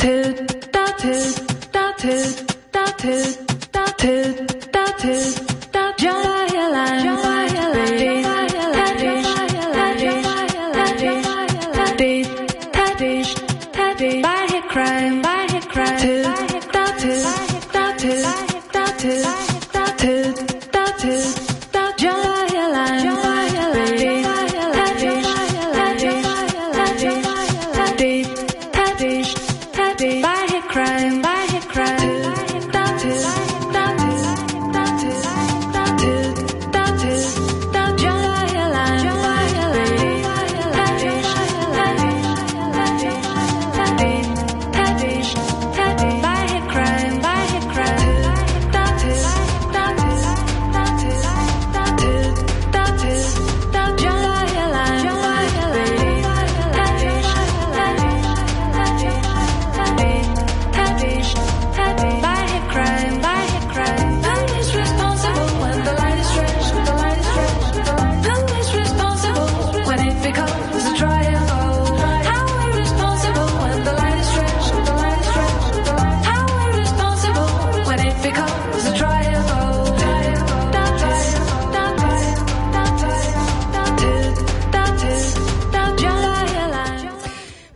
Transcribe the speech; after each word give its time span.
tilt, 0.00 0.72
da 0.72 0.84
tilt, 0.96 1.42
da 1.72 1.92
tilt, 1.98 2.56
da 2.72 2.84
tilt, 2.96 3.38
da 3.72 3.84
tilt, 3.98 4.72
da 4.72 4.84
tilt. 4.98 5.49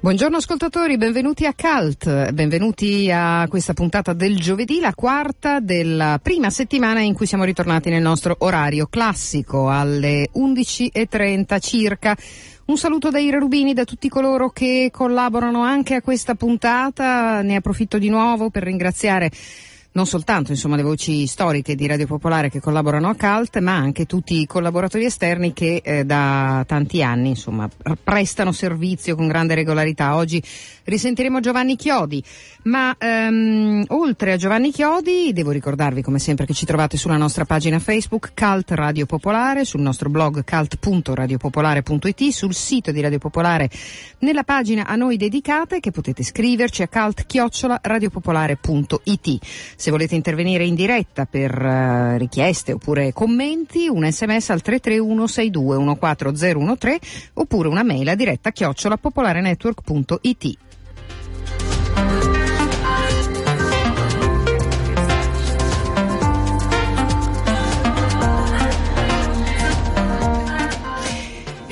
Buongiorno 0.05 0.37
ascoltatori, 0.37 0.99
benvenuti 0.99 1.47
a 1.47 1.55
Cult, 1.55 2.33
benvenuti 2.33 3.11
a 3.11 3.47
questa 3.49 3.73
puntata 3.73 4.13
del 4.13 4.39
giovedì, 4.39 4.79
la 4.79 4.93
quarta 4.93 5.61
della 5.61 6.21
prima 6.23 6.51
settimana 6.51 7.01
in 7.01 7.15
cui 7.15 7.25
siamo 7.25 7.45
ritornati 7.45 7.89
nel 7.89 8.03
nostro 8.03 8.37
orario 8.41 8.87
classico 8.87 9.71
alle 9.71 10.29
11.30 10.35 11.59
circa. 11.59 12.15
Un 12.67 12.77
saluto 12.77 13.09
da 13.09 13.19
Ira 13.19 13.39
Rubini, 13.39 13.73
da 13.73 13.85
tutti 13.85 14.11
coloro 14.11 14.51
che 14.51 14.91
collaborano 14.93 15.63
anche 15.63 15.95
a 15.95 16.03
questa 16.03 16.35
puntata, 16.35 17.41
ne 17.41 17.57
approfitto 17.57 17.97
di 17.97 18.11
nuovo 18.11 18.51
per 18.51 18.65
ringraziare 18.65 19.31
non 19.95 20.07
soltanto 20.07 20.51
insomma, 20.51 20.77
le 20.77 20.83
voci 20.83 21.27
storiche 21.27 21.77
di 21.77 21.87
Radio 21.87 22.07
Popolare 22.07 22.51
che 22.51 22.61
collaborano 22.61 23.09
a 23.09 23.15
CALT, 23.15 23.61
ma 23.61 23.77
anche 23.77 24.07
tutti 24.07 24.41
i 24.41 24.47
collaboratori 24.47 25.05
esterni 25.05 25.53
che 25.53 25.83
eh, 25.85 26.05
da 26.05 26.65
tanti 26.67 27.01
anni 27.01 27.29
insomma, 27.29 27.71
prestano 28.03 28.51
servizio 28.51 29.15
con 29.15 29.29
grande 29.29 29.55
regolarità. 29.55 30.17
Oggi 30.17 30.43
risentiremo 30.85 31.39
Giovanni 31.39 31.77
Chiodi, 31.77 32.21
ma 32.65 32.97
ehm, 32.99 33.85
oltre 33.89 34.33
a 34.33 34.37
Giovanni 34.37 34.73
Chiodi 34.73 35.33
devo 35.33 35.53
ricordarvi 35.53 36.03
come 36.03 36.19
sempre 36.19 36.45
che 36.45 36.55
ci 36.55 36.67
trovate 36.67 36.97
sulla 36.97 37.17
nostra 37.17 37.45
pagina 37.45 37.79
Facebook 37.79 38.33
CALT 38.35 38.73
Radio 38.73 39.07
Popolare, 39.07 39.65
sul 39.65 39.81
nostro 39.81 40.11
blog 40.11 40.43
calt.radiopopolare.it, 40.43 42.31
sul 42.31 42.53
sito 42.53 42.91
di 42.91 43.01
Radio 43.01 43.19
Popolare 43.19 43.71
nella 44.19 44.43
pagina 44.43 44.87
a 44.87 44.97
noi 44.97 45.17
dedicata 45.17 45.79
che 45.79 45.93
potete 45.93 46.25
scriverci 46.25 46.83
a 46.83 46.89
calt-radiopopolare.it. 46.89 49.83
Se 49.85 49.91
volete 49.91 50.15
intervenire 50.15 50.65
in 50.65 50.75
diretta 50.75 51.27
per 51.27 51.53
uh, 51.63 52.17
richieste 52.17 52.73
oppure 52.73 53.13
commenti, 53.13 53.87
un 53.87 54.11
sms 54.11 54.49
al 54.49 54.63
331 54.63 55.27
62 55.27 55.77
14013 55.99 57.31
oppure 57.35 57.69
una 57.69 57.83
mail 57.83 58.09
a 58.09 58.15
diretta 58.15 58.51
chiocciola 58.51 58.97
popolarenetwork.it. 58.97 60.57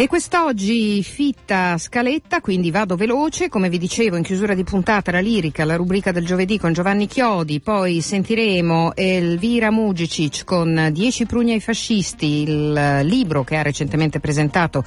E 0.03 0.09
quest'oggi 0.09 1.01
fitta 1.05 1.79
scaletta, 1.79 2.41
quindi 2.41 2.73
vado 2.73 2.97
veloce, 2.97 3.49
come 3.49 3.69
vi 3.69 3.79
dicevo 3.79 4.17
in 4.17 4.25
chiusura 4.25 4.53
di 4.53 4.65
puntata 4.65 5.13
la 5.13 5.21
lirica, 5.21 5.65
la 5.65 5.77
rubrica 5.77 6.11
del 6.11 6.27
giovedì 6.27 6.59
con 6.59 6.73
Giovanni 6.73 7.07
Chiodi, 7.07 7.61
poi 7.61 8.01
sentiremo 8.01 8.97
Elvira 8.97 9.71
Mugicic 9.71 10.43
con 10.43 10.89
Dieci 10.91 11.25
prugni 11.25 11.53
ai 11.53 11.61
fascisti, 11.61 12.43
il 12.43 13.03
libro 13.05 13.45
che 13.45 13.55
ha 13.55 13.63
recentemente 13.63 14.19
presentato 14.19 14.83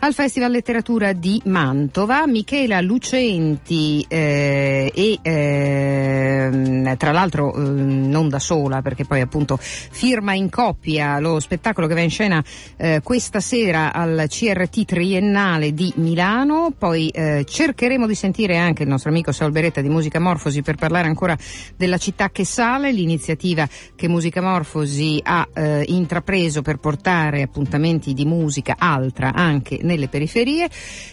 al 0.00 0.12
Festival 0.12 0.50
Letteratura 0.50 1.14
di 1.14 1.40
Mantova, 1.46 2.26
Michela 2.26 2.82
Lucenti 2.82 4.04
eh, 4.06 4.92
e 4.94 5.18
eh, 5.22 6.94
tra 6.98 7.12
l'altro 7.12 7.54
eh, 7.54 7.58
non 7.58 8.28
da 8.28 8.38
sola 8.38 8.82
perché 8.82 9.06
poi 9.06 9.22
appunto 9.22 9.56
firma 9.58 10.34
in 10.34 10.50
coppia 10.50 11.18
lo 11.20 11.40
spettacolo 11.40 11.86
che 11.86 11.94
va 11.94 12.00
in 12.02 12.10
scena 12.10 12.44
eh, 12.76 13.00
questa 13.02 13.40
sera 13.40 13.94
al 13.94 14.26
CR 14.28 14.56
CRT 14.58 14.84
triennale 14.84 15.72
di 15.72 15.92
Milano, 15.96 16.72
poi 16.76 17.08
eh, 17.10 17.44
cercheremo 17.48 18.08
di 18.08 18.14
sentire 18.16 18.56
anche 18.56 18.82
il 18.82 18.88
nostro 18.88 19.10
amico 19.10 19.30
Saul 19.30 19.52
Beretta 19.52 19.80
di 19.80 19.88
Musica 19.88 20.18
Morfosi 20.18 20.62
per 20.62 20.74
parlare 20.74 21.06
ancora 21.06 21.36
della 21.76 21.96
città 21.96 22.30
che 22.30 22.44
sale, 22.44 22.90
l'iniziativa 22.90 23.68
che 23.94 24.08
Musica 24.08 24.42
Morfosi 24.42 25.20
ha 25.22 25.46
eh, 25.52 25.84
intrapreso 25.86 26.62
per 26.62 26.78
portare 26.78 27.42
appuntamenti 27.42 28.14
di 28.14 28.24
musica 28.24 28.74
altra 28.78 29.32
anche 29.32 29.78
nelle 29.82 30.08
periferie. 30.08 30.68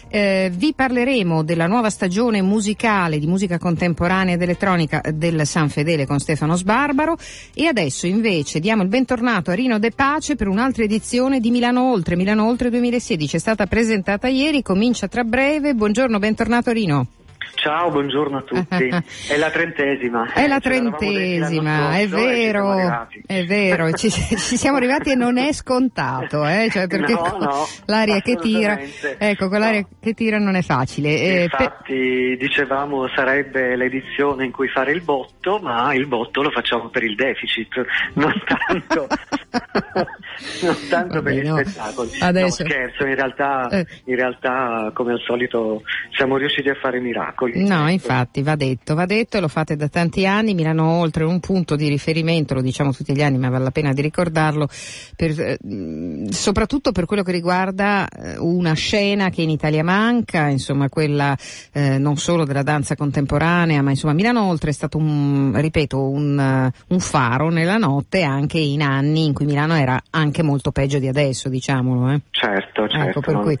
Eh, 0.08 0.50
vi 0.52 0.72
parleremo 0.74 1.44
della 1.44 1.68
nuova 1.68 1.90
stagione 1.90 2.42
musicale 2.42 3.20
di 3.20 3.26
musica 3.26 3.58
contemporanea 3.58 4.34
ed 4.34 4.42
elettronica 4.42 5.02
del 5.12 5.46
San 5.46 5.68
Fedele 5.68 6.04
con 6.04 6.18
Stefano 6.18 6.56
Sbarbaro. 6.56 7.16
E 7.54 7.66
adesso 7.66 8.08
invece 8.08 8.58
diamo 8.58 8.82
il 8.82 8.88
bentornato 8.88 9.52
a 9.52 9.54
Rino 9.54 9.78
De 9.78 9.92
Pace 9.92 10.34
per 10.34 10.48
un'altra 10.48 10.82
edizione 10.82 11.38
di 11.38 11.50
Milano 11.50 11.92
Oltre, 11.92 12.16
Milano 12.16 12.48
Oltre 12.48 12.70
2016 12.70 13.25
è 13.34 13.38
stata 13.40 13.66
presentata 13.66 14.28
ieri, 14.28 14.62
comincia 14.62 15.08
tra 15.08 15.24
breve. 15.24 15.74
Buongiorno, 15.74 16.20
bentornato 16.20 16.70
Rino. 16.70 17.06
Ciao, 17.54 17.90
buongiorno 17.90 18.38
a 18.38 18.42
tutti. 18.42 18.88
È 19.28 19.36
la 19.36 19.50
trentesima. 19.50 20.32
È 20.32 20.46
la 20.46 20.60
trentesima, 20.60 21.98
è 21.98 22.06
vero, 22.06 23.08
è 23.26 23.44
vero, 23.44 23.92
ci, 23.92 24.10
ci, 24.10 24.56
siamo 24.56 24.76
arrivati 24.76 25.10
e 25.10 25.14
non 25.14 25.38
è 25.38 25.52
scontato, 25.52 26.44
eh? 26.46 26.68
cioè 26.70 26.86
perché 26.88 27.12
no, 27.12 27.36
no, 27.38 27.66
l'aria 27.86 28.20
che 28.20 28.36
tira, 28.36 28.78
ecco, 29.18 29.48
con 29.48 29.58
l'aria 29.58 29.80
no. 29.80 29.88
che 30.00 30.14
tira 30.14 30.38
non 30.38 30.54
è 30.54 30.62
facile. 30.62 31.08
Eh, 31.08 31.42
Infatti 31.44 31.92
pe... 31.92 32.36
dicevamo 32.38 33.08
sarebbe 33.08 33.76
l'edizione 33.76 34.44
in 34.44 34.52
cui 34.52 34.68
fare 34.68 34.92
il 34.92 35.02
botto, 35.02 35.58
ma 35.58 35.92
il 35.94 36.06
botto 36.06 36.42
lo 36.42 36.50
facciamo 36.50 36.88
per 36.88 37.04
il 37.04 37.14
deficit, 37.14 37.84
non 38.14 38.32
tanto, 38.44 39.06
non 40.62 40.76
tanto 40.88 41.14
Vabbè, 41.14 41.22
per 41.22 41.42
gli 41.42 41.48
spettacoli. 41.48 42.10
Adesso... 42.20 42.62
No, 42.62 42.68
scherzo, 42.68 43.06
in 43.06 43.14
realtà, 43.14 43.68
eh. 43.68 43.86
in 44.04 44.16
realtà 44.16 44.90
come 44.94 45.12
al 45.12 45.20
solito 45.20 45.82
siamo 46.10 46.36
riusciti 46.36 46.68
a 46.68 46.74
fare 46.74 47.00
miracoli 47.00 47.34
piccoli. 47.36 47.64
No, 47.66 47.88
infatti 47.90 48.42
va 48.42 48.56
detto, 48.56 48.94
va 48.94 49.04
detto 49.04 49.36
e 49.36 49.40
lo 49.40 49.48
fate 49.48 49.76
da 49.76 49.88
tanti 49.88 50.26
anni, 50.26 50.54
Milano 50.54 50.90
oltre 50.90 51.24
un 51.24 51.38
punto 51.40 51.76
di 51.76 51.88
riferimento, 51.88 52.54
lo 52.54 52.62
diciamo 52.62 52.92
tutti 52.92 53.14
gli 53.14 53.22
anni 53.22 53.38
ma 53.38 53.50
vale 53.50 53.64
la 53.64 53.70
pena 53.70 53.92
di 53.92 54.00
ricordarlo, 54.00 54.68
per, 55.14 55.38
eh, 55.38 55.58
soprattutto 56.30 56.92
per 56.92 57.04
quello 57.04 57.22
che 57.22 57.32
riguarda 57.32 58.08
eh, 58.08 58.38
una 58.38 58.72
scena 58.72 59.28
che 59.28 59.42
in 59.42 59.50
Italia 59.50 59.84
manca, 59.84 60.48
insomma 60.48 60.88
quella 60.88 61.36
eh, 61.72 61.98
non 61.98 62.16
solo 62.16 62.44
della 62.44 62.62
danza 62.62 62.96
contemporanea, 62.96 63.82
ma 63.82 63.90
insomma 63.90 64.14
Milano 64.14 64.44
oltre 64.44 64.70
è 64.70 64.74
stato 64.74 64.96
un, 64.96 65.52
ripeto, 65.54 66.08
un, 66.08 66.70
un 66.88 67.00
faro 67.00 67.50
nella 67.50 67.76
notte 67.76 68.22
anche 68.22 68.58
in 68.58 68.82
anni 68.82 69.26
in 69.26 69.34
cui 69.34 69.44
Milano 69.44 69.74
era 69.74 70.00
anche 70.10 70.42
molto 70.42 70.70
peggio 70.70 70.98
di 70.98 71.08
adesso, 71.08 71.48
diciamolo. 71.48 72.12
Eh. 72.12 72.20
Certo, 72.30 72.88
certo. 72.88 73.08
Ecco, 73.08 73.20
per 73.20 73.40
cui 73.40 73.58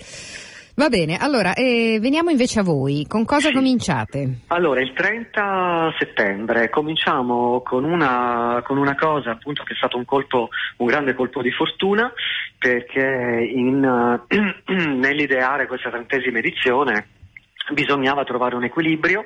Va 0.78 0.90
bene, 0.90 1.16
allora 1.16 1.54
eh, 1.54 1.96
veniamo 2.02 2.28
invece 2.28 2.60
a 2.60 2.62
voi. 2.62 3.06
Con 3.08 3.24
cosa 3.24 3.48
sì. 3.48 3.54
cominciate? 3.54 4.40
Allora, 4.48 4.82
il 4.82 4.92
30 4.92 5.94
settembre 5.98 6.68
cominciamo 6.68 7.62
con 7.62 7.84
una, 7.84 8.62
con 8.62 8.76
una, 8.76 8.94
cosa 8.94 9.30
appunto 9.30 9.62
che 9.62 9.72
è 9.72 9.76
stato 9.76 9.96
un 9.96 10.04
colpo, 10.04 10.50
un 10.76 10.86
grande 10.86 11.14
colpo 11.14 11.40
di 11.40 11.50
fortuna, 11.50 12.12
perché 12.58 13.50
in, 13.54 13.82
uh, 13.82 14.20
nell'ideare 14.70 15.66
questa 15.66 15.88
trentesima 15.88 16.40
edizione 16.40 17.08
bisognava 17.72 18.24
trovare 18.24 18.54
un 18.54 18.64
equilibrio 18.64 19.24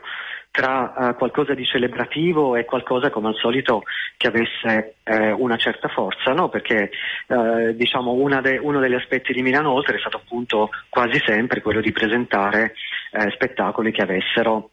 tra 0.50 0.92
uh, 0.96 1.14
qualcosa 1.16 1.54
di 1.54 1.64
celebrativo 1.64 2.56
e 2.56 2.64
qualcosa 2.64 3.10
come 3.10 3.28
al 3.28 3.36
solito 3.36 3.82
che 4.16 4.26
avesse 4.26 4.96
eh, 5.04 5.30
una 5.30 5.56
certa 5.56 5.88
forza, 5.88 6.32
no? 6.32 6.48
perché 6.48 6.90
eh, 7.26 7.74
diciamo 7.74 8.12
de, 8.40 8.58
uno 8.60 8.80
degli 8.80 8.94
aspetti 8.94 9.32
di 9.32 9.42
Milano 9.42 9.72
Oltre 9.72 9.96
è 9.96 10.00
stato 10.00 10.18
appunto 10.18 10.70
quasi 10.88 11.18
sempre 11.24 11.62
quello 11.62 11.80
di 11.80 11.92
presentare 11.92 12.74
eh, 13.12 13.30
spettacoli 13.30 13.92
che 13.92 14.02
avessero 14.02 14.70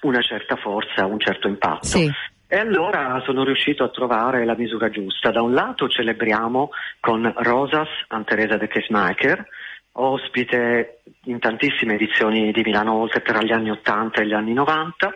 una 0.00 0.20
certa 0.20 0.56
forza, 0.56 1.06
un 1.06 1.20
certo 1.20 1.48
impatto. 1.48 1.86
Sì. 1.86 2.10
E 2.46 2.58
allora 2.58 3.20
sono 3.24 3.44
riuscito 3.44 3.84
a 3.84 3.88
trovare 3.88 4.44
la 4.44 4.54
misura 4.54 4.90
giusta. 4.90 5.30
Da 5.30 5.42
un 5.42 5.54
lato 5.54 5.88
celebriamo 5.88 6.70
con 7.00 7.32
Rosas 7.36 7.88
Anteresa 8.08 8.56
de 8.56 8.68
Kesmacher, 8.68 9.46
ospite 9.94 11.00
in 11.24 11.38
tantissime 11.38 11.94
edizioni 11.94 12.52
di 12.52 12.62
Milano 12.62 12.94
Oltre 12.94 13.22
tra 13.22 13.42
gli 13.42 13.52
anni 13.52 13.70
80 13.70 14.20
e 14.20 14.26
gli 14.26 14.32
anni 14.32 14.52
90. 14.52 15.12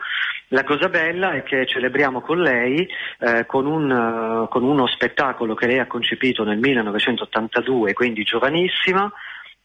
La 0.48 0.64
cosa 0.64 0.88
bella 0.88 1.32
è 1.32 1.42
che 1.42 1.66
celebriamo 1.66 2.20
con 2.20 2.40
lei 2.40 2.88
eh, 3.18 3.44
con, 3.46 3.66
un, 3.66 3.90
uh, 3.90 4.48
con 4.48 4.62
uno 4.62 4.86
spettacolo 4.86 5.54
che 5.54 5.66
lei 5.66 5.78
ha 5.78 5.86
concepito 5.86 6.42
nel 6.42 6.58
1982, 6.58 7.92
quindi 7.92 8.22
giovanissima, 8.22 9.12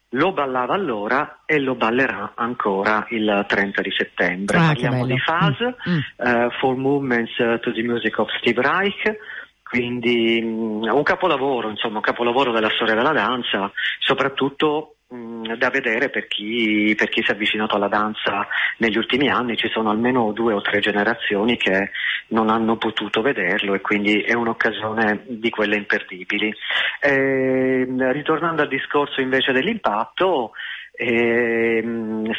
lo 0.10 0.33
ballava 0.33 0.74
allora 0.74 1.44
e 1.45 1.60
lo 1.60 1.75
ballerà 1.75 2.33
ancora 2.36 3.06
il 3.10 3.45
30 3.48 3.81
di 3.81 3.92
settembre. 3.95 4.57
Ah, 4.57 4.68
Parliamo 4.68 5.06
di 5.06 5.18
Faz, 5.19 5.57
mm. 5.62 5.98
uh, 6.18 6.50
Four 6.60 6.75
Movements 6.75 7.36
to 7.62 7.71
the 7.71 7.81
Music 7.81 8.19
of 8.19 8.30
Steve 8.39 8.62
Reich, 8.62 9.18
quindi 9.63 10.39
um, 10.44 10.83
un 10.83 11.04
capolavoro, 11.04 11.69
insomma, 11.69 11.95
un 11.95 12.04
capolavoro 12.04 12.51
della 12.51 12.69
storia 12.71 12.94
della 12.94 13.13
danza, 13.13 13.71
soprattutto 14.00 14.93
Mm, 15.13 15.54
da 15.57 15.69
vedere 15.69 16.10
per 16.10 16.25
chi, 16.25 16.94
per 16.98 17.10
chi, 17.10 17.21
si 17.21 17.30
è 17.30 17.36
avvicinato 17.36 17.75
alla 17.75 17.88
danza 17.88 18.48
negli 18.77 18.98
ultimi 18.98 19.30
anni, 19.30 19.56
ci 19.56 19.69
sono 19.69 19.92
almeno 19.92 20.31
due 20.31 20.54
o 20.54 20.62
tre 20.62 20.80
generazioni 20.80 21.56
che 21.56 21.92
non 22.30 22.50
hanno 22.50 22.77
potuto 22.77 23.21
vederlo 23.21 23.75
e 23.75 23.81
quindi 23.81 24.21
è 24.21 24.33
un'occasione 24.33 25.25
di 25.27 25.51
quelle 25.51 25.75
imperdibili. 25.75 26.51
E, 27.00 27.86
ritornando 28.12 28.63
al 28.63 28.68
discorso 28.68 29.21
invece 29.21 29.51
dell'impatto, 29.51 30.54
eh, 30.94 31.83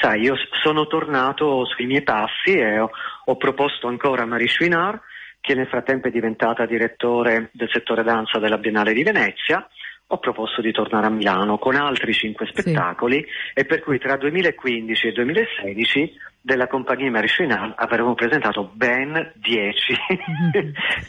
sai, 0.00 0.22
io 0.22 0.34
sono 0.62 0.88
tornato 0.88 1.66
sui 1.66 1.86
miei 1.86 2.02
passi 2.02 2.54
e 2.54 2.80
ho, 2.80 2.90
ho 3.26 3.36
proposto 3.36 3.86
ancora 3.86 4.26
Marie 4.26 4.48
Chouinard, 4.52 5.00
che 5.40 5.54
nel 5.54 5.68
frattempo 5.68 6.08
è 6.08 6.10
diventata 6.10 6.66
direttore 6.66 7.50
del 7.52 7.68
settore 7.70 8.02
danza 8.02 8.40
della 8.40 8.58
Biennale 8.58 8.94
di 8.94 9.04
Venezia, 9.04 9.64
ho 10.06 10.18
proposto 10.18 10.60
di 10.60 10.70
tornare 10.70 11.06
a 11.06 11.10
Milano 11.10 11.58
con 11.58 11.76
altri 11.76 12.12
cinque 12.12 12.46
spettacoli 12.46 13.20
sì. 13.20 13.26
e 13.54 13.64
per 13.64 13.80
cui 13.80 13.98
tra 13.98 14.16
2015 14.16 15.06
e 15.06 15.12
2016 15.12 16.12
della 16.44 16.66
compagnia 16.66 17.10
Mariscinal 17.10 17.72
avremo 17.74 18.12
presentato 18.14 18.70
ben 18.74 19.32
10 19.36 19.94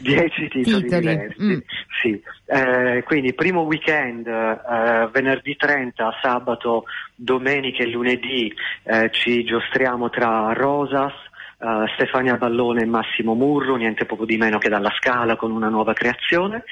titoli, 0.02 0.48
titoli, 0.48 0.82
diversi. 0.82 1.42
Mm. 1.42 1.58
Sì. 2.00 2.22
Eh, 2.46 3.02
quindi 3.04 3.34
primo 3.34 3.60
weekend, 3.62 4.26
eh, 4.26 5.08
venerdì 5.12 5.54
30, 5.54 6.18
sabato, 6.22 6.84
domenica 7.14 7.82
e 7.82 7.88
lunedì 7.88 8.50
eh, 8.84 9.10
ci 9.12 9.44
giostriamo 9.44 10.08
tra 10.10 10.52
Rosas, 10.52 11.12
Uh, 11.58 11.86
Stefania 11.94 12.36
Ballone 12.36 12.82
e 12.82 12.84
Massimo 12.84 13.32
Murro, 13.32 13.76
niente 13.76 14.04
poco 14.04 14.26
di 14.26 14.36
meno 14.36 14.58
che 14.58 14.68
dalla 14.68 14.92
Scala 14.98 15.36
con 15.36 15.50
una 15.50 15.70
nuova 15.70 15.94
creazione. 15.94 16.64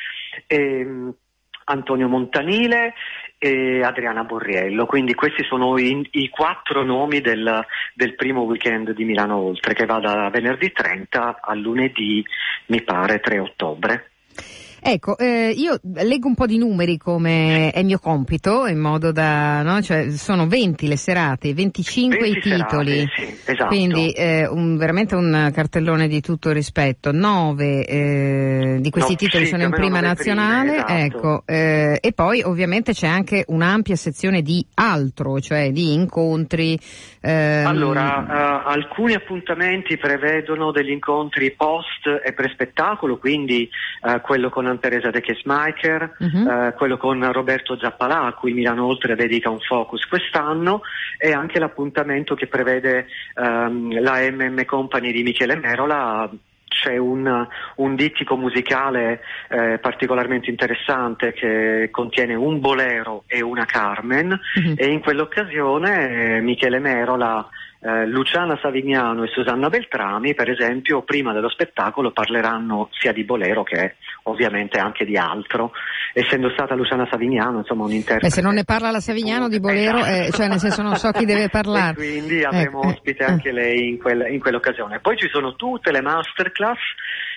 E, 0.46 0.84
mm, 0.84 1.08
Antonio 1.64 2.08
Montanile 2.08 2.94
e 3.38 3.82
Adriana 3.82 4.24
Borriello, 4.24 4.86
quindi 4.86 5.14
questi 5.14 5.44
sono 5.44 5.78
i, 5.78 6.06
i 6.12 6.28
quattro 6.28 6.82
nomi 6.82 7.20
del, 7.20 7.64
del, 7.94 8.14
primo 8.14 8.42
weekend 8.42 8.92
di 8.92 9.04
Milano 9.04 9.36
Oltre 9.36 9.74
che 9.74 9.84
va 9.84 9.98
da 9.98 10.30
venerdì 10.30 10.72
30 10.72 11.40
a 11.42 11.54
lunedì 11.54 12.24
mi 12.66 12.82
pare 12.82 13.20
3 13.20 13.38
ottobre. 13.38 14.13
Ecco, 14.86 15.16
eh, 15.16 15.48
io 15.56 15.80
leggo 15.94 16.28
un 16.28 16.34
po' 16.34 16.44
di 16.44 16.58
numeri 16.58 16.98
come 16.98 17.70
è 17.70 17.82
mio 17.82 17.98
compito, 17.98 18.66
in 18.66 18.78
modo 18.78 19.12
da, 19.12 19.62
no? 19.62 19.80
cioè, 19.80 20.10
sono 20.10 20.46
20 20.46 20.86
le 20.88 20.98
serate, 20.98 21.54
25 21.54 22.18
20 22.18 22.36
i 22.36 22.40
titoli, 22.42 22.98
serate, 22.98 23.12
sì, 23.16 23.50
esatto. 23.50 23.66
quindi 23.68 24.10
eh, 24.10 24.46
un, 24.46 24.76
veramente 24.76 25.14
un 25.14 25.50
cartellone 25.54 26.06
di 26.06 26.20
tutto 26.20 26.52
rispetto. 26.52 27.12
9 27.12 27.86
eh, 27.86 28.76
di 28.78 28.90
questi 28.90 29.12
no, 29.12 29.16
titoli 29.16 29.44
sì, 29.44 29.52
sono 29.52 29.62
in 29.62 29.70
prima 29.70 30.00
nazionale, 30.00 30.82
prime, 30.82 31.02
esatto. 31.02 31.16
ecco, 31.16 31.42
eh, 31.46 31.98
e 32.02 32.12
poi 32.12 32.42
ovviamente 32.42 32.92
c'è 32.92 33.06
anche 33.06 33.44
un'ampia 33.48 33.96
sezione 33.96 34.42
di 34.42 34.66
altro, 34.74 35.40
cioè 35.40 35.72
di 35.72 35.94
incontri. 35.94 36.78
Ehm... 37.22 37.66
Allora, 37.66 38.62
uh, 38.66 38.68
alcuni 38.68 39.14
appuntamenti 39.14 39.96
prevedono 39.96 40.72
degli 40.72 40.90
incontri 40.90 41.52
post 41.52 42.06
e 42.22 42.34
pre-spettacolo, 42.34 43.16
quindi 43.16 43.66
uh, 44.02 44.20
quello 44.20 44.50
con 44.50 44.72
Teresa 44.78 45.10
De 45.10 45.20
Kesmacher, 45.20 46.16
uh-huh. 46.18 46.48
eh, 46.48 46.74
quello 46.74 46.96
con 46.96 47.32
Roberto 47.32 47.78
Zappalà, 47.78 48.22
a 48.22 48.32
cui 48.32 48.52
Milano 48.52 48.86
Oltre 48.86 49.14
dedica 49.14 49.50
un 49.50 49.60
focus 49.60 50.06
quest'anno, 50.06 50.82
e 51.18 51.32
anche 51.32 51.58
l'appuntamento 51.58 52.34
che 52.34 52.46
prevede 52.46 53.06
ehm, 53.34 54.00
la 54.00 54.18
MM 54.30 54.64
Company 54.64 55.12
di 55.12 55.22
Michele 55.22 55.56
Merola 55.56 56.30
c'è 56.74 56.96
un, 56.96 57.46
un, 57.76 57.94
dittico 57.94 58.36
musicale 58.36 59.20
eh, 59.48 59.78
particolarmente 59.78 60.50
interessante 60.50 61.32
che 61.32 61.88
contiene 61.90 62.34
un 62.34 62.60
bolero 62.60 63.24
e 63.26 63.40
una 63.40 63.64
Carmen 63.64 64.32
uh-huh. 64.32 64.74
e 64.76 64.86
in 64.86 65.00
quell'occasione 65.00 66.36
eh, 66.36 66.40
Michele 66.40 66.80
Merola 66.80 67.48
eh, 67.84 68.06
Luciana 68.06 68.58
Savignano 68.62 69.24
e 69.24 69.28
Susanna 69.28 69.68
Beltrami, 69.68 70.32
per 70.32 70.48
esempio, 70.48 71.02
prima 71.02 71.34
dello 71.34 71.50
spettacolo 71.50 72.12
parleranno 72.12 72.88
sia 72.92 73.12
di 73.12 73.24
Bolero 73.24 73.62
che 73.62 73.96
ovviamente 74.22 74.80
anche 74.80 75.04
di 75.04 75.18
altro. 75.18 75.72
Essendo 76.14 76.48
stata 76.50 76.74
Luciana 76.74 77.06
Savignano, 77.10 77.58
insomma, 77.58 77.84
un 77.84 77.90
interprete. 77.90 78.28
Beh, 78.28 78.32
se 78.32 78.40
non 78.40 78.54
ne 78.54 78.64
parla 78.64 78.90
la 78.90 79.00
Savignano 79.00 79.48
di 79.48 79.60
Bolero, 79.60 79.98
eh, 79.98 80.30
cioè 80.32 80.48
nel 80.48 80.60
senso 80.60 80.80
non 80.80 80.94
so 80.96 81.10
chi 81.10 81.26
deve 81.26 81.50
parlare. 81.52 81.94
Quindi 81.94 82.42
avremo 82.42 82.84
eh, 82.84 82.86
ospite 82.86 83.22
eh. 83.22 83.26
anche 83.26 83.52
lei 83.52 83.88
in, 83.90 83.98
quel, 83.98 84.32
in, 84.32 84.40
quell'occasione. 84.40 85.00
Poi 85.00 85.18
ci 85.18 85.28
sono 85.28 85.54
tutte 85.54 85.92
le 85.92 86.00
masterclass 86.00 86.80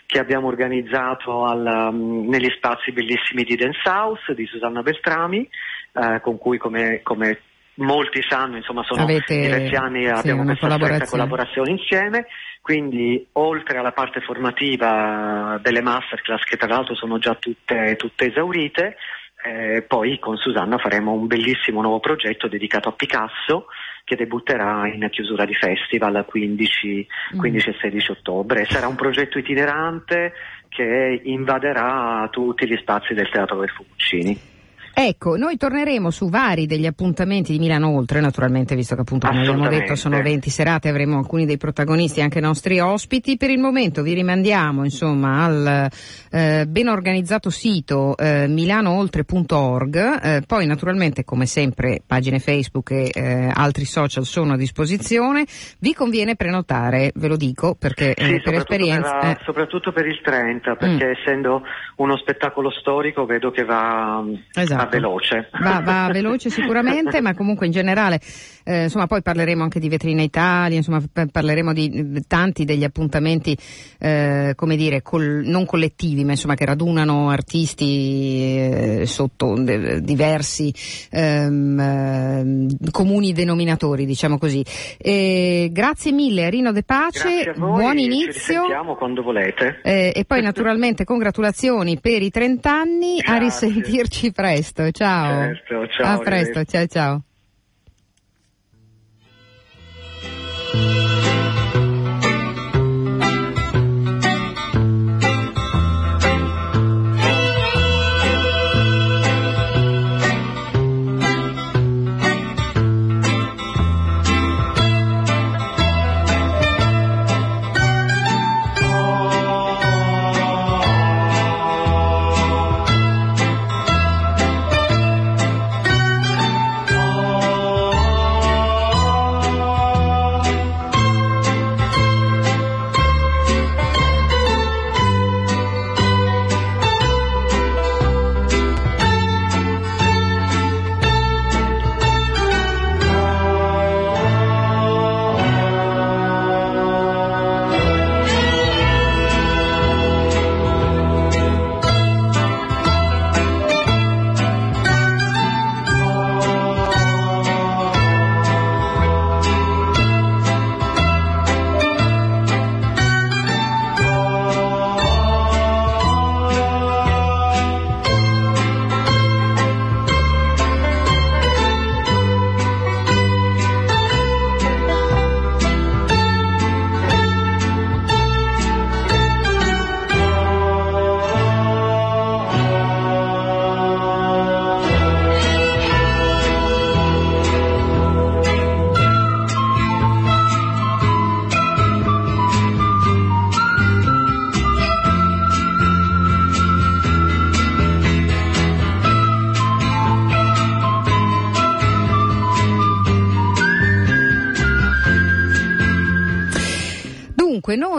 che 0.05 0.19
abbiamo 0.19 0.47
organizzato 0.47 1.43
al, 1.43 1.89
um, 1.91 2.29
negli 2.29 2.49
spazi 2.55 2.93
bellissimi 2.93 3.43
di 3.43 3.57
Dance 3.57 3.81
House 3.89 4.33
di 4.33 4.45
Susanna 4.45 4.81
Beltrami, 4.81 5.49
eh, 5.91 6.21
con 6.21 6.37
cui 6.37 6.57
come, 6.57 7.01
come 7.03 7.41
molti 7.77 8.21
sanno, 8.27 8.57
insomma 8.57 8.83
sono 8.83 9.03
Avete, 9.03 9.39
diversi 9.39 9.75
anni 9.75 10.05
sì, 10.05 10.11
abbiamo 10.11 10.43
questa 10.43 10.67
collaborazione. 10.67 11.09
collaborazione 11.09 11.71
insieme, 11.71 12.25
quindi 12.61 13.27
oltre 13.33 13.77
alla 13.77 13.91
parte 13.91 14.21
formativa 14.21 15.59
delle 15.61 15.81
masterclass 15.81 16.43
che 16.43 16.57
tra 16.57 16.67
l'altro 16.67 16.95
sono 16.95 17.17
già 17.19 17.35
tutte, 17.35 17.95
tutte 17.97 18.25
esaurite, 18.27 18.97
eh, 19.43 19.83
poi 19.83 20.17
con 20.19 20.35
Susanna 20.37 20.77
faremo 20.77 21.13
un 21.13 21.27
bellissimo 21.27 21.81
nuovo 21.81 21.99
progetto 21.99 22.47
dedicato 22.47 22.89
a 22.89 22.93
Picasso 22.93 23.67
che 24.03 24.15
debutterà 24.15 24.87
in 24.87 25.07
chiusura 25.11 25.45
di 25.45 25.53
festival 25.53 26.25
15, 26.25 27.07
15 27.37 27.69
mm. 27.69 27.71
e 27.71 27.77
16 27.79 28.11
ottobre. 28.11 28.65
Sarà 28.65 28.87
un 28.87 28.95
progetto 28.95 29.37
itinerante 29.37 30.33
che 30.69 31.21
invaderà 31.25 32.27
tutti 32.31 32.67
gli 32.67 32.77
spazi 32.77 33.13
del 33.13 33.29
Teatro 33.29 33.59
del 33.59 33.69
Fucini. 33.69 34.56
Ecco, 34.99 35.37
noi 35.37 35.57
torneremo 35.57 36.09
su 36.09 36.27
vari 36.27 36.65
degli 36.65 36.87
appuntamenti 36.87 37.51
di 37.51 37.59
Milano 37.59 37.95
Oltre, 37.95 38.19
naturalmente, 38.19 38.73
visto 38.73 38.95
che 38.95 39.01
appunto 39.01 39.27
come 39.27 39.41
abbiamo 39.41 39.67
detto 39.69 39.93
sono 39.93 40.19
20 40.19 40.49
serate, 40.49 40.89
avremo 40.89 41.19
alcuni 41.19 41.45
dei 41.45 41.57
protagonisti, 41.57 42.19
anche 42.19 42.39
nostri 42.39 42.79
ospiti. 42.79 43.37
Per 43.37 43.51
il 43.51 43.59
momento 43.59 44.01
vi 44.01 44.15
rimandiamo 44.15 44.83
insomma 44.83 45.43
al 45.43 45.87
eh, 46.31 46.65
ben 46.67 46.87
organizzato 46.87 47.51
sito 47.51 48.17
eh, 48.17 48.47
milanooltre.org, 48.47 50.19
eh, 50.19 50.41
poi 50.47 50.65
naturalmente 50.65 51.23
come 51.23 51.45
sempre 51.45 52.01
pagine 52.03 52.39
Facebook 52.39 52.89
e 52.89 53.11
eh, 53.13 53.51
altri 53.53 53.85
social 53.85 54.25
sono 54.25 54.53
a 54.53 54.57
disposizione. 54.57 55.45
Vi 55.77 55.93
conviene 55.93 56.35
prenotare, 56.35 57.11
ve 57.13 57.27
lo 57.27 57.37
dico, 57.37 57.75
perché 57.75 58.15
sì, 58.17 58.33
eh, 58.33 58.41
per 58.41 58.55
esperienza... 58.55 59.15
Per, 59.19 59.41
soprattutto 59.43 59.91
per 59.91 60.07
il 60.07 60.19
30, 60.23 60.75
perché 60.75 61.05
mm. 61.05 61.11
essendo 61.11 61.61
uno 61.97 62.17
spettacolo 62.17 62.71
storico 62.71 63.27
vedo 63.27 63.51
che 63.51 63.63
va 63.63 64.23
esatto 64.55 64.85
veloce. 64.87 65.49
Va, 65.61 65.79
va 65.79 66.09
veloce 66.11 66.49
sicuramente, 66.49 67.21
ma 67.21 67.33
comunque 67.33 67.65
in 67.65 67.71
generale 67.71 68.19
eh, 68.67 68.83
insomma, 68.83 69.07
poi 69.07 69.21
parleremo 69.21 69.63
anche 69.63 69.79
di 69.79 69.87
Vetrina 69.87 70.21
Italia, 70.21 70.75
insomma, 70.75 71.01
parleremo 71.31 71.71
di 71.71 72.21
tanti 72.27 72.65
degli 72.65 72.83
appuntamenti, 72.83 73.57
eh, 73.97 74.51
come 74.55 74.75
dire, 74.75 75.01
col, 75.01 75.43
non 75.45 75.65
collettivi, 75.65 76.25
ma 76.25 76.31
insomma, 76.31 76.55
che 76.55 76.65
radunano 76.65 77.29
artisti 77.29 78.57
eh, 78.57 79.03
sotto 79.05 79.53
de, 79.57 80.01
diversi 80.01 80.73
ehm, 81.09 81.79
eh, 81.79 82.91
comuni 82.91 83.31
denominatori, 83.31 84.05
diciamo 84.05 84.37
così. 84.37 84.65
grazie 84.99 86.11
mille 86.11 86.49
Rino 86.49 86.73
De 86.73 86.83
Pace, 86.83 87.53
buon 87.55 87.97
inizio. 87.97 88.65
Ci 88.65 88.95
quando 88.97 89.21
volete. 89.21 89.79
Eh, 89.81 90.11
e 90.13 90.25
poi 90.25 90.41
naturalmente 90.41 91.05
congratulazioni 91.05 91.99
per 91.99 92.21
i 92.21 92.29
30 92.29 92.69
anni, 92.69 93.17
grazie. 93.17 93.33
a 93.33 93.37
risentirci 93.37 94.31
presto. 94.33 94.91
Ciao. 94.91 95.53
Certo, 95.53 95.87
ciao. 95.87 96.15
A 96.15 96.17
presto, 96.17 96.63
ciao 96.65 96.85
ciao. 96.87 97.21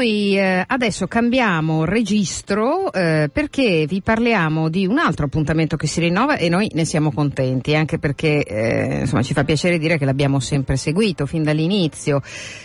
Dunque 0.09 0.41
noi 0.41 0.48
eh, 0.59 0.65
adesso 0.67 1.07
cambiamo 1.07 1.85
registro 1.85 2.93
eh, 2.93 3.31
perché 3.33 3.87
vi 3.87 4.03
parliamo 4.03 4.69
di 4.69 4.87
un 4.87 4.99
altro 4.99 5.27
appuntamento 5.27 5.77
che 5.77 5.87
si 5.87 6.01
rinnova 6.01 6.37
e 6.37 6.49
noi 6.49 6.71
ne 6.75 6.85
siamo 6.85 7.13
contenti, 7.13 7.75
anche 7.75 7.99
perché 7.99 8.43
eh, 8.43 9.01
insomma, 9.01 9.23
ci 9.23 9.35
fa 9.35 9.45
piacere 9.45 9.79
dire 9.79 9.99
che 9.99 10.05
l'abbiamo 10.05 10.41
sempre 10.41 10.77
seguito 10.77 11.27
fin 11.27 11.43
dall'inizio. 11.43 12.21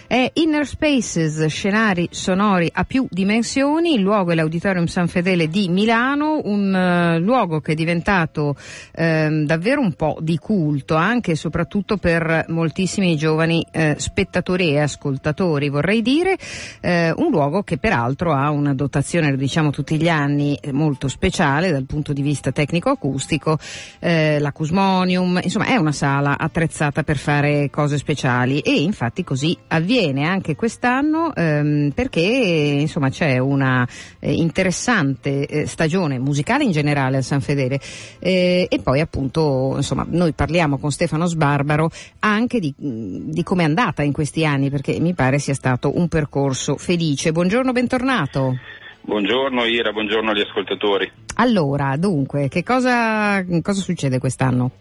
È 0.07 0.31
Inner 0.33 0.65
Spaces, 0.65 1.45
scenari 1.45 2.07
sonori 2.11 2.69
a 2.73 2.83
più 2.83 3.05
dimensioni, 3.09 3.95
il 3.95 4.01
luogo 4.01 4.31
è 4.31 4.35
l'Auditorium 4.35 4.85
San 4.85 5.07
Fedele 5.07 5.47
di 5.47 5.69
Milano, 5.69 6.41
un 6.43 6.73
uh, 6.73 7.19
luogo 7.19 7.59
che 7.59 7.73
è 7.73 7.75
diventato 7.75 8.55
ehm, 8.93 9.45
davvero 9.45 9.81
un 9.81 9.93
po' 9.93 10.17
di 10.19 10.37
culto, 10.37 10.95
anche 10.95 11.31
e 11.31 11.35
soprattutto 11.35 11.97
per 11.97 12.45
moltissimi 12.49 13.15
giovani 13.15 13.65
eh, 13.71 13.95
spettatori 13.97 14.69
e 14.69 14.79
ascoltatori, 14.79 15.69
vorrei 15.69 16.01
dire, 16.01 16.37
eh, 16.81 17.13
un 17.15 17.29
luogo 17.29 17.63
che 17.63 17.77
peraltro 17.83 18.31
ha 18.31 18.49
una 18.49 18.73
dotazione, 18.73 19.29
lo 19.29 19.35
diciamo 19.35 19.69
tutti 19.69 19.97
gli 19.97 20.07
anni, 20.07 20.57
molto 20.71 21.09
speciale 21.09 21.69
dal 21.69 21.83
punto 21.83 22.13
di 22.13 22.21
vista 22.21 22.53
tecnico-acustico, 22.53 23.59
eh, 23.99 24.39
l'acusmonium, 24.39 25.41
insomma 25.43 25.65
è 25.65 25.75
una 25.75 25.91
sala 25.91 26.37
attrezzata 26.37 27.03
per 27.03 27.17
fare 27.17 27.69
cose 27.69 27.97
speciali 27.97 28.61
e 28.61 28.81
infatti 28.81 29.25
così 29.25 29.57
avviene 29.67 30.25
anche 30.25 30.55
quest'anno 30.55 31.35
ehm, 31.35 31.91
perché 31.93 32.21
insomma 32.21 33.09
c'è 33.09 33.37
una 33.39 33.85
eh, 34.19 34.31
interessante 34.31 35.45
eh, 35.45 35.67
stagione 35.67 36.19
musicale 36.19 36.63
in 36.63 36.71
generale 36.71 37.17
a 37.17 37.21
San 37.21 37.41
Fedele 37.41 37.81
eh, 38.19 38.65
e 38.69 38.79
poi 38.79 39.01
appunto 39.01 39.73
insomma 39.75 40.05
noi 40.07 40.31
parliamo 40.31 40.77
con 40.77 40.89
Stefano 40.89 41.25
Sbarbaro 41.25 41.89
anche 42.19 42.61
di, 42.61 42.73
di 42.77 43.43
come 43.43 43.63
è 43.63 43.65
andata 43.65 44.03
in 44.03 44.13
questi 44.13 44.45
anni 44.45 44.69
perché 44.69 44.97
mi 45.01 45.13
pare 45.13 45.37
sia 45.37 45.53
stato 45.53 45.97
un 45.97 46.07
percorso 46.07 46.77
felice. 46.77 47.33
Buongiorno, 47.33 47.62
bentornato. 47.71 48.57
Buongiorno 49.01 49.65
Ira, 49.65 49.91
buongiorno 49.91 50.31
agli 50.31 50.41
ascoltatori. 50.41 51.11
Allora, 51.35 51.95
dunque, 51.97 52.47
che 52.47 52.63
cosa, 52.63 53.43
cosa 53.61 53.81
succede 53.81 54.19
quest'anno? 54.19 54.71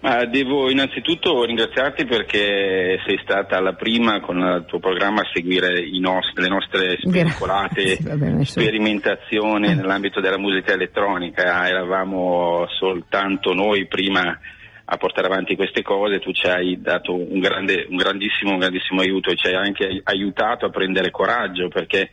Ma 0.00 0.26
devo 0.26 0.70
innanzitutto 0.70 1.44
ringraziarti 1.44 2.04
perché 2.04 3.00
sei 3.06 3.18
stata 3.22 3.58
la 3.60 3.72
prima 3.72 4.20
con 4.20 4.36
il 4.36 4.64
tuo 4.66 4.78
programma 4.78 5.22
a 5.22 5.30
seguire 5.32 5.82
nost- 5.98 6.38
le 6.38 6.48
nostre 6.48 6.98
spericolate 7.00 7.96
sperimentazioni 8.44 9.74
nell'ambito 9.74 10.20
della 10.20 10.36
musica 10.36 10.72
elettronica. 10.72 11.66
Eravamo 11.66 12.66
soltanto 12.78 13.54
noi 13.54 13.86
prima 13.86 14.38
a 14.86 14.96
portare 14.96 15.26
avanti 15.26 15.56
queste 15.56 15.82
cose, 15.82 16.20
tu 16.20 16.32
ci 16.32 16.46
hai 16.46 16.80
dato 16.80 17.14
un, 17.14 17.38
grande, 17.38 17.86
un 17.88 17.96
grandissimo, 17.96 18.52
un 18.52 18.58
grandissimo 18.58 19.00
aiuto 19.00 19.30
e 19.30 19.36
ci 19.36 19.46
hai 19.46 19.54
anche 19.54 20.00
aiutato 20.04 20.66
a 20.66 20.70
prendere 20.70 21.10
coraggio 21.10 21.68
perché 21.68 22.10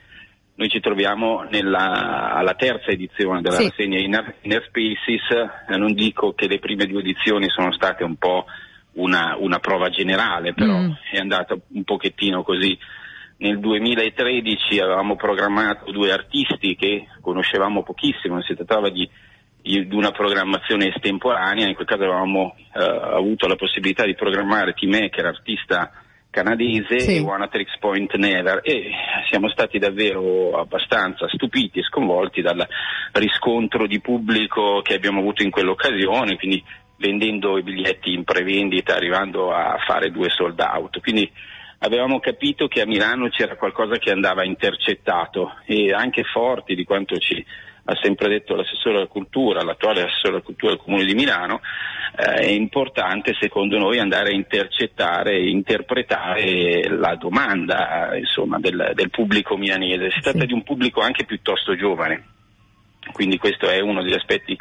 noi 0.55 0.69
ci 0.69 0.79
troviamo 0.79 1.45
nella, 1.49 2.33
alla 2.33 2.53
terza 2.53 2.91
edizione 2.91 3.41
della 3.41 3.55
sì. 3.55 3.63
rassegna 3.63 3.97
Inner, 3.99 4.35
Inner 4.41 4.63
Spaces, 4.67 5.49
eh, 5.69 5.77
non 5.77 5.93
dico 5.93 6.33
che 6.33 6.47
le 6.47 6.59
prime 6.59 6.85
due 6.85 7.01
edizioni 7.01 7.49
sono 7.49 7.73
state 7.73 8.03
un 8.03 8.15
po' 8.15 8.45
una, 8.93 9.35
una 9.37 9.59
prova 9.59 9.89
generale, 9.89 10.53
però 10.53 10.77
mm. 10.77 10.91
è 11.11 11.17
andata 11.17 11.57
un 11.69 11.83
pochettino 11.83 12.43
così. 12.43 12.77
Nel 13.37 13.59
2013 13.59 14.79
avevamo 14.79 15.15
programmato 15.15 15.91
due 15.91 16.11
artisti 16.11 16.75
che 16.75 17.07
conoscevamo 17.21 17.81
pochissimo, 17.81 18.41
si 18.43 18.53
trattava 18.53 18.89
di 18.89 19.09
di 19.61 19.87
una 19.91 20.11
programmazione 20.11 20.89
estemporanea, 20.93 21.67
in 21.67 21.75
quel 21.75 21.87
caso 21.87 22.03
avevamo 22.03 22.55
eh, 22.73 22.81
avuto 22.81 23.47
la 23.47 23.55
possibilità 23.55 24.05
di 24.05 24.15
programmare 24.15 24.73
T-Maker, 24.73 25.25
artista 25.25 25.91
canadese, 26.31 26.99
sì. 26.99 27.17
e 27.17 27.19
One 27.19 27.47
Tricks 27.49 27.77
Point 27.77 28.15
Never 28.15 28.61
e 28.63 28.89
siamo 29.29 29.49
stati 29.49 29.77
davvero 29.77 30.57
abbastanza 30.57 31.27
stupiti 31.27 31.79
e 31.79 31.83
sconvolti 31.83 32.41
dal 32.41 32.65
riscontro 33.11 33.85
di 33.85 33.99
pubblico 33.99 34.81
che 34.81 34.95
abbiamo 34.95 35.19
avuto 35.19 35.43
in 35.43 35.51
quell'occasione, 35.51 36.37
quindi 36.37 36.63
vendendo 36.97 37.57
i 37.57 37.63
biglietti 37.63 38.13
in 38.13 38.23
prevendita, 38.23 38.95
arrivando 38.95 39.51
a 39.51 39.77
fare 39.85 40.11
due 40.11 40.29
sold 40.29 40.59
out. 40.59 40.99
Quindi 41.01 41.29
avevamo 41.79 42.19
capito 42.19 42.67
che 42.67 42.81
a 42.81 42.85
Milano 42.85 43.27
c'era 43.29 43.55
qualcosa 43.55 43.97
che 43.97 44.11
andava 44.11 44.45
intercettato 44.45 45.55
e 45.65 45.91
anche 45.91 46.23
forti 46.23 46.75
di 46.75 46.83
quanto 46.83 47.17
ci 47.17 47.43
ha 47.85 47.95
sempre 48.01 48.29
detto 48.29 48.55
l'assessore 48.55 48.97
alla 48.97 49.07
cultura, 49.07 49.63
l'attuale 49.63 50.03
assessore 50.03 50.35
alla 50.35 50.41
cultura 50.41 50.73
del 50.73 50.81
Comune 50.81 51.05
di 51.05 51.15
Milano, 51.15 51.61
eh, 52.15 52.23
è 52.23 52.49
importante 52.49 53.35
secondo 53.39 53.77
noi 53.77 53.99
andare 53.99 54.29
a 54.29 54.35
intercettare 54.35 55.33
e 55.33 55.49
interpretare 55.49 56.87
la 56.89 57.15
domanda 57.15 58.15
insomma, 58.17 58.59
del, 58.59 58.91
del, 58.93 59.09
pubblico 59.09 59.57
milanese. 59.57 60.11
Si 60.11 60.21
tratta 60.21 60.41
sì. 60.41 60.47
di 60.47 60.53
un 60.53 60.63
pubblico 60.63 61.01
anche 61.01 61.25
piuttosto 61.25 61.75
giovane, 61.75 62.25
quindi 63.13 63.37
questo 63.37 63.67
è 63.67 63.79
uno 63.79 64.03
degli 64.03 64.13
aspetti 64.13 64.57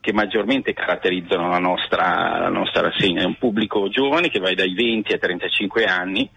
che 0.00 0.12
maggiormente 0.12 0.74
caratterizzano 0.74 1.48
la 1.48 1.58
nostra, 1.58 2.38
la 2.38 2.50
nostra 2.50 2.82
rassegna. 2.82 3.22
È 3.22 3.26
un 3.26 3.38
pubblico 3.38 3.88
giovane 3.88 4.28
che 4.28 4.38
va 4.38 4.52
dai 4.52 4.74
20 4.74 5.12
ai 5.12 5.18
35 5.18 5.84
anni, 5.84 6.28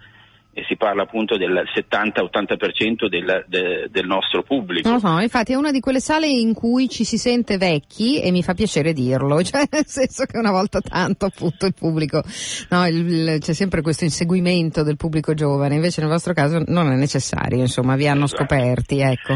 e 0.58 0.66
si 0.68 0.76
parla 0.76 1.04
appunto 1.04 1.38
del 1.38 1.66
70-80% 1.72 3.08
del, 3.08 3.46
de, 3.48 3.90
del 3.92 4.08
nostro 4.08 4.42
pubblico. 4.42 4.90
No, 4.90 4.98
no, 5.00 5.22
infatti 5.22 5.52
è 5.52 5.56
una 5.56 5.70
di 5.70 5.80
quelle 5.80 6.00
sale 6.00 6.26
in 6.26 6.56
cui 6.56 6.90
ci 6.90 7.04
si 7.04 7.20
sente 7.20 7.58
vecchi 7.58 8.20
e 8.20 8.32
mi 8.32 8.42
fa 8.42 8.56
piacere 8.56 8.92
dirlo, 8.92 9.44
cioè 9.46 9.66
nel 9.70 9.86
senso 9.86 10.26
che 10.26 10.40
una 10.40 10.50
volta 10.50 10.82
tanto 10.82 11.28
appunto 11.28 11.68
il 11.68 11.76
pubblico, 11.76 12.24
no, 12.70 12.88
il, 12.88 12.96
il, 13.08 13.40
c'è 13.40 13.54
sempre 13.54 13.84
questo 13.84 14.06
inseguimento 14.06 14.82
del 14.82 14.98
pubblico 14.98 15.36
giovane, 15.36 15.76
invece 15.76 16.02
nel 16.02 16.10
vostro 16.10 16.34
caso 16.34 16.64
non 16.66 16.92
è 16.92 16.96
necessario, 16.96 17.60
insomma 17.60 17.96
vi 17.96 18.08
hanno 18.08 18.26
esatto. 18.26 18.42
scoperti, 18.42 19.00
ecco. 19.00 19.36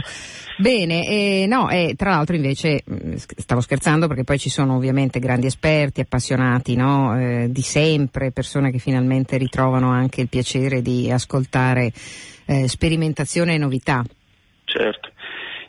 Bene, 0.58 1.08
eh, 1.08 1.46
no, 1.48 1.70
e 1.70 1.94
tra 1.96 2.12
l'altro 2.12 2.36
invece 2.36 2.84
mm, 2.90 3.14
stavo 3.16 3.62
scherzando 3.62 4.08
perché 4.08 4.24
poi 4.24 4.38
ci 4.38 4.50
sono 4.50 4.76
ovviamente 4.76 5.20
grandi 5.20 5.46
esperti, 5.46 6.02
appassionati 6.02 6.76
no? 6.76 7.20
eh, 7.20 7.48
di 7.50 7.62
sempre, 7.62 8.32
persone 8.32 8.72
che 8.72 8.80
finalmente 8.80 9.38
ritrovano 9.38 9.92
anche 9.92 10.22
il 10.22 10.30
piacere 10.30 10.82
di 10.82 11.11
ascoltare 11.12 11.92
eh, 12.46 12.68
sperimentazione 12.68 13.56
e 13.56 13.58
novità. 13.58 14.04
Certo. 14.66 15.10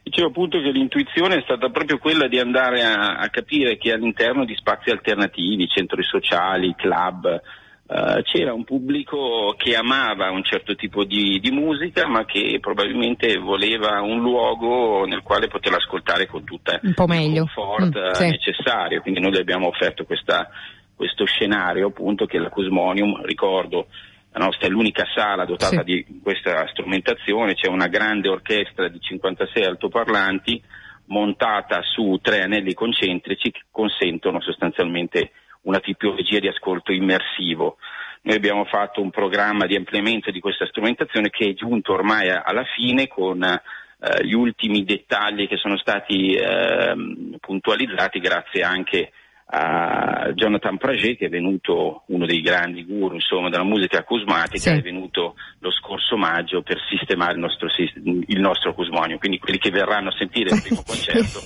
Dicevo 0.03 0.29
appunto 0.29 0.61
che 0.61 0.71
l'intuizione 0.71 1.37
è 1.37 1.43
stata 1.43 1.69
proprio 1.71 1.99
quella 1.99 2.27
di 2.27 2.39
andare 2.39 2.83
a, 2.83 3.19
a 3.19 3.29
capire 3.29 3.77
che 3.79 3.93
all'interno 3.93 4.45
di 4.45 4.55
spazi 4.57 4.91
alternativi, 4.91 5.69
centri 5.69 6.03
sociali, 6.03 6.75
club, 6.77 7.41
Uh, 7.85 8.23
c'era 8.23 8.55
un 8.55 8.65
pubblico 8.65 9.55
che 9.59 9.77
amava 9.77 10.31
un 10.31 10.43
certo 10.45 10.75
tipo 10.75 11.05
di, 11.05 11.39
di, 11.41 11.51
musica 11.51 12.07
ma 12.07 12.25
che 12.25 12.57
probabilmente 12.59 13.37
voleva 13.37 14.01
un 14.01 14.19
luogo 14.21 15.05
nel 15.05 15.21
quale 15.21 15.49
poterla 15.49 15.77
ascoltare 15.77 16.27
con 16.27 16.43
tutta 16.43 16.81
il 16.83 16.95
comfort 16.95 17.99
mm, 17.99 18.13
sì. 18.13 18.31
necessario. 18.31 19.03
Quindi 19.03 19.21
noi 19.21 19.33
le 19.33 19.41
abbiamo 19.41 19.67
offerto 19.67 20.05
questa, 20.05 20.49
questo 20.95 21.27
scenario 21.27 21.89
appunto 21.89 22.25
che 22.25 22.39
è 22.39 22.41
l'Acusmonium, 22.41 23.27
ricordo 23.27 23.89
la 24.33 24.45
nostra 24.45 24.67
è 24.67 24.71
l'unica 24.71 25.05
sala 25.15 25.45
dotata 25.45 25.79
sì. 25.79 25.85
di 25.85 26.21
questa 26.23 26.67
strumentazione, 26.69 27.55
c'è 27.55 27.69
una 27.69 27.89
grande 27.89 28.29
orchestra 28.29 28.89
di 28.89 28.99
56 28.99 29.65
altoparlanti 29.65 30.63
montata 31.07 31.83
su 31.83 32.19
tre 32.23 32.43
anelli 32.43 32.73
concentrici 32.73 33.51
che 33.51 33.63
consentono 33.71 34.41
sostanzialmente 34.41 35.33
una 35.63 35.81
tipologia 35.81 36.39
di 36.39 36.49
ascolto 36.49 36.93
immersivo. 36.93 37.77
Noi 38.23 38.37
abbiamo 38.37 38.65
fatto 38.65 39.03
un 39.03 39.11
programma 39.11 39.67
di 39.67 39.77
ampliamento 39.77 40.31
di 40.31 40.41
questa 40.41 40.67
strumentazione 40.67 41.29
che 41.29 41.51
è 41.51 41.55
giunto 41.55 41.93
ormai 41.93 42.31
alla 42.31 42.65
fine 42.75 43.09
con 43.09 43.43
eh, 43.43 44.25
gli 44.25 44.33
ultimi 44.33 44.85
dettagli 44.85 45.47
che 45.47 45.57
sono 45.57 45.77
stati 45.77 46.33
eh, 46.35 46.95
puntualizzati 47.39 48.19
grazie 48.21 48.63
anche 48.63 49.13
a 49.55 50.33
Jonathan 50.35 50.79
Praget 50.79 51.19
che 51.19 51.27
è 51.27 51.29
venuto 51.29 52.05
uno 52.07 52.25
dei 52.25 52.41
grandi 52.41 52.87
guru 52.87 53.17
insomma, 53.17 53.51
della 53.51 53.65
musica 53.65 53.99
acusmatica, 53.99 54.71
sì. 54.71 54.79
è 54.79 54.81
venuto 54.81 55.35
lo 55.59 55.71
scorso 55.71 56.17
maggio 56.17 56.63
per 56.63 56.79
sistemare 56.89 57.35
il 57.35 57.39
nostro, 57.39 57.69
il 57.77 58.41
nostro 58.41 58.71
acusmonio, 58.71 59.19
quindi 59.19 59.39
quelli 59.39 59.59
che 59.59 59.71
verranno 59.71 60.09
a 60.09 60.17
sentire 60.17 60.55
il 60.55 60.63
primo 60.63 60.83
concerto 60.87 61.41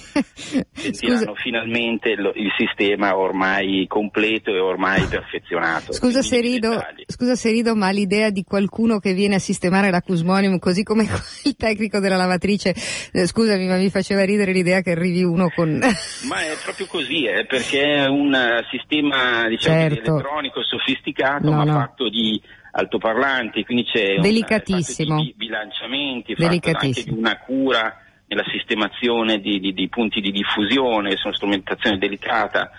sentiranno 0.72 1.34
finalmente 1.34 2.10
il, 2.10 2.30
il, 2.36 2.52
sistema 2.56 3.16
ormai 3.16 3.86
completo 3.88 4.54
e 4.54 4.60
ormai 4.60 5.04
perfezionato. 5.06 5.92
Scusa 5.92 6.22
se, 6.22 6.40
rido, 6.40 6.80
scusa 7.06 7.34
se, 7.34 7.50
rido, 7.50 7.74
ma 7.74 7.90
l'idea 7.90 8.30
di 8.30 8.44
qualcuno 8.44 9.00
che 9.00 9.14
viene 9.14 9.34
a 9.34 9.40
sistemare 9.40 9.90
l'acusmonium 9.90 10.60
così 10.60 10.84
come 10.84 11.08
il 11.42 11.56
tecnico 11.56 11.98
della 11.98 12.16
lavatrice, 12.16 12.72
eh, 13.12 13.26
scusami 13.26 13.66
ma 13.66 13.76
mi 13.76 13.90
faceva 13.90 14.24
ridere 14.24 14.52
l'idea 14.52 14.80
che 14.80 14.92
arrivi 14.92 15.24
uno 15.24 15.50
con... 15.50 15.76
ma 15.76 16.40
è 16.40 16.56
proprio 16.62 16.86
così, 16.86 17.24
eh, 17.24 17.44
perché 17.46 17.95
un 18.04 18.36
sistema 18.70 19.48
diciamo, 19.48 19.78
certo. 19.78 20.10
elettronico 20.10 20.62
sofisticato 20.62 21.50
no, 21.50 21.56
ma 21.56 21.64
no. 21.64 21.72
fatto 21.72 22.08
di 22.08 22.40
altoparlanti, 22.72 23.64
quindi 23.64 23.84
c'è 23.84 24.18
Delicatissimo. 24.18 25.16
un 25.16 25.22
di 25.22 25.34
bilanciamenti, 25.36 26.34
fatto 26.34 26.70
anche 26.78 27.02
di 27.04 27.10
una 27.10 27.38
cura 27.38 28.00
nella 28.28 28.44
sistemazione 28.50 29.38
di, 29.38 29.60
di, 29.60 29.72
di, 29.72 29.88
punti 29.88 30.20
di 30.20 30.32
diffusione, 30.32 31.16
sono 31.16 31.34
strumentazione 31.34 31.96
delicata 31.96 32.70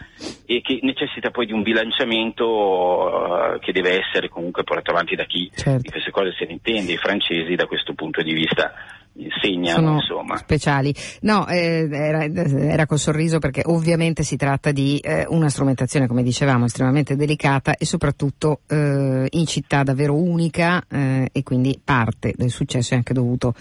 e 0.45 0.61
che 0.61 0.79
necessita 0.81 1.31
poi 1.31 1.45
di 1.45 1.53
un 1.53 1.63
bilanciamento 1.63 2.45
uh, 2.45 3.59
che 3.59 3.71
deve 3.71 3.99
essere 3.99 4.27
comunque 4.27 4.63
portato 4.63 4.91
avanti 4.91 5.15
da 5.15 5.23
chi 5.23 5.49
certo. 5.55 5.81
di 5.81 5.89
queste 5.89 6.11
cose 6.11 6.33
se 6.37 6.45
ne 6.45 6.53
intende, 6.53 6.93
i 6.93 6.97
francesi 6.97 7.55
da 7.55 7.65
questo 7.65 7.93
punto 7.93 8.21
di 8.21 8.33
vista 8.33 8.73
insegnano 9.17 9.79
Sono 9.79 9.93
insomma. 9.95 10.37
speciali. 10.37 10.93
No, 11.21 11.47
eh, 11.47 11.87
era, 11.89 12.23
era, 12.23 12.85
col 12.85 12.99
sorriso 12.99 13.39
perché 13.39 13.61
ovviamente 13.65 14.23
si 14.23 14.35
tratta 14.35 14.71
di 14.71 14.97
eh, 14.99 15.25
una 15.29 15.49
strumentazione, 15.49 16.07
come 16.07 16.23
dicevamo, 16.23 16.65
estremamente 16.65 17.15
delicata 17.15 17.75
e 17.75 17.85
soprattutto 17.85 18.61
eh, 18.67 19.27
in 19.29 19.45
città 19.45 19.83
davvero 19.83 20.15
unica 20.15 20.83
eh, 20.89 21.29
e 21.31 21.43
quindi 21.43 21.79
parte 21.83 22.33
del 22.35 22.51
successo 22.51 22.93
è 22.93 22.97
anche 22.97 23.13
dovuto 23.13 23.53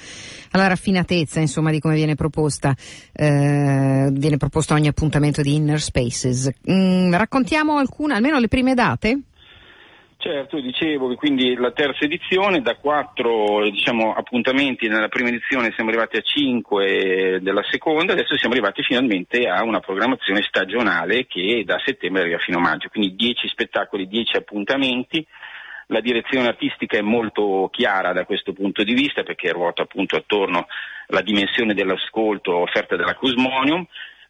alla 0.51 0.67
raffinatezza 0.67 1.41
insomma 1.41 1.71
di 1.71 1.81
come 1.81 1.95
viene 1.95 2.15
proposta, 2.15 2.75
eh, 3.13 4.09
viene 4.13 4.37
proposto 4.37 4.75
ogni 4.75 4.89
appuntamento 4.89 5.43
di 5.43 5.55
Inner 5.55 5.81
Spaces. 5.81 6.51
Mm, 6.71 7.13
raccontiamo 7.15 7.77
alcune, 7.79 8.15
almeno 8.15 8.39
le 8.39 8.49
prime 8.49 8.75
date? 8.75 9.21
Certo, 10.27 10.59
dicevo 10.59 11.09
che 11.09 11.15
quindi 11.15 11.55
la 11.55 11.71
terza 11.71 12.05
edizione, 12.05 12.61
da 12.61 12.75
quattro 12.75 13.63
diciamo, 13.71 14.13
appuntamenti 14.13 14.89
nella 14.89 15.07
prima 15.07 15.29
edizione 15.29 15.73
siamo 15.73 15.91
arrivati 15.91 16.17
a 16.17 16.21
cinque 16.21 17.39
della 17.41 17.63
seconda, 17.71 18.13
adesso 18.13 18.37
siamo 18.37 18.55
arrivati 18.55 18.83
finalmente 18.83 19.47
a 19.49 19.63
una 19.63 19.79
programmazione 19.79 20.43
stagionale 20.43 21.27
che 21.27 21.63
da 21.65 21.81
settembre 21.85 22.23
arriva 22.23 22.39
fino 22.39 22.59
a 22.59 22.61
maggio, 22.61 22.89
quindi 22.89 23.15
dieci 23.15 23.47
spettacoli, 23.47 24.09
dieci 24.09 24.37
appuntamenti. 24.37 25.25
La 25.89 26.01
direzione 26.01 26.49
artistica 26.49 26.99
è 26.99 27.03
molto 27.03 27.69
chiara 27.71 28.13
da 28.13 28.25
questo 28.25 28.53
punto 28.53 28.83
di 28.83 28.95
vista 28.95 29.23
perché 29.23 29.53
ruota 29.53 29.83
appunto 29.83 30.17
attorno 30.17 30.67
alla 31.07 31.21
dimensione 31.21 31.73
dell'ascolto 31.73 32.57
offerta 32.57 32.97
dalla 32.97 33.15
Cosmonium 33.15 33.87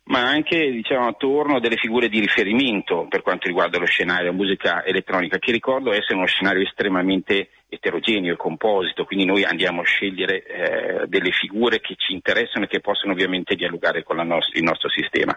ma 0.07 0.21
anche 0.21 0.71
diciamo, 0.71 1.07
attorno 1.07 1.57
a 1.57 1.61
delle 1.61 1.77
figure 1.77 2.09
di 2.09 2.21
riferimento 2.21 3.07
per 3.09 3.23
quanto 3.23 3.49
riguarda 3.49 3.79
lo 3.79 3.87
scenario 3.87 4.33
musica 4.33 4.85
elettronica, 4.85 5.39
che 5.39 5.51
ricordo 5.51 5.93
essere 5.93 6.15
uno 6.15 6.27
scenario 6.27 6.63
estremamente 6.63 7.51
eterogeneo 7.69 8.35
e 8.35 8.37
composito, 8.37 9.05
quindi 9.05 9.25
noi 9.25 9.43
andiamo 9.43 9.81
a 9.81 9.85
scegliere 9.85 10.45
eh, 10.45 11.07
delle 11.07 11.33
figure 11.33 11.81
che 11.81 11.95
ci 11.97 12.13
interessano 12.13 12.65
e 12.65 12.69
che 12.69 12.81
possono 12.81 13.13
ovviamente 13.13 13.57
dialogare 13.57 14.05
con 14.05 14.17
nostra, 14.19 14.59
il 14.59 14.65
nostro 14.65 14.89
sistema. 14.89 15.37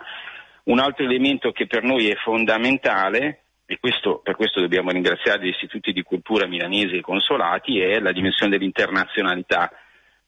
Un 0.65 0.79
altro 0.79 1.03
elemento 1.03 1.51
che 1.51 1.65
per 1.65 1.81
noi 1.83 2.09
è 2.09 2.15
fondamentale, 2.15 3.41
e 3.65 3.77
questo, 3.79 4.19
per 4.23 4.35
questo 4.35 4.61
dobbiamo 4.61 4.91
ringraziare 4.91 5.43
gli 5.43 5.49
istituti 5.49 5.91
di 5.93 6.03
cultura 6.03 6.45
milanesi 6.45 6.95
e 6.95 7.01
consolati, 7.01 7.79
è 7.79 7.99
la 7.99 8.11
dimensione 8.11 8.51
dell'internazionalità 8.51 9.71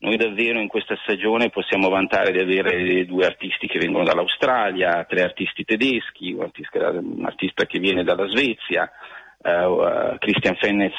noi 0.01 0.17
davvero 0.17 0.59
in 0.59 0.67
questa 0.67 0.97
stagione 1.03 1.49
possiamo 1.49 1.87
vantare 1.89 2.31
di 2.31 2.39
avere 2.39 3.05
due 3.05 3.25
artisti 3.25 3.67
che 3.67 3.77
vengono 3.77 4.03
dall'Australia, 4.03 5.05
tre 5.07 5.21
artisti 5.21 5.63
tedeschi, 5.63 6.31
un 6.31 6.41
artista, 6.41 6.89
un 6.89 7.23
artista 7.23 7.65
che 7.65 7.77
viene 7.77 8.03
dalla 8.03 8.27
Svezia, 8.27 8.91
uh, 9.43 10.17
Christian 10.17 10.55
Fennez, 10.55 10.95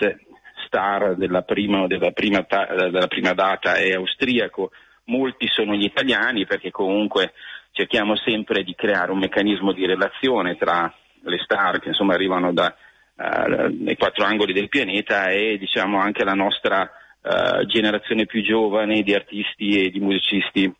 star 0.66 1.16
della 1.16 1.42
prima, 1.42 1.88
della, 1.88 2.12
prima 2.12 2.44
ta- 2.44 2.66
della 2.66 3.08
prima 3.08 3.32
data, 3.32 3.74
è 3.74 3.92
austriaco, 3.92 4.70
molti 5.06 5.48
sono 5.48 5.74
gli 5.74 5.84
italiani 5.84 6.46
perché 6.46 6.70
comunque 6.70 7.32
cerchiamo 7.72 8.14
sempre 8.16 8.62
di 8.62 8.74
creare 8.76 9.10
un 9.10 9.18
meccanismo 9.18 9.72
di 9.72 9.84
relazione 9.84 10.56
tra 10.56 10.92
le 11.24 11.38
star 11.42 11.80
che 11.80 11.88
insomma 11.88 12.14
arrivano 12.14 12.52
dai 12.52 12.70
uh, 13.16 13.96
quattro 13.96 14.24
angoli 14.24 14.52
del 14.52 14.68
pianeta 14.68 15.26
e 15.30 15.58
diciamo 15.58 15.98
anche 15.98 16.22
la 16.22 16.34
nostra 16.34 16.88
uh, 17.22 17.64
generazione 17.66 18.26
più 18.26 18.42
giovane 18.42 19.02
di 19.02 19.14
artisti 19.14 19.84
e 19.84 19.90
di 19.90 20.00
musicisti 20.00 20.72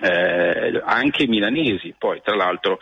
eh, 0.00 0.82
anche 0.84 1.26
milanesi. 1.26 1.94
Poi 1.96 2.20
tra 2.22 2.34
l'altro 2.34 2.78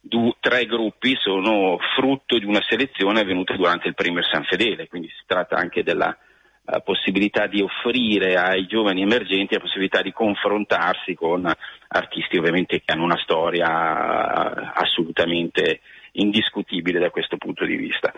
du- 0.00 0.34
tre 0.40 0.64
gruppi 0.66 1.16
sono 1.16 1.78
frutto 1.96 2.38
di 2.38 2.44
una 2.44 2.62
selezione 2.66 3.20
avvenuta 3.20 3.54
durante 3.54 3.88
il 3.88 3.94
premio 3.94 4.22
San 4.22 4.44
Fedele, 4.44 4.88
quindi 4.88 5.08
si 5.08 5.22
tratta 5.26 5.56
anche 5.56 5.82
della 5.82 6.16
uh, 6.64 6.82
possibilità 6.82 7.46
di 7.46 7.60
offrire 7.60 8.36
ai 8.36 8.66
giovani 8.66 9.02
emergenti 9.02 9.54
la 9.54 9.60
possibilità 9.60 10.02
di 10.02 10.12
confrontarsi 10.12 11.14
con 11.14 11.50
artisti 11.88 12.38
ovviamente 12.38 12.80
che 12.80 12.92
hanno 12.92 13.04
una 13.04 13.18
storia 13.18 13.68
uh, 13.68 14.70
assolutamente 14.74 15.80
indiscutibile 16.12 16.98
da 16.98 17.10
questo 17.10 17.36
punto 17.36 17.64
di 17.64 17.76
vista. 17.76 18.12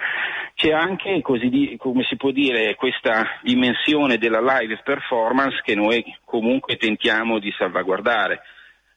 C'è 0.55 0.73
anche, 0.73 1.23
di, 1.49 1.77
come 1.79 2.05
si 2.05 2.17
può 2.17 2.31
dire, 2.31 2.75
questa 2.75 3.39
dimensione 3.43 4.19
della 4.19 4.41
live 4.41 4.81
performance 4.85 5.61
che 5.63 5.75
noi 5.75 6.03
comunque 6.25 6.77
tentiamo 6.77 7.39
di 7.39 7.53
salvaguardare. 7.57 8.43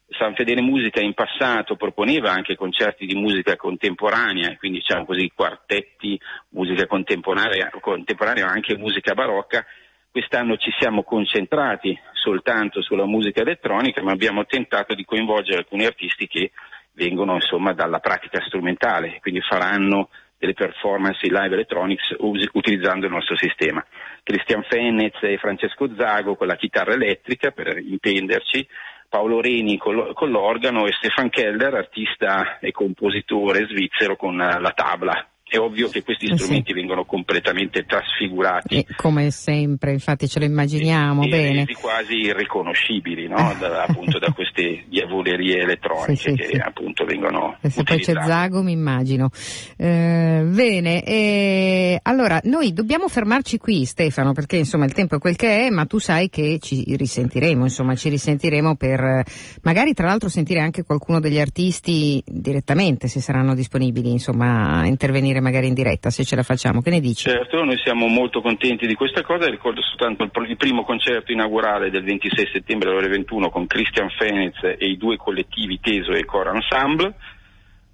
San 0.10 0.36
Fedele 0.36 0.62
Musica 0.62 1.02
in 1.02 1.14
passato 1.14 1.76
proponeva 1.76 2.32
anche 2.32 2.56
concerti 2.56 3.06
di 3.06 3.16
musica 3.16 3.58
contemporanea, 3.58 4.56
quindi 4.58 4.80
diciamo 4.80 5.06
così 5.06 5.30
quartetti, 5.36 6.18
musica 6.50 6.88
contemporanea, 6.88 7.70
contemporanea 7.82 8.48
anche 8.48 8.78
musica 8.78 9.14
barocca. 9.14 9.66
Quest'anno 10.10 10.56
ci 10.56 10.72
siamo 10.80 11.04
concentrati 11.04 11.98
soltanto 12.14 12.82
sulla 12.82 13.06
musica 13.06 13.42
elettronica, 13.42 14.02
ma 14.02 14.12
abbiamo 14.12 14.46
tentato 14.46 14.96
di 14.96 15.04
coinvolgere 15.04 15.58
alcuni 15.58 15.86
artisti 15.86 16.26
che 16.28 16.52
vengono 16.98 17.36
insomma 17.36 17.74
dalla 17.74 18.00
pratica 18.00 18.42
strumentale, 18.42 19.20
quindi 19.22 19.40
faranno 19.42 20.10
delle 20.40 20.54
performance 20.54 21.26
in 21.26 21.34
live 21.34 21.54
electronics 21.54 22.16
us- 22.18 22.50
utilizzando 22.54 23.06
il 23.06 23.12
nostro 23.12 23.38
sistema. 23.38 23.86
Christian 24.24 24.64
Fennez 24.64 25.16
e 25.22 25.38
Francesco 25.38 25.90
Zago 25.96 26.36
con 26.36 26.48
la 26.48 26.56
chitarra 26.56 26.94
elettrica, 26.94 27.52
per 27.52 27.78
intenderci, 27.78 28.68
Paolo 29.08 29.40
Reni 29.40 29.78
con, 29.78 30.12
con 30.14 30.30
l'organo 30.32 30.86
e 30.86 30.92
Stefan 30.92 31.30
Keller, 31.30 31.74
artista 31.76 32.58
e 32.60 32.72
compositore 32.72 33.68
svizzero 33.68 34.16
con 34.16 34.36
la 34.36 34.74
tabla 34.76 35.28
è 35.50 35.58
ovvio 35.58 35.88
che 35.88 36.04
questi 36.04 36.26
eh 36.26 36.38
strumenti 36.38 36.72
sì. 36.72 36.74
vengono 36.74 37.06
completamente 37.06 37.86
trasfigurati. 37.86 38.80
E 38.80 38.86
come 38.96 39.32
sempre, 39.32 39.94
infatti 39.94 40.28
ce 40.28 40.40
lo 40.40 40.46
immaginiamo 40.46 41.24
e, 41.24 41.30
bene. 41.30 41.66
E 41.68 41.74
quasi 41.80 42.16
irriconoscibili 42.16 43.28
no? 43.28 43.56
da, 43.60 43.84
appunto 43.84 44.20
da 44.20 44.32
queste 44.32 44.84
diavolerie 44.88 45.62
elettroniche 45.62 46.16
sì, 46.16 46.36
sì, 46.38 46.52
che 46.52 46.58
appunto 46.58 47.06
vengono 47.06 47.58
se 47.62 47.84
poi 47.84 48.00
c'è 48.00 48.14
Zago 48.14 48.62
mi 48.62 48.74
immagino. 48.74 49.30
Eh, 49.78 50.44
bene, 50.46 51.04
eh, 51.04 52.00
allora 52.04 52.40
noi 52.44 52.74
dobbiamo 52.74 53.08
fermarci 53.08 53.58
qui 53.58 53.86
Stefano 53.86 54.34
perché 54.34 54.58
insomma 54.58 54.86
il 54.86 54.94
tempo 54.94 55.16
è 55.16 55.20
quel 55.20 55.36
che 55.36 55.68
è 55.68 55.70
ma 55.70 55.86
tu 55.86 55.98
sai 56.00 56.30
che 56.30 56.60
ci 56.60 56.84
risentiremo, 56.98 57.64
insomma 57.64 57.96
ci 57.96 58.10
risentiremo 58.10 58.76
per 58.76 59.24
magari 59.62 59.94
tra 59.94 60.08
l'altro 60.08 60.28
sentire 60.28 60.60
anche 60.60 60.84
qualcuno 60.84 61.20
degli 61.20 61.40
artisti 61.40 62.22
direttamente 62.26 63.08
se 63.08 63.22
saranno 63.22 63.56
disponibili 63.56 64.12
insomma 64.12 64.82
a 64.82 64.88
intervenire 64.88 65.37
venire 65.38 65.41
magari 65.41 65.67
in 65.67 65.73
diretta 65.73 66.10
se 66.10 66.23
ce 66.23 66.36
la 66.36 66.43
facciamo, 66.43 66.82
che 66.82 66.89
ne 66.89 67.00
dici? 67.00 67.30
Certo, 67.30 67.63
noi 67.63 67.78
siamo 67.84 68.08
molto 68.08 68.41
contenti 68.41 68.88
di 68.88 68.95
questa 68.95 69.21
cosa, 69.21 69.50
ricordo 69.50 69.82
soltanto 69.82 70.23
il, 70.23 70.32
il 70.50 70.58
primo 70.58 70.84
concerto 70.84 71.32
inaugurale 71.32 71.89
del 71.89 72.04
26 72.04 72.50
settembre 72.52 72.89
alle 72.89 72.97
ore 72.97 73.08
21 73.10 73.50
con 73.50 73.67
Christian 73.67 74.10
Fenez 74.10 74.56
e 74.63 74.86
i 74.86 74.97
due 74.97 75.17
collettivi 75.17 75.80
Teso 75.80 76.12
e 76.12 76.26
Core 76.26 76.52
Ensemble. 76.52 77.13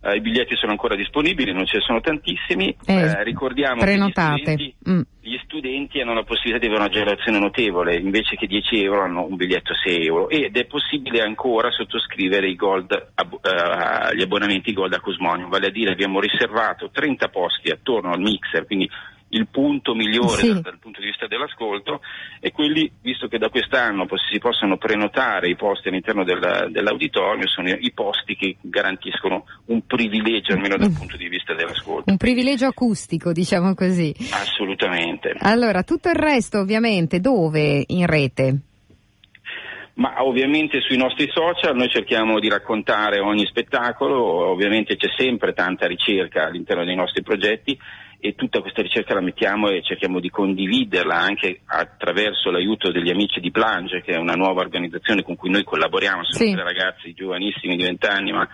Uh, 0.04 0.16
I 0.16 0.20
biglietti 0.20 0.56
sono 0.58 0.72
ancora 0.74 0.96
disponibili, 0.96 1.54
non 1.54 1.66
ce 1.66 1.78
ne 1.78 1.84
sono 1.84 2.02
tantissimi. 2.02 2.76
Eh, 2.86 3.06
uh, 3.06 3.24
ricordiamo 3.24 3.80
prenotate. 3.80 4.56
che 4.56 4.64
gli 4.64 4.74
studenti, 4.76 4.76
mm. 4.90 5.02
gli 5.22 5.40
studenti, 5.46 6.02
hanno 6.02 6.14
la 6.14 6.24
possibilità 6.24 6.60
di 6.60 6.66
avere 6.66 6.82
una 6.82 6.92
generazione 6.92 7.40
notevole, 7.40 7.96
invece 7.96 8.36
che 8.36 8.46
10 8.46 8.84
euro 8.84 9.04
hanno 9.04 9.26
un 9.26 9.38
biglietto 9.38 9.74
6 9.74 10.06
euro 10.06 10.28
ed 10.28 10.58
è 10.58 10.66
possibile 10.66 11.22
ancora 11.22 11.72
sottoscrivere 11.72 12.50
i 12.50 12.56
gold, 12.56 12.92
uh, 12.92 14.14
gli 14.14 14.22
abbonamenti 14.22 14.74
gold 14.74 14.92
a 14.92 15.00
Cosmonium, 15.00 15.48
vale 15.48 15.68
a 15.68 15.72
dire 15.72 15.94
abbiamo 15.94 16.20
riservato 16.20 16.90
30 16.92 17.30
posti 17.30 17.70
attorno 17.70 18.12
al 18.12 18.20
mixer, 18.20 18.66
quindi 18.66 18.90
il 19.34 19.48
punto 19.48 19.94
migliore 19.94 20.42
sì. 20.42 20.48
dal, 20.54 20.62
dal, 20.62 20.80
punto 20.80 21.00
di 21.00 21.08
vista 21.08 21.28
dell'ascolto 21.28 22.02
e 22.40 22.52
quelli, 22.52 22.92
visto 23.02 23.28
che 23.28 23.38
da 23.38 23.50
quest'anno 23.50 24.06
si 24.32 24.40
possono 24.40 24.78
prenotare 24.78 25.50
i 25.50 25.56
posti 25.56 25.88
all'interno 25.88 26.24
del, 26.24 26.70
dell'auditorio, 26.70 27.48
sono 27.48 27.70
i 27.70 27.92
posti 27.94 28.36
che 28.36 28.58
garantiscono 28.62 29.46
un 29.66 29.86
privilegio 29.86 30.54
almeno 30.54 30.78
dal 30.78 30.92
mm. 30.92 30.96
punto 30.96 31.18
di 31.18 31.28
vista 31.28 31.54
dell'ascolto. 31.54 32.10
Un 32.10 32.18
privilegio 32.18 32.68
acustico, 32.68 33.32
diciamo 33.32 33.74
così. 33.74 34.14
Assolutamente. 34.32 35.36
Allora, 35.40 35.84
tutto 35.84 36.10
il 36.10 36.16
resto 36.16 36.60
ovviamente 36.60 37.20
dove 37.20 37.84
in 37.88 38.06
rete? 38.06 38.60
Ma 39.96 40.24
ovviamente 40.24 40.82
sui 40.82 40.98
nostri 40.98 41.30
social 41.32 41.76
noi 41.76 41.90
cerchiamo 41.90 42.40
di 42.40 42.50
raccontare 42.50 43.20
ogni 43.20 43.46
spettacolo, 43.46 44.50
ovviamente 44.50 44.96
c'è 44.96 45.10
sempre 45.16 45.54
tanta 45.54 45.86
ricerca 45.86 46.46
all'interno 46.46 46.84
dei 46.84 46.96
nostri 46.96 47.22
progetti 47.22 47.78
e 48.26 48.36
tutta 48.36 48.62
questa 48.62 48.82
ricerca 48.82 49.14
la 49.14 49.20
mettiamo 49.20 49.68
e 49.68 49.84
cerchiamo 49.84 50.22
di 50.22 50.30
condividerla 50.30 51.14
anche 51.14 51.60
attraverso 51.66 52.52
l'aiuto 52.52 52.90
degli 52.90 53.10
amici 53.10 53.42
di 53.42 53.52
Plange, 53.52 54.02
che 54.02 54.14
è 54.14 54.18
una 54.18 54.36
nuova 54.36 54.62
organizzazione 54.62 55.24
con 55.24 55.36
cui 55.36 55.50
noi 55.50 55.66
collaboriamo, 55.66 56.24
sono 56.24 56.50
sì. 56.50 56.56
ragazzi 56.56 57.14
giovanissimi 57.14 57.76
di 57.76 57.84
vent'anni 57.84 58.32
ma 58.32 58.48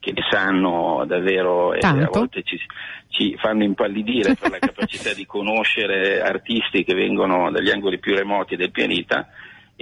che 0.00 0.10
ne 0.10 0.22
sanno 0.28 1.04
davvero 1.06 1.72
Tanto. 1.78 2.00
e 2.00 2.02
a 2.02 2.08
volte 2.10 2.42
ci, 2.42 2.58
ci 3.10 3.36
fanno 3.38 3.62
impallidire 3.62 4.34
per 4.34 4.50
la 4.50 4.58
capacità 4.66 5.14
di 5.14 5.24
conoscere 5.24 6.20
artisti 6.20 6.82
che 6.82 6.94
vengono 6.94 7.52
dagli 7.52 7.70
angoli 7.70 8.00
più 8.00 8.16
remoti 8.16 8.56
del 8.56 8.72
pianeta 8.72 9.28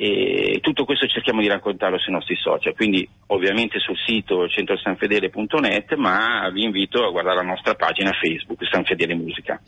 e 0.02 0.60
tutto 0.62 0.86
questo 0.86 1.06
cerchiamo 1.06 1.42
di 1.42 1.48
raccontarlo 1.48 1.98
sui 1.98 2.14
nostri 2.14 2.34
social, 2.36 2.74
quindi 2.74 3.06
ovviamente 3.26 3.78
sul 3.80 3.98
sito 3.98 4.48
centrosanfedele.net, 4.48 5.92
ma 5.96 6.48
vi 6.50 6.64
invito 6.64 7.04
a 7.04 7.10
guardare 7.10 7.36
la 7.36 7.42
nostra 7.42 7.74
pagina 7.74 8.10
Facebook 8.12 8.66
San 8.66 8.84
Fedele 8.84 9.14
Musica. 9.14 9.60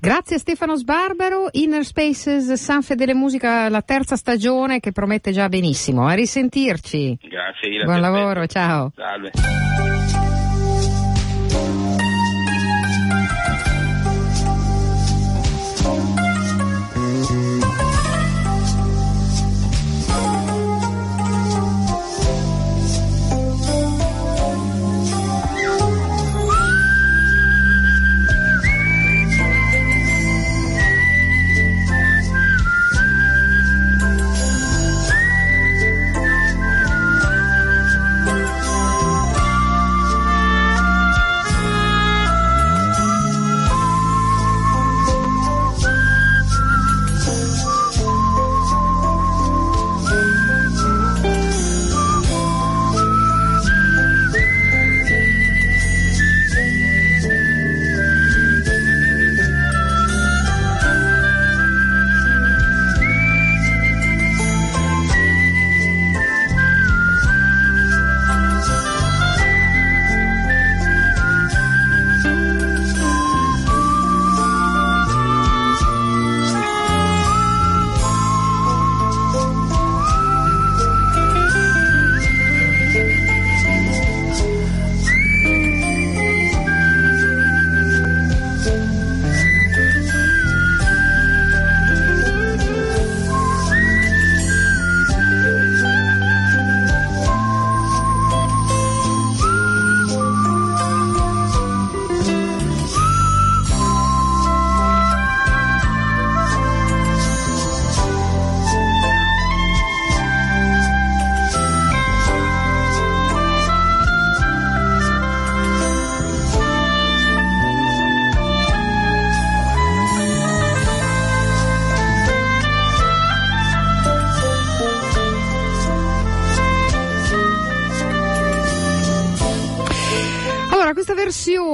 Grazie 0.00 0.38
Stefano 0.38 0.74
Sbarbaro, 0.74 1.50
Inner 1.52 1.84
Spaces 1.84 2.52
San 2.54 2.82
Fedele 2.82 3.14
Musica, 3.14 3.68
la 3.68 3.82
terza 3.82 4.16
stagione 4.16 4.80
che 4.80 4.90
promette 4.90 5.30
già 5.30 5.48
benissimo. 5.48 6.08
A 6.08 6.14
risentirci. 6.14 7.18
Grazie. 7.22 7.84
Buon 7.84 8.00
lavoro, 8.00 8.44
ciao. 8.46 8.90
Salve. 8.96 9.95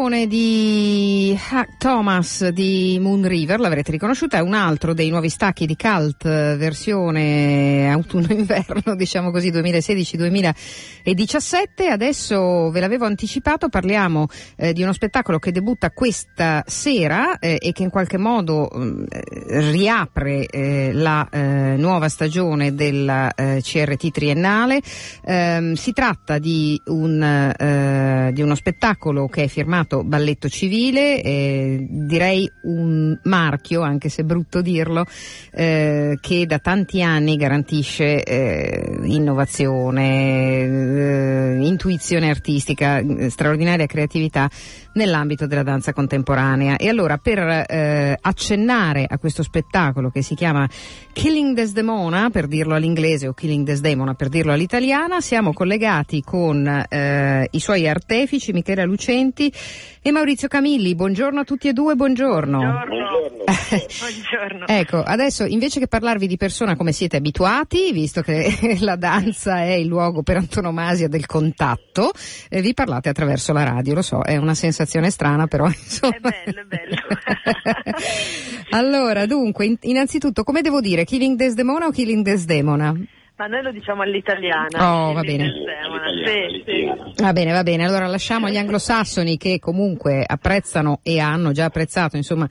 Versione 0.02 0.26
di 0.26 1.21
Thomas 1.78 2.48
di 2.48 2.98
Moon 3.00 3.26
River, 3.26 3.60
l'avrete 3.60 3.90
riconosciuta, 3.90 4.38
è 4.38 4.40
un 4.40 4.54
altro 4.54 4.94
dei 4.94 5.10
nuovi 5.10 5.28
stacchi 5.28 5.66
di 5.66 5.76
Cult, 5.76 6.24
versione 6.24 7.90
autunno-inverno, 7.90 8.94
diciamo 8.96 9.30
così, 9.30 9.50
2016-2017. 9.50 11.90
Adesso 11.90 12.70
ve 12.70 12.80
l'avevo 12.80 13.04
anticipato, 13.04 13.68
parliamo 13.68 14.26
eh, 14.56 14.72
di 14.72 14.82
uno 14.82 14.92
spettacolo 14.92 15.38
che 15.38 15.52
debutta 15.52 15.90
questa 15.90 16.62
sera 16.66 17.38
eh, 17.38 17.58
e 17.60 17.72
che 17.72 17.82
in 17.82 17.90
qualche 17.90 18.18
modo 18.18 18.70
eh, 18.70 19.70
riapre 19.70 20.46
eh, 20.46 20.92
la 20.92 21.28
eh, 21.30 21.74
nuova 21.76 22.08
stagione 22.08 22.74
della 22.74 23.32
eh, 23.34 23.60
CRT 23.62 24.10
triennale. 24.10 24.80
Ehm, 25.24 25.74
si 25.74 25.92
tratta 25.92 26.38
di, 26.38 26.80
un, 26.86 28.30
di 28.32 28.42
uno 28.42 28.54
spettacolo 28.54 29.28
che 29.28 29.44
è 29.44 29.48
firmato 29.48 30.04
Balletto 30.04 30.48
Civile, 30.48 31.21
eh, 31.22 31.86
direi 31.88 32.50
un 32.64 33.16
marchio, 33.22 33.82
anche 33.82 34.08
se 34.08 34.24
brutto 34.24 34.60
dirlo, 34.60 35.04
eh, 35.52 36.18
che 36.20 36.46
da 36.46 36.58
tanti 36.58 37.00
anni 37.00 37.36
garantisce 37.36 38.24
eh, 38.24 38.98
innovazione, 39.04 40.58
eh, 40.58 41.58
intuizione 41.64 42.28
artistica, 42.28 43.02
straordinaria 43.28 43.86
creatività 43.86 44.50
nell'ambito 44.94 45.46
della 45.46 45.62
danza 45.62 45.92
contemporanea. 45.92 46.76
E 46.76 46.88
allora 46.88 47.18
per 47.18 47.38
eh, 47.38 48.18
accennare 48.20 49.06
a 49.08 49.18
questo 49.18 49.44
spettacolo 49.44 50.10
che 50.10 50.22
si 50.22 50.34
chiama 50.34 50.68
Killing 51.12 51.54
Desdemona, 51.54 52.30
per 52.30 52.48
dirlo 52.48 52.74
all'inglese, 52.74 53.28
o 53.28 53.32
Killing 53.32 53.64
Desdemona 53.64 54.14
per 54.14 54.28
dirlo 54.28 54.52
all'italiana, 54.52 55.20
siamo 55.20 55.52
collegati 55.52 56.20
con 56.22 56.66
eh, 56.66 57.48
i 57.48 57.60
suoi 57.60 57.86
artefici, 57.88 58.52
Michela 58.52 58.84
Lucenti 58.84 59.52
e 60.02 60.10
Maurizio 60.10 60.48
Camilli. 60.48 60.94
Buongiorno 60.96 61.11
a 61.40 61.44
tutti 61.44 61.68
e 61.68 61.72
due, 61.72 61.94
buongiorno. 61.94 62.58
Buongiorno. 62.58 63.44
buongiorno. 63.44 64.66
ecco, 64.68 65.02
adesso 65.02 65.44
invece 65.44 65.78
che 65.78 65.86
parlarvi 65.86 66.26
di 66.26 66.36
persona 66.36 66.74
come 66.74 66.92
siete 66.92 67.16
abituati, 67.16 67.92
visto 67.92 68.22
che 68.22 68.78
la 68.80 68.96
danza 68.96 69.62
è 69.62 69.72
il 69.72 69.86
luogo 69.86 70.22
per 70.22 70.38
antonomasia 70.38 71.08
del 71.08 71.26
contatto, 71.26 72.12
eh, 72.48 72.62
vi 72.62 72.74
parlate 72.74 73.08
attraverso 73.08 73.52
la 73.52 73.64
radio, 73.64 73.94
lo 73.94 74.02
so, 74.02 74.22
è 74.22 74.36
una 74.36 74.54
sensazione 74.54 75.10
strana, 75.10 75.46
però 75.46 75.66
insomma. 75.68 76.14
È 76.14 76.20
bello, 76.20 76.60
è 76.60 76.64
bello. 76.64 76.96
allora, 78.70 79.26
dunque, 79.26 79.76
innanzitutto, 79.82 80.42
come 80.42 80.62
devo 80.62 80.80
dire, 80.80 81.04
Killing 81.04 81.36
Desdemona 81.36 81.86
o 81.86 81.90
Killing 81.90 82.24
Desdemona? 82.24 82.94
Ma 83.42 83.48
noi 83.48 83.62
lo 83.62 83.72
diciamo 83.72 84.02
all'italiana. 84.02 85.08
Oh, 85.08 85.12
va 85.14 85.22
bene. 85.22 85.52
Sì, 86.24 86.62
sì. 86.64 86.92
Va 87.20 87.32
bene, 87.32 87.50
va 87.50 87.64
bene. 87.64 87.84
Allora 87.84 88.06
lasciamo 88.06 88.46
agli 88.46 88.56
anglosassoni 88.56 89.36
che 89.36 89.58
comunque 89.58 90.22
apprezzano 90.24 91.00
e 91.02 91.18
hanno 91.18 91.50
già 91.50 91.64
apprezzato, 91.64 92.16
insomma, 92.16 92.46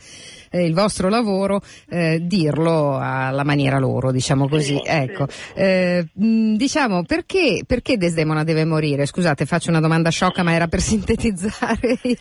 eh, 0.49 0.65
il 0.65 0.73
vostro 0.73 1.07
lavoro, 1.07 1.61
eh, 1.87 2.19
dirlo 2.21 2.97
alla 2.97 3.45
maniera 3.45 3.79
loro, 3.79 4.11
diciamo 4.11 4.49
così. 4.49 4.75
Sì, 4.75 4.81
ecco. 4.85 5.27
Eh, 5.53 6.09
diciamo, 6.13 7.05
perché, 7.05 7.63
perché 7.65 7.95
Desdemona 7.95 8.43
deve 8.43 8.65
morire? 8.65 9.05
Scusate, 9.05 9.45
faccio 9.45 9.69
una 9.69 9.79
domanda 9.79 10.09
sciocca, 10.09 10.43
ma 10.43 10.51
era 10.51 10.67
per 10.67 10.81
sintetizzare 10.83 11.99
il... 12.01 12.19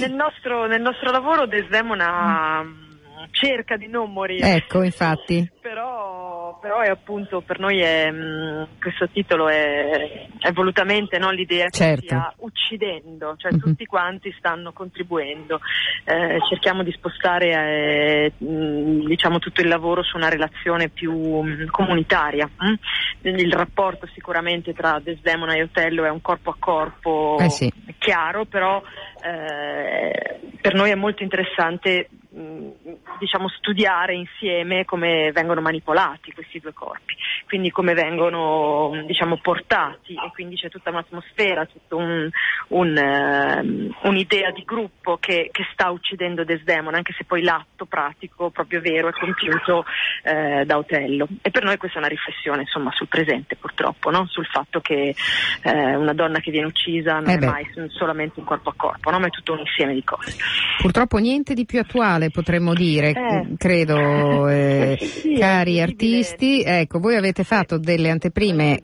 nel, 0.00 0.12
nostro, 0.12 0.66
nel 0.66 0.82
nostro 0.82 1.12
lavoro 1.12 1.46
Desdemona 1.46 2.88
cerca 3.30 3.76
di 3.76 3.86
non 3.86 4.12
morire. 4.12 4.54
Ecco, 4.54 4.82
infatti. 4.82 5.48
Però 5.60 6.39
però, 6.60 6.80
è 6.80 6.88
appunto 6.88 7.40
per 7.40 7.58
noi 7.58 7.80
è, 7.80 8.10
mh, 8.10 8.16
mm, 8.16 8.62
questo 8.80 9.08
titolo 9.08 9.48
è, 9.48 10.26
è 10.38 10.52
volutamente 10.52 11.18
no, 11.18 11.30
l'idea 11.30 11.68
certo. 11.68 12.00
che 12.00 12.06
stia 12.06 12.32
uccidendo, 12.38 13.34
cioè 13.36 13.52
mm-hmm. 13.52 13.60
tutti 13.60 13.84
quanti 13.86 14.34
stanno 14.38 14.72
contribuendo. 14.72 15.60
Eh, 16.04 16.38
cerchiamo 16.48 16.82
di 16.82 16.92
spostare 16.92 17.50
eh, 17.50 18.32
mh, 18.36 18.46
mm, 18.46 19.06
diciamo, 19.06 19.38
tutto 19.38 19.60
il 19.60 19.68
lavoro 19.68 20.02
su 20.02 20.16
una 20.16 20.28
relazione 20.28 20.88
più 20.88 21.12
mh, 21.12 21.62
mm, 21.62 21.66
comunitaria. 21.70 22.48
Il 23.22 23.52
rapporto 23.52 24.08
sicuramente 24.14 24.72
tra 24.72 24.98
Desdemona 25.02 25.54
e 25.54 25.62
Otello 25.62 26.04
è 26.04 26.10
un 26.10 26.20
corpo 26.20 26.50
a 26.50 26.56
corpo 26.58 27.36
eh 27.38 27.50
sì. 27.50 27.72
chiaro, 27.98 28.46
però 28.46 28.82
eh, 29.22 30.40
per 30.60 30.74
noi 30.74 30.90
è 30.90 30.94
molto 30.94 31.22
interessante 31.22 32.08
diciamo, 32.30 33.48
studiare 33.48 34.14
insieme 34.14 34.84
come 34.84 35.32
vengono 35.32 35.60
manipolati 35.60 36.32
questi 36.32 36.60
due 36.60 36.72
corpi 36.72 37.16
quindi 37.50 37.72
come 37.72 37.94
vengono 37.94 39.02
diciamo, 39.04 39.38
portati 39.38 40.14
e 40.14 40.30
quindi 40.32 40.54
c'è 40.54 40.68
tutta 40.68 40.90
un'atmosfera, 40.90 41.66
tutta 41.66 41.96
un, 41.96 42.30
un, 42.68 42.96
uh, 42.96 44.08
un'idea 44.08 44.52
di 44.52 44.62
gruppo 44.64 45.16
che, 45.16 45.48
che, 45.50 45.66
sta 45.72 45.90
uccidendo 45.90 46.44
Desdemona, 46.44 46.98
anche 46.98 47.12
se 47.18 47.24
poi 47.24 47.42
l'atto 47.42 47.86
pratico 47.86 48.50
proprio 48.50 48.80
vero 48.80 49.08
è 49.08 49.12
compiuto 49.12 49.78
uh, 49.78 50.64
da 50.64 50.78
Otello. 50.78 51.26
E 51.42 51.50
per 51.50 51.64
noi 51.64 51.76
questa 51.76 51.96
è 51.96 52.00
una 52.00 52.08
riflessione 52.08 52.60
insomma, 52.60 52.92
sul 52.92 53.08
presente 53.08 53.56
purtroppo, 53.56 54.10
no? 54.10 54.26
sul 54.28 54.46
fatto 54.46 54.80
che 54.80 55.12
uh, 55.64 55.98
una 55.98 56.14
donna 56.14 56.38
che 56.38 56.52
viene 56.52 56.68
uccisa 56.68 57.18
non 57.18 57.30
eh 57.30 57.34
è 57.34 57.44
mai 57.44 57.66
solamente 57.88 58.38
un 58.38 58.46
corpo 58.46 58.70
a 58.70 58.74
corpo, 58.76 59.10
no? 59.10 59.18
ma 59.18 59.26
è 59.26 59.30
tutto 59.30 59.54
un 59.54 59.58
insieme 59.58 59.94
di 59.94 60.04
cose. 60.04 60.36
Purtroppo 60.78 61.18
niente 61.18 61.54
di 61.54 61.64
più 61.64 61.80
attuale 61.80 62.19
potremmo 62.28 62.74
dire, 62.74 63.12
eh. 63.12 63.54
credo, 63.56 64.46
eh, 64.52 64.98
sì, 65.00 65.32
cari 65.38 65.80
artisti. 65.80 66.62
Ecco, 66.62 66.98
voi 66.98 67.16
avete 67.16 67.44
fatto 67.44 67.78
delle 67.78 68.10
anteprime 68.10 68.78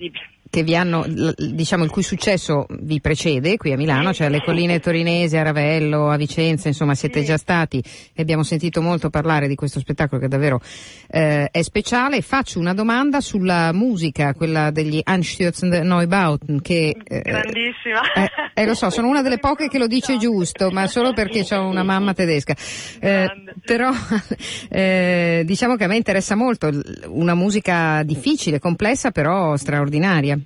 che 0.48 0.62
vi 0.62 0.76
hanno, 0.76 1.04
diciamo, 1.36 1.84
il 1.84 1.90
cui 1.90 2.02
successo 2.02 2.66
vi 2.80 3.00
precede 3.00 3.56
qui 3.56 3.72
a 3.72 3.76
Milano, 3.76 4.12
cioè 4.12 4.28
alle 4.28 4.42
colline 4.42 4.80
torinesi, 4.80 5.36
a 5.36 5.42
Ravello, 5.42 6.08
a 6.08 6.16
Vicenza, 6.16 6.68
insomma 6.68 6.94
siete 6.94 7.22
già 7.24 7.36
stati 7.36 7.82
e 8.14 8.22
abbiamo 8.22 8.42
sentito 8.42 8.80
molto 8.80 9.10
parlare 9.10 9.48
di 9.48 9.54
questo 9.54 9.80
spettacolo 9.80 10.20
che 10.20 10.28
davvero 10.28 10.60
eh, 11.08 11.48
è 11.50 11.62
speciale. 11.62 12.22
Faccio 12.22 12.58
una 12.58 12.74
domanda 12.74 13.20
sulla 13.20 13.72
musica, 13.72 14.34
quella 14.34 14.70
degli 14.70 15.00
Anstürzen 15.04 15.82
Neubauten, 15.82 16.60
che... 16.60 16.96
Eh, 17.04 17.20
Grandissima. 17.20 18.00
Eh, 18.14 18.30
eh, 18.54 18.66
lo 18.66 18.74
so, 18.74 18.90
sono 18.90 19.08
una 19.08 19.22
delle 19.22 19.38
poche 19.38 19.68
che 19.68 19.78
lo 19.78 19.86
dice 19.86 20.16
giusto, 20.16 20.70
ma 20.70 20.86
solo 20.86 21.12
perché 21.12 21.44
ho 21.54 21.66
una 21.68 21.82
mamma 21.82 22.14
tedesca. 22.14 22.54
Eh, 23.00 23.26
però 23.64 23.90
eh, 24.68 25.42
diciamo 25.44 25.76
che 25.76 25.84
a 25.84 25.88
me 25.88 25.96
interessa 25.96 26.34
molto 26.34 26.70
una 27.08 27.34
musica 27.34 28.02
difficile, 28.02 28.58
complessa, 28.58 29.10
però 29.10 29.56
straordinaria. 29.56 30.38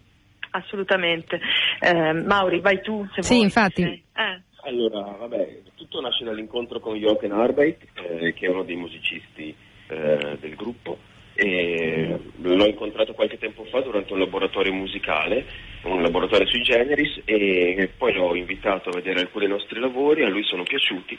Assolutamente. 0.51 1.41
Eh, 1.81 2.13
Mauri, 2.13 2.61
vai 2.61 2.81
tu 2.81 3.07
se 3.15 3.23
sì, 3.23 3.35
vuoi. 3.35 3.45
infatti. 3.45 3.83
Eh. 3.83 4.43
Allora, 4.63 5.17
vabbè, 5.19 5.63
tutto 5.75 6.01
nasce 6.01 6.25
dall'incontro 6.25 6.81
con 6.81 6.97
Jochen 6.97 7.33
Arbeit, 7.33 7.83
eh, 7.95 8.35
che 8.35 8.47
è 8.47 8.51
uno 8.51 8.63
dei 8.63 8.77
musicisti 8.77 9.55
eh, 9.89 10.37
del 10.39 10.55
gruppo. 10.55 10.99
E 11.33 12.21
l'ho 12.43 12.67
incontrato 12.67 13.15
qualche 13.15 13.39
tempo 13.39 13.65
fa 13.65 13.81
durante 13.81 14.13
un 14.13 14.19
laboratorio 14.19 14.75
musicale, 14.75 15.47
un 15.85 16.03
laboratorio 16.03 16.47
sui 16.47 16.61
generis, 16.63 17.23
e 17.25 17.91
poi 17.97 18.13
l'ho 18.13 18.35
invitato 18.35 18.91
a 18.91 18.93
vedere 18.93 19.21
alcuni 19.21 19.47
dei 19.47 19.55
nostri 19.55 19.81
lavori, 19.81 20.23
a 20.23 20.29
lui 20.29 20.43
sono 20.45 20.65
piaciuti 20.65 21.19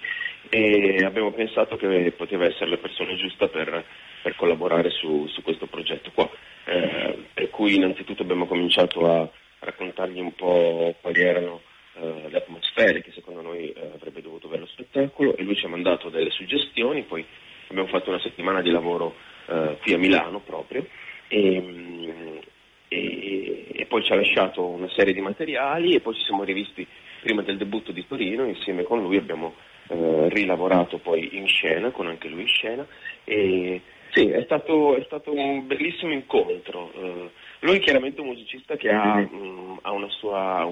e 0.49 1.03
abbiamo 1.03 1.31
pensato 1.31 1.75
che 1.77 2.13
poteva 2.15 2.45
essere 2.45 2.69
la 2.69 2.77
persona 2.77 3.15
giusta 3.15 3.47
per, 3.47 3.83
per 4.21 4.35
collaborare 4.35 4.89
su, 4.91 5.25
su 5.27 5.41
questo 5.41 5.65
progetto 5.65 6.11
qua 6.13 6.29
eh, 6.65 7.25
per 7.33 7.49
cui 7.49 7.75
innanzitutto 7.75 8.21
abbiamo 8.21 8.45
cominciato 8.45 9.05
a 9.05 9.29
raccontargli 9.59 10.19
un 10.19 10.33
po' 10.33 10.95
quali 11.01 11.21
erano 11.21 11.61
eh, 11.93 12.29
le 12.29 12.37
atmosfere 12.37 13.01
che 13.01 13.11
secondo 13.11 13.41
noi 13.41 13.71
eh, 13.71 13.91
avrebbe 13.95 14.21
dovuto 14.21 14.47
avere 14.47 14.61
lo 14.61 14.67
spettacolo 14.67 15.35
e 15.35 15.43
lui 15.43 15.55
ci 15.55 15.65
ha 15.65 15.69
mandato 15.69 16.09
delle 16.09 16.29
suggestioni, 16.29 17.03
poi 17.03 17.25
abbiamo 17.67 17.89
fatto 17.89 18.09
una 18.09 18.19
settimana 18.19 18.61
di 18.61 18.71
lavoro 18.71 19.15
eh, 19.47 19.77
qui 19.81 19.93
a 19.93 19.97
Milano 19.97 20.39
proprio 20.39 20.85
e, 21.27 22.43
e, 22.87 23.65
e, 23.71 23.85
poi 23.85 24.03
ci 24.03 24.11
ha 24.11 24.15
lasciato 24.15 24.65
una 24.65 24.89
serie 24.89 25.13
di 25.13 25.21
materiali 25.21 25.95
e 25.95 26.01
poi 26.01 26.13
ci 26.15 26.23
siamo 26.23 26.43
rivisti 26.43 26.85
prima 27.21 27.41
del 27.41 27.57
debutto 27.57 27.91
di 27.91 28.05
Torino, 28.07 28.45
insieme 28.45 28.83
con 28.83 29.01
lui 29.01 29.17
abbiamo 29.17 29.55
eh, 29.87 30.29
rilavorato 30.29 30.97
poi 30.97 31.37
in 31.37 31.47
scena, 31.47 31.91
con 31.91 32.07
anche 32.07 32.27
lui 32.27 32.41
in 32.41 32.47
scena 32.47 32.85
e 33.23 33.81
sì, 34.11 34.29
è 34.29 34.43
stato, 34.43 34.95
è 34.95 35.03
stato 35.05 35.33
un 35.33 35.65
bellissimo 35.67 36.11
incontro. 36.11 36.91
Uh, 36.93 37.29
lui 37.59 37.77
è 37.77 37.79
chiaramente 37.79 38.21
un 38.21 38.27
musicista 38.27 38.75
che 38.75 38.89
ha, 38.89 39.25
um, 39.31 39.79
ha 39.81 39.91
una 39.91 40.09
sua 40.09 40.69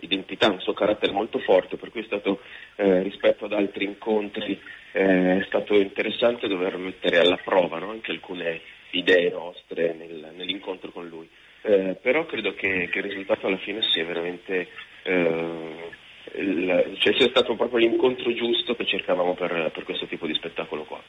identità, 0.00 0.50
un 0.50 0.60
suo 0.60 0.72
carattere 0.72 1.12
molto 1.12 1.38
forte, 1.40 1.76
per 1.76 1.90
cui 1.90 2.02
è 2.02 2.04
stato, 2.04 2.40
eh, 2.76 3.02
rispetto 3.02 3.46
ad 3.46 3.52
altri 3.52 3.86
incontri, 3.86 4.60
eh, 4.92 5.38
è 5.40 5.44
stato 5.46 5.74
interessante 5.74 6.46
dover 6.46 6.76
mettere 6.76 7.18
alla 7.18 7.38
prova 7.42 7.78
no? 7.78 7.90
anche 7.90 8.10
alcune 8.10 8.60
idee 8.90 9.30
nostre 9.30 9.94
nel, 9.94 10.32
nell'incontro 10.36 10.90
con 10.90 11.08
lui. 11.08 11.28
Eh, 11.62 11.96
però 12.00 12.26
credo 12.26 12.54
che, 12.54 12.88
che, 12.90 12.98
il 12.98 13.04
risultato 13.04 13.46
alla 13.46 13.56
fine 13.58 13.80
sia 13.92 14.04
veramente 14.04 14.68
eh, 15.02 15.90
il, 16.34 16.96
cioè 16.98 17.14
sia 17.14 17.28
stato 17.28 17.56
proprio 17.56 17.78
l'incontro 17.78 18.32
giusto 18.32 18.76
che 18.76 18.84
cercavamo 18.84 19.34
per, 19.34 19.70
per 19.72 19.84
questo 19.84 20.06
tipo 20.06 20.26
di 20.26 20.34
spettacolo 20.34 20.84
qua. 20.84 21.02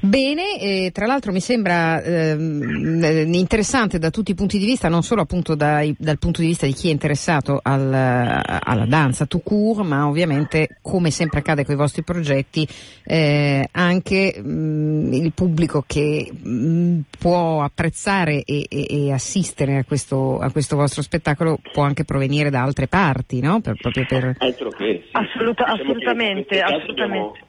Bene, 0.00 0.60
eh, 0.60 0.90
tra 0.92 1.06
l'altro 1.06 1.32
mi 1.32 1.40
sembra 1.40 2.02
ehm, 2.02 3.02
eh, 3.02 3.22
interessante 3.22 3.98
da 3.98 4.10
tutti 4.10 4.30
i 4.30 4.34
punti 4.34 4.58
di 4.58 4.64
vista, 4.64 4.88
non 4.88 5.02
solo 5.02 5.22
appunto 5.22 5.54
dai, 5.54 5.94
dal 5.98 6.18
punto 6.18 6.40
di 6.40 6.46
vista 6.46 6.66
di 6.66 6.72
chi 6.72 6.88
è 6.88 6.92
interessato 6.92 7.60
al, 7.62 7.92
alla 7.92 8.86
danza 8.86 9.26
tout 9.26 9.42
court, 9.42 9.84
ma 9.86 10.06
ovviamente 10.06 10.78
come 10.82 11.10
sempre 11.10 11.40
accade 11.40 11.64
con 11.64 11.74
i 11.74 11.78
vostri 11.78 12.02
progetti, 12.02 12.66
eh, 13.04 13.68
anche 13.72 14.40
mh, 14.40 14.48
mm, 14.48 15.12
il 15.12 15.32
pubblico 15.32 15.84
che 15.86 16.30
mh, 16.30 16.48
mm, 16.48 17.00
può 17.18 17.62
apprezzare 17.62 18.42
e, 18.44 18.66
e, 18.68 18.86
e 19.06 19.12
assistere 19.12 19.78
a 19.78 19.84
questo, 19.84 20.38
a 20.38 20.50
questo, 20.50 20.76
vostro 20.76 21.02
spettacolo 21.02 21.58
può 21.72 21.82
anche 21.82 22.04
provenire 22.04 22.50
da 22.50 22.62
altre 22.62 22.86
parti, 22.86 23.40
no? 23.40 23.60
Per, 23.60 23.74
proprio 23.80 24.04
per... 24.06 24.34
Altro 24.38 24.70
che, 24.70 25.02
sì. 25.04 25.10
Assoluta, 25.12 25.64
diciamo 25.64 25.90
assolutamente, 25.90 26.60
assolutamente. 26.60 27.45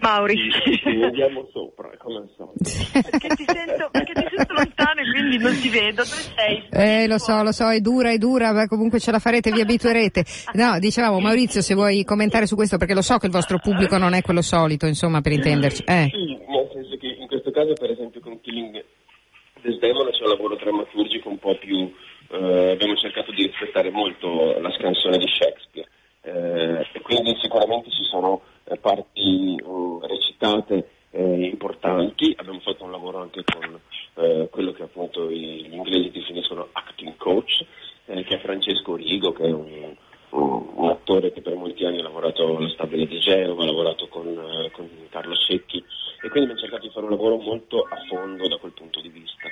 Mauri. 0.00 0.36
Ci, 0.50 0.76
ci 0.78 0.96
vediamo 0.96 1.48
sopra, 1.52 1.90
come 1.98 2.18
al 2.18 2.30
solito. 2.36 3.10
perché, 3.10 3.28
ti 3.34 3.44
sento, 3.46 3.88
perché 3.90 4.12
ti 4.12 4.26
sento 4.34 4.52
lontano 4.54 5.00
e 5.00 5.10
quindi 5.10 5.38
non 5.38 5.58
ti 5.58 5.68
vedo. 5.68 6.02
Dove 6.02 6.06
sei? 6.06 6.68
Eh, 6.70 7.06
lo 7.06 7.18
so, 7.18 7.42
lo 7.42 7.52
so, 7.52 7.70
è 7.70 7.80
dura, 7.80 8.10
è 8.10 8.18
dura, 8.18 8.52
ma 8.52 8.66
comunque 8.66 9.00
ce 9.00 9.10
la 9.10 9.18
farete, 9.18 9.50
vi 9.50 9.60
abituerete. 9.60 10.24
No, 10.54 10.78
dicevamo, 10.78 11.18
Maurizio, 11.20 11.60
se 11.60 11.74
vuoi 11.74 12.04
commentare 12.04 12.46
su 12.46 12.54
questo, 12.54 12.78
perché 12.78 12.94
lo 12.94 13.02
so 13.02 13.18
che 13.18 13.26
il 13.26 13.32
vostro 13.32 13.58
pubblico 13.58 13.98
non 13.98 14.14
è 14.14 14.22
quello 14.22 14.42
solito, 14.42 14.86
insomma, 14.86 15.20
per 15.20 15.32
intenderci. 15.32 15.82
Eh. 15.86 16.08
Sì, 16.10 16.38
nel 16.46 16.68
senso 16.72 16.96
che 16.96 17.16
in 17.18 17.26
questo 17.26 17.50
caso, 17.50 17.72
per 17.74 17.90
esempio, 17.90 18.20
con 18.20 18.40
Killing 18.40 18.84
Desdemona 19.60 20.10
c'è 20.10 20.22
un 20.22 20.30
lavoro 20.30 20.56
drammaturgico 20.56 21.28
un 21.28 21.38
po' 21.38 21.56
più... 21.58 21.92
Eh, 22.30 22.70
abbiamo 22.72 22.96
cercato 22.96 23.30
di 23.32 23.46
rispettare 23.46 23.90
molto 23.90 24.58
la 24.58 24.70
scansione 24.72 25.18
di 25.18 25.26
Shakespeare. 25.28 25.88
Eh, 26.22 26.88
e 26.92 27.00
quindi 27.02 27.36
sicuramente 27.40 27.90
ci 27.90 28.02
sono 28.04 28.40
parti 28.80 29.60
uh, 29.62 30.00
recitate 30.02 30.88
eh, 31.14 31.46
importanti, 31.46 32.34
abbiamo 32.36 32.60
fatto 32.60 32.84
un 32.84 32.90
lavoro 32.90 33.20
anche 33.20 33.44
con 33.44 33.80
eh, 34.14 34.48
quello 34.50 34.72
che 34.72 34.82
appunto 34.82 35.30
gli 35.30 35.72
inglesi 35.72 36.10
definiscono 36.10 36.68
acting 36.72 37.16
coach, 37.16 37.64
eh, 38.06 38.24
che 38.24 38.36
è 38.36 38.40
Francesco 38.40 38.96
Rigo, 38.96 39.32
che 39.32 39.44
è 39.44 39.52
un, 39.52 39.94
un, 40.30 40.88
attore 40.88 41.32
che 41.32 41.40
per 41.40 41.54
molti 41.54 41.84
anni 41.84 42.00
ha 42.00 42.02
lavorato 42.02 42.56
alla 42.56 42.68
Stabile 42.70 43.06
di 43.06 43.18
Genova, 43.20 43.62
ha 43.62 43.66
lavorato 43.66 44.08
con, 44.08 44.26
eh, 44.26 44.70
con 44.72 44.88
Carlo 45.10 45.34
Secchi 45.36 45.78
e 45.78 46.28
quindi 46.28 46.50
abbiamo 46.50 46.60
cercato 46.60 46.86
di 46.86 46.92
fare 46.92 47.04
un 47.04 47.12
lavoro 47.12 47.36
molto 47.36 47.86
a 47.88 47.96
fondo 48.08 48.48
da 48.48 48.56
quel 48.56 48.72
punto 48.72 49.00
di 49.00 49.08
vista. 49.08 49.48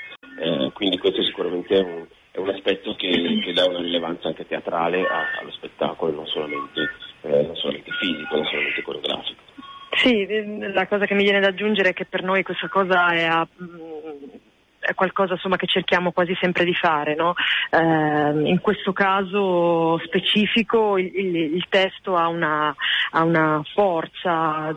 quindi 0.72 0.98
questo 0.98 1.22
sicuramente 1.22 1.76
è 1.76 1.80
un, 1.80 2.06
è 2.32 2.38
un 2.38 2.48
aspetto 2.48 2.94
che, 2.94 3.40
che, 3.44 3.52
dà 3.52 3.66
una 3.66 3.80
rilevanza 3.80 4.28
anche 4.28 4.46
teatrale 4.46 5.06
a, 5.06 5.38
allo 5.40 5.52
spettacolo, 5.52 6.12
non 6.12 6.26
solamente, 6.26 6.88
eh, 7.22 7.42
non 7.42 7.56
solamente 7.56 7.90
fisico, 7.92 8.36
non 8.36 8.44
solamente 8.44 8.82
coreografico. 8.82 9.40
Sì, 9.96 10.26
la 10.72 10.86
cosa 10.86 11.04
che 11.04 11.14
mi 11.14 11.22
viene 11.22 11.40
da 11.40 11.48
aggiungere 11.48 11.90
è 11.90 11.92
che 11.92 12.06
per 12.06 12.22
noi 12.22 12.42
questa 12.42 12.68
cosa 12.68 13.12
è 13.12 13.24
a, 13.24 13.46
è 14.82 14.94
qualcosa 14.94 15.34
insomma, 15.34 15.56
che 15.56 15.66
cerchiamo 15.66 16.10
quasi 16.10 16.36
sempre 16.40 16.64
di 16.64 16.74
fare. 16.74 17.14
No? 17.14 17.34
Eh, 17.70 18.48
in 18.50 18.60
questo 18.60 18.92
caso 18.92 19.98
specifico 20.04 20.98
il, 20.98 21.10
il, 21.14 21.36
il 21.54 21.66
testo 21.68 22.16
ha 22.16 22.26
una, 22.26 22.74
ha 23.12 23.22
una, 23.22 23.62
forza, 23.72 24.74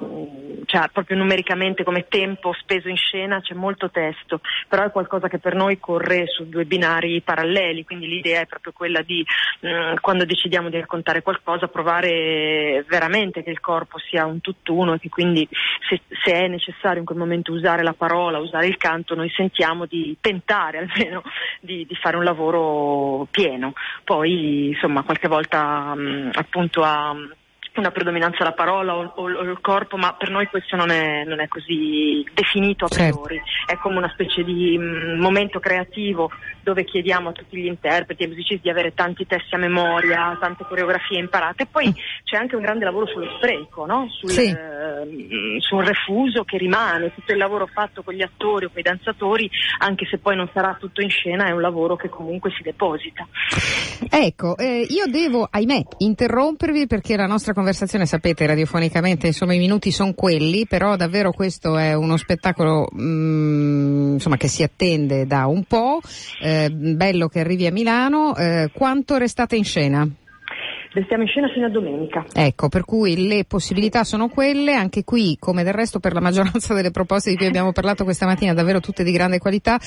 cioè 0.66 0.90
proprio 0.92 1.18
numericamente 1.18 1.84
come 1.84 2.08
tempo 2.08 2.54
speso 2.54 2.88
in 2.88 2.98
scena 2.98 3.42
c'è 3.42 3.56
molto 3.56 3.90
testo, 3.90 4.42
però 4.68 4.86
è 4.86 4.92
qualcosa 4.92 5.28
che 5.28 5.40
per 5.40 5.56
noi 5.56 5.80
corre 5.80 6.28
su 6.28 6.48
due 6.48 6.66
binari 6.66 7.22
paralleli, 7.22 7.84
quindi 7.84 8.08
l'idea 8.08 8.42
è 8.42 8.46
proprio 8.46 8.74
quella 8.74 9.02
di 9.02 9.26
mh, 9.62 9.68
mm, 9.68 9.96
quando 10.02 10.26
decidiamo 10.26 10.70
di 10.70 10.80
raccontare 10.80 11.24
qualcosa 11.24 11.68
provare 11.68 12.86
veramente 12.88 13.44
che 13.44 13.50
il 13.50 13.60
corpo 13.60 13.98
sia 13.98 14.26
un 14.26 14.40
tutt'uno 14.40 14.94
e 14.94 15.00
che 15.00 15.10
quindi 15.10 15.48
se, 15.90 16.02
se 16.24 16.32
è 16.32 16.48
necessario 16.48 17.00
in 17.00 17.06
quel 17.06 17.18
momento 17.18 17.52
usare 17.52 17.82
la 17.82 17.94
parola, 17.94 18.38
usare 18.38 18.68
il 18.68 18.78
canto, 18.78 19.16
noi 19.16 19.30
sentiamo 19.30 19.86
di 19.86 19.95
di 19.96 20.18
tentare 20.20 20.80
almeno 20.80 21.24
di, 21.60 21.86
di, 21.86 21.96
fare 21.96 22.18
un 22.18 22.24
lavoro 22.24 23.28
pieno. 23.32 23.74
Poi 24.04 24.70
insomma 24.70 25.04
qualche 25.04 25.28
volta 25.28 25.94
mh, 25.96 26.32
appunto 26.34 26.84
a 26.84 27.16
una 27.80 27.92
predominanza 27.92 28.40
alla 28.42 28.54
parola 28.54 28.96
o, 28.96 29.12
o, 29.16 29.24
o, 29.24 29.42
il 29.44 29.60
corpo, 29.62 29.98
ma 29.98 30.14
per 30.14 30.30
noi 30.30 30.48
questo 30.48 30.76
non 30.76 30.92
è, 30.92 31.24
non 31.26 31.40
è 31.40 31.48
così 31.48 32.26
definito 32.34 32.86
a 32.86 32.88
certo. 32.90 33.22
priori. 33.22 33.42
Certo. 33.46 33.74
È 33.74 33.78
come 33.78 33.98
una 33.98 34.12
specie 34.14 34.44
di 34.44 34.78
mh, 34.78 34.84
mm, 34.84 35.20
momento 35.20 35.60
creativo 35.60 36.32
dove 36.64 36.84
chiediamo 36.84 37.30
a 37.30 37.32
tutti 37.32 37.58
gli 37.58 37.68
interpreti 37.68 38.24
e 38.24 38.28
musicisti 38.28 38.62
di 38.64 38.70
avere 38.70 38.94
tanti 38.94 39.28
testi 39.28 39.54
a 39.54 39.60
memoria, 39.60 40.36
tante 40.40 40.66
coreografie 40.68 41.20
imparate. 41.20 41.64
E 41.64 41.68
poi 41.68 41.94
c'è 42.24 42.38
anche 42.38 42.56
un 42.56 42.62
grande 42.64 42.86
lavoro 42.86 43.06
sullo 43.06 43.30
spreco, 43.38 43.86
no? 43.86 44.08
sul, 44.10 44.32
sì. 44.32 44.50
eh, 44.50 45.58
sul 45.60 45.84
refuso 45.84 46.44
che 46.44 46.58
rimane, 46.58 47.14
tutto 47.14 47.32
il 47.34 47.38
lavoro 47.38 47.68
fatto 47.68 48.02
con 48.02 48.14
gli 48.14 48.24
attori 48.24 48.66
o 48.66 48.70
con 48.70 48.80
i 48.80 48.84
danzatori, 48.84 49.50
anche 49.80 50.08
se 50.10 50.18
poi 50.18 50.36
non 50.36 50.50
sarà 50.54 50.76
tutto 50.80 51.02
in 51.02 51.10
scena, 51.10 51.46
è 51.46 51.52
un 51.52 51.62
lavoro 51.62 51.96
che 51.96 52.10
comunque 52.10 52.52
si 52.52 52.64
deposita. 52.64 53.28
Ecco, 54.10 54.58
eh, 54.58 54.88
io 54.90 55.06
devo, 55.06 55.48
ahimè, 55.50 55.82
interrompervi 56.00 56.88
perché 56.88 57.16
la 57.16 57.28
nostra 57.28 57.54
conversazione, 57.54 57.65
sapete, 58.06 58.46
radiofonicamente, 58.46 59.28
insomma, 59.28 59.54
i 59.54 59.60
minuti 59.60 59.92
sono 59.92 60.14
quelli, 60.14 60.66
però 60.68 60.96
davvero 60.96 61.32
questo 61.32 61.78
è 61.78 61.94
uno 61.94 62.18
spettacolo 62.18 62.88
mh, 62.92 63.04
mm, 63.04 64.14
insomma, 64.14 64.38
che 64.38 64.48
si 64.48 64.64
attende 64.64 65.26
da 65.26 65.46
un 65.46 65.64
po', 65.64 66.00
eh, 66.42 66.70
bello 66.70 67.28
che 67.28 67.40
arrivi 67.40 67.68
a 67.68 67.72
Milano. 67.72 68.36
Eh, 68.36 68.72
quanto 68.74 69.18
restate 69.18 69.56
in 69.56 69.64
scena? 69.64 70.10
Restiamo 70.96 71.24
in 71.24 71.28
scena 71.28 71.50
fino 71.50 71.66
a 71.66 71.70
domenica. 71.70 72.26
Ecco, 72.32 72.70
per 72.70 72.86
cui 72.86 73.28
le 73.28 73.44
possibilità 73.44 74.06
sono 74.06 74.30
quelle, 74.30 74.76
anche 74.76 75.04
qui, 75.04 75.36
come 75.38 75.62
del 75.64 75.74
resto 75.74 76.00
per 76.00 76.14
la 76.14 76.22
maggioranza 76.22 76.74
delle 76.74 76.92
proposte 76.92 77.32
di 77.32 77.36
cui 77.36 77.48
abbiamo 77.48 77.74
parlato 77.74 78.06
questa 78.06 78.26
mattina, 78.26 78.54
davvero 78.54 78.80
tutte 78.80 79.04
di 79.04 79.12
grande 79.12 79.38
qualità, 79.38 79.78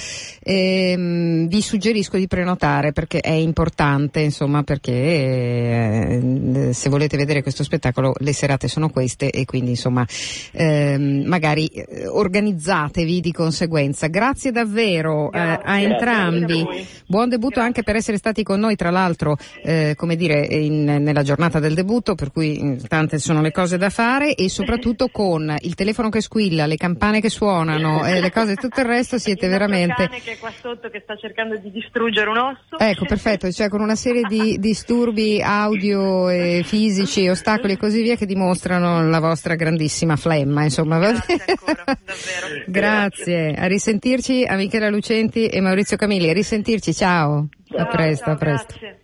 ehm, 0.43 1.49
vi 1.49 1.63
suggerisco 1.63 2.19
di 2.19 2.27
prenotare 2.27 2.93
perché 2.93 3.21
è 3.21 3.31
importante, 3.31 4.21
insomma, 4.21 4.63
perché 4.65 4.93
eh, 4.93 6.71
se 6.75 6.91
volete 6.91 7.17
vedere 7.17 7.41
questo 7.41 7.65
spettacolo 7.65 8.13
le 8.19 8.35
serate 8.35 8.69
sono 8.69 8.91
queste 8.91 9.31
e 9.31 9.47
quindi 9.47 9.71
insomma 9.71 10.07
ehm, 10.53 11.23
magari 11.25 11.69
eh, 11.69 12.07
organizzatevi 12.07 13.21
di 13.21 13.33
conseguenza. 13.33 14.09
Grazie 14.09 14.51
davvero 14.51 15.33
eh, 15.33 15.39
a 15.39 15.81
entrambi. 15.81 16.67
Buon 17.07 17.31
debutto 17.31 17.61
anche 17.61 17.83
per 17.83 17.97
essere 17.97 18.19
stati 18.19 18.43
con 18.43 18.61
noi, 18.61 18.77
tra 18.77 18.91
l'altro, 18.91 19.39
eh, 19.63 19.95
come 19.97 20.15
dire, 20.15 20.45
in 20.45 20.97
nella 20.99 21.23
giornata 21.23 21.59
del 21.59 21.75
debutto, 21.75 22.15
per 22.15 22.31
cui 22.33 22.61
mm, 22.63 22.77
tante 22.89 23.19
sono 23.19 23.41
le 23.41 23.53
cose 23.53 23.77
da 23.79 23.91
fare 23.91 24.35
e 24.35 24.49
soprattutto 24.49 25.09
con 25.09 25.55
il 25.61 25.75
telefono 25.75 26.09
che 26.09 26.21
squilla, 26.21 26.67
le 26.67 26.77
campane 26.77 27.21
che 27.21 27.31
suonano 27.31 28.05
e 28.05 28.21
le 28.21 28.31
cose 28.31 28.55
tutto 28.57 28.81
il 28.81 28.87
resto 28.87 29.19
siete 29.19 29.47
il 29.47 29.51
veramente... 29.51 30.03
Il 30.03 30.09
cane 30.09 30.21
che 30.21 30.33
è 30.33 30.39
qua 30.39 30.53
sotto 30.61 30.89
che 30.89 31.01
sta 31.03 31.17
cercando 31.17 31.57
di 31.57 31.71
distruggere 31.71 32.29
un 32.29 32.39
osso. 32.39 32.79
Ecco, 32.79 33.05
perfetto, 33.05 33.51
cioè 33.51 33.69
con 33.69 33.81
una 33.81 33.97
serie 33.97 34.23
di 34.23 34.59
disturbi 34.59 35.41
audio 35.43 36.29
e 36.29 36.63
fisici, 36.65 37.29
ostacoli 37.29 37.75
e 37.75 37.77
così 37.77 38.03
via 38.03 38.17
che 38.17 38.27
dimostrano 38.27 39.09
la 39.09 39.21
vostra 39.21 39.55
grandissima 39.55 40.17
flemma, 40.17 40.65
insomma. 40.65 40.99
Grazie 40.99 41.43
ancora, 41.47 41.85
davvero. 41.85 42.65
Grazie, 42.67 43.55
a 43.55 43.67
risentirci 43.67 44.45
a 44.45 44.57
Michela 44.57 44.89
Lucenti 44.89 45.47
e 45.47 45.61
Maurizio 45.61 45.97
Camilli, 45.97 46.31
a 46.31 46.33
risentirci, 46.33 46.95
ciao. 46.95 47.49
ciao 47.65 47.79
a 47.79 47.87
presto, 47.87 48.25
ciao, 48.25 48.35
a 48.35 48.37
presto. 48.37 48.75
Grazie. 48.79 48.98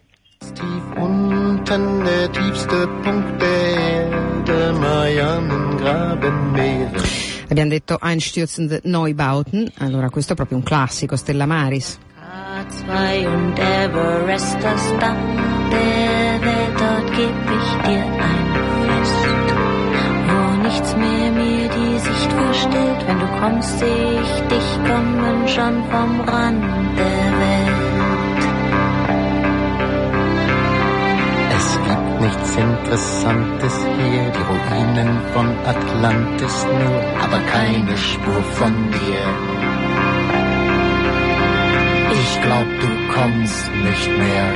Tief 0.52 0.82
unten 0.96 2.04
der 2.04 2.30
tiefste 2.32 2.86
Punkt 3.02 3.40
der 3.40 3.76
Erde, 3.76 4.72
Marianengrabenmeere. 4.78 7.02
Abbiamo 7.48 7.70
detto 7.70 7.96
Einstürzende 8.00 8.80
Neubauten, 8.84 9.70
allora 9.78 10.10
questo 10.10 10.32
è 10.32 10.36
proprio 10.36 10.58
un 10.58 10.64
classico, 10.64 11.16
Stella 11.16 11.46
Maris. 11.46 11.98
K2 12.54 13.26
und 13.26 13.58
Everest, 13.58 14.56
das 14.62 14.92
Dach 14.98 15.16
der 15.70 16.40
Welt, 16.40 16.78
dort 16.78 17.12
geb 17.16 17.34
ich 17.58 17.68
dir 17.86 18.04
ein 18.04 18.46
Fest. 18.86 19.24
Wo 20.26 20.38
nichts 20.62 20.90
mehr 20.96 21.30
mir 21.32 21.68
die 21.68 21.98
Sicht 21.98 22.32
verstellt, 22.32 23.00
wenn 23.06 23.18
du 23.18 23.26
kommst, 23.40 23.78
seh 23.78 24.18
ich 24.22 24.40
dich 24.48 24.78
kommen 24.86 25.48
schon 25.48 25.84
vom 25.90 26.20
Rand 26.20 26.64
der 26.98 27.23
nichts 32.24 32.56
Interessantes 32.56 33.74
hier, 33.84 34.32
die 34.36 34.44
Ruinen 34.50 35.20
von 35.34 35.48
Atlantis 35.66 36.64
nur, 36.64 37.00
aber 37.22 37.38
keine 37.40 37.96
Spur 37.96 38.42
von 38.58 38.74
dir. 38.90 39.24
Ich 42.12 42.42
glaub, 42.42 42.68
du 42.80 42.88
kommst 43.14 43.70
nicht 43.88 44.10
mehr. 44.18 44.48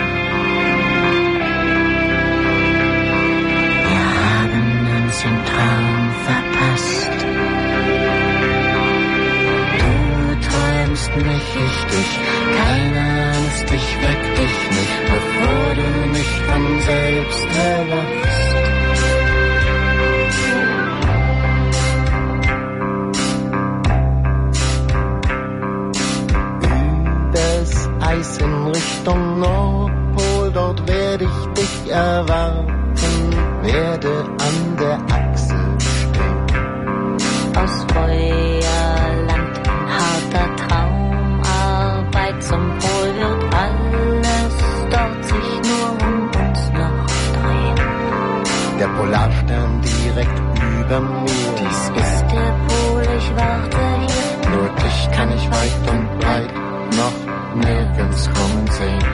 Wir 3.88 4.04
haben 4.24 5.04
uns 5.04 5.24
im 5.24 5.38
Traum 5.50 6.10
verpasst. 6.26 7.07
Träumst 10.98 11.16
mich, 11.16 11.48
ich 11.54 11.78
dich, 11.84 12.12
keine 12.56 13.02
Angst, 13.28 13.66
ich 13.72 13.88
weck 14.02 14.22
dich 14.34 14.56
nicht, 14.70 14.98
bevor 15.06 15.66
du 15.76 15.86
mich 16.08 16.32
von 16.48 16.64
selbst 16.80 17.46
erwachst. 17.56 18.56
Übers 27.22 27.74
Eis 28.00 28.38
in 28.38 28.54
Richtung 28.66 29.38
Nordpol, 29.38 30.50
dort 30.52 30.88
werde 30.88 31.24
ich 31.24 31.46
dich 31.62 31.92
erwarten, 31.92 32.74
werde 33.62 34.24
an 34.38 34.76
der 34.80 34.98
Achse 35.16 35.58
stehen. 35.78 36.46
Aus 37.56 37.86
Feuerland, 37.92 38.37
weit 55.58 55.90
und 55.92 56.20
breit 56.20 56.54
noch 57.00 57.18
nirgends 57.54 58.30
kommen 58.34 58.66
sehen. 58.78 59.04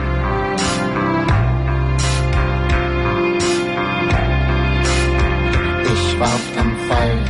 Ich 5.93 6.19
war 6.19 6.39
am 6.61 6.71
falschen 6.87 7.24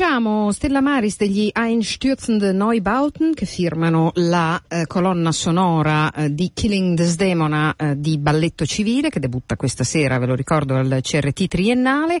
Lasciamo 0.00 0.50
Stella 0.50 0.80
Maris 0.80 1.18
degli 1.18 1.50
Einstürzende 1.52 2.52
Neubauten 2.52 3.34
che 3.34 3.44
firmano 3.44 4.12
la 4.14 4.58
eh, 4.66 4.86
colonna 4.86 5.30
sonora 5.30 6.10
eh, 6.10 6.32
di 6.32 6.52
Killing 6.54 6.96
Desdemona 6.96 7.74
eh, 7.76 8.00
di 8.00 8.16
Balletto 8.16 8.64
Civile 8.64 9.10
che 9.10 9.20
debutta 9.20 9.56
questa 9.56 9.84
sera, 9.84 10.16
ve 10.16 10.24
lo 10.24 10.34
ricordo, 10.34 10.74
al 10.74 11.00
CRT 11.02 11.48
triennale. 11.48 12.18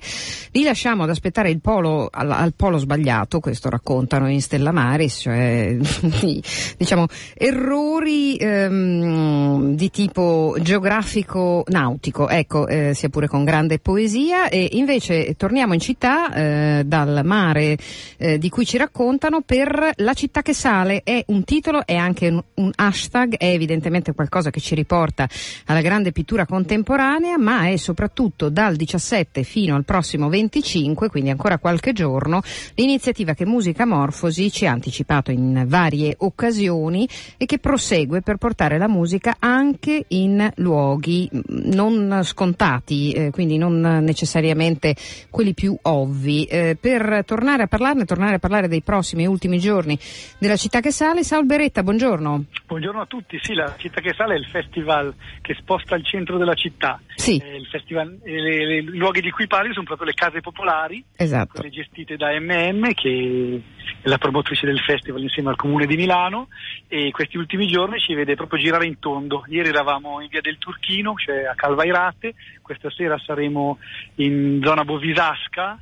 Li 0.50 0.62
lasciamo 0.62 1.04
ad 1.04 1.08
aspettare 1.08 1.48
il 1.48 1.62
polo, 1.62 2.10
al, 2.12 2.30
al 2.30 2.52
polo 2.54 2.76
sbagliato, 2.76 3.40
questo 3.40 3.70
raccontano 3.70 4.28
in 4.28 4.42
Stella 4.42 4.72
Maris, 4.72 5.20
cioè 5.20 5.74
diciamo 6.76 7.06
errori 7.32 8.36
ehm, 8.36 9.74
di 9.74 9.90
tipo 9.90 10.54
geografico-nautico, 10.60 12.28
ecco, 12.28 12.68
eh, 12.68 12.92
sia 12.92 13.08
pure 13.08 13.26
con 13.26 13.44
grande 13.44 13.78
poesia 13.78 14.50
e 14.50 14.68
invece 14.72 15.34
torniamo 15.38 15.72
in 15.72 15.80
città 15.80 16.34
eh, 16.34 16.82
dal 16.84 17.22
mare 17.24 17.68
eh, 18.16 18.38
di 18.38 18.48
cui 18.48 18.64
ci 18.64 18.76
raccontano 18.76 19.42
per 19.42 19.92
La 19.96 20.14
città 20.14 20.42
che 20.42 20.54
sale. 20.54 21.02
È 21.02 21.22
un 21.28 21.44
titolo, 21.44 21.86
è 21.86 21.94
anche 21.94 22.28
un, 22.28 22.42
un 22.54 22.70
hashtag, 22.74 23.36
è 23.36 23.46
evidentemente 23.46 24.14
qualcosa 24.14 24.50
che 24.50 24.60
ci 24.60 24.74
riporta 24.74 25.28
alla 25.66 25.80
grande 25.80 26.12
pittura 26.12 26.46
contemporanea, 26.46 27.38
ma 27.38 27.68
è 27.68 27.76
soprattutto 27.76 28.48
dal 28.48 28.76
17 28.76 29.42
fino 29.42 29.74
al 29.74 29.84
prossimo 29.84 30.28
25, 30.28 31.08
quindi 31.08 31.30
ancora 31.30 31.58
qualche 31.58 31.92
giorno, 31.92 32.42
l'iniziativa 32.74 33.34
che 33.34 33.46
Musica 33.46 33.86
Morfosi 33.86 34.50
ci 34.50 34.66
ha 34.66 34.72
anticipato 34.72 35.30
in 35.30 35.64
varie 35.66 36.14
occasioni 36.18 37.08
e 37.36 37.46
che 37.46 37.58
prosegue 37.58 38.22
per 38.22 38.36
portare 38.36 38.78
la 38.78 38.88
musica 38.88 39.36
anche 39.38 40.04
in 40.08 40.50
luoghi 40.56 41.28
mm, 41.32 41.40
non 41.72 42.20
scontati, 42.22 43.12
eh, 43.12 43.30
quindi 43.30 43.58
non 43.58 43.80
necessariamente 43.80 44.94
quelli 45.30 45.54
più 45.54 45.76
ovvi. 45.82 46.44
Eh, 46.44 46.76
per 46.80 47.22
tornare 47.26 47.49
tornare 47.50 47.62
a 47.62 47.66
parlarne, 47.66 48.04
tornare 48.04 48.34
a 48.36 48.38
parlare 48.38 48.68
dei 48.68 48.82
prossimi 48.82 49.24
e 49.24 49.26
ultimi 49.26 49.58
giorni 49.58 49.98
della 50.38 50.56
città 50.56 50.80
che 50.80 50.92
sale. 50.92 51.24
Saul 51.24 51.46
Beretta, 51.46 51.82
buongiorno. 51.82 52.44
Buongiorno 52.66 53.00
a 53.00 53.06
tutti, 53.06 53.38
sì, 53.42 53.54
la 53.54 53.74
città 53.76 54.00
che 54.00 54.14
sale 54.14 54.34
è 54.34 54.38
il 54.38 54.46
festival 54.46 55.12
che 55.40 55.54
sposta 55.54 55.96
il 55.96 56.04
centro 56.04 56.38
della 56.38 56.54
città. 56.54 57.00
Sì. 57.16 57.38
Eh, 57.38 57.64
festival, 57.68 58.18
eh, 58.22 58.78
i 58.78 58.82
luoghi 58.84 59.20
di 59.20 59.30
cui 59.30 59.48
parli 59.48 59.72
sono 59.72 59.84
proprio 59.84 60.06
le 60.06 60.14
case 60.14 60.40
popolari, 60.40 61.02
esatto. 61.16 61.54
quelle 61.54 61.70
gestite 61.70 62.16
da 62.16 62.28
MM 62.38 62.92
che 62.92 63.60
è 64.00 64.08
la 64.08 64.18
promotrice 64.18 64.66
del 64.66 64.78
festival 64.78 65.22
insieme 65.22 65.50
al 65.50 65.56
comune 65.56 65.86
di 65.86 65.96
Milano 65.96 66.48
e 66.86 67.10
questi 67.10 67.36
ultimi 67.36 67.66
giorni 67.66 67.98
ci 67.98 68.14
vede 68.14 68.36
proprio 68.36 68.60
girare 68.60 68.86
in 68.86 69.00
tondo. 69.00 69.44
Ieri 69.48 69.70
eravamo 69.70 70.20
in 70.20 70.28
via 70.28 70.40
del 70.40 70.58
Turchino, 70.58 71.14
cioè 71.16 71.46
a 71.46 71.54
Calvairate, 71.54 72.34
questa 72.62 72.90
sera 72.90 73.18
saremo 73.18 73.78
in 74.16 74.60
zona 74.62 74.84
Bovisasca 74.84 75.78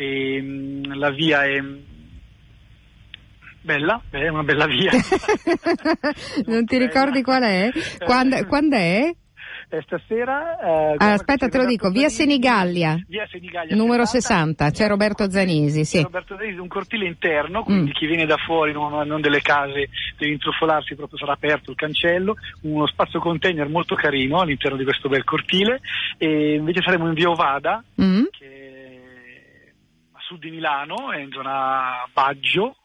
e 0.00 0.40
mh, 0.40 0.46
mm, 0.46 0.92
la 0.94 1.10
via 1.10 1.44
è 1.44 1.62
bella, 3.60 4.00
è 4.08 4.28
una 4.28 4.42
bella 4.42 4.66
via. 4.66 4.92
non 6.46 6.64
ti 6.64 6.78
ricordi 6.78 7.22
qual 7.22 7.42
è? 7.42 7.70
Quando, 7.98 8.46
quando 8.46 8.76
è? 8.76 9.14
Eh, 9.72 9.82
stasera. 9.82 10.58
Eh, 10.58 10.94
ah, 10.96 11.12
aspetta, 11.12 11.48
te 11.48 11.58
lo 11.58 11.66
dico, 11.66 11.90
via 11.90 12.08
Senigallia, 12.08 12.98
via 13.06 13.24
Senigallia 13.30 13.76
numero 13.76 14.04
60, 14.04 14.64
60 14.64 14.70
c'è 14.70 14.88
Roberto 14.88 15.30
Zanisi. 15.30 15.84
Sì. 15.84 16.02
Roberto 16.02 16.36
Zanisi, 16.36 16.58
un 16.58 16.66
cortile 16.66 17.06
interno, 17.06 17.62
quindi 17.62 17.90
mm. 17.90 17.92
chi 17.92 18.06
viene 18.06 18.26
da 18.26 18.36
fuori, 18.36 18.72
non, 18.72 19.06
non, 19.06 19.20
delle 19.20 19.40
case, 19.40 19.90
deve 20.18 20.32
intrufolarsi, 20.32 20.96
proprio 20.96 21.18
sarà 21.18 21.34
aperto 21.34 21.70
il 21.70 21.76
cancello, 21.76 22.34
uno 22.62 22.86
spazio 22.88 23.20
container 23.20 23.68
molto 23.68 23.94
carino 23.94 24.40
all'interno 24.40 24.76
di 24.76 24.84
questo 24.84 25.08
bel 25.08 25.22
cortile. 25.22 25.80
E 26.16 26.54
invece 26.54 26.82
saremo 26.82 27.06
in 27.06 27.14
via 27.14 27.30
Ovada, 27.30 27.84
mm. 28.00 28.24
che 28.32 28.69
sud 30.30 30.40
di 30.40 30.50
Milano, 30.50 31.12
in 31.18 31.30
zona 31.32 32.08
Baggio, 32.12 32.76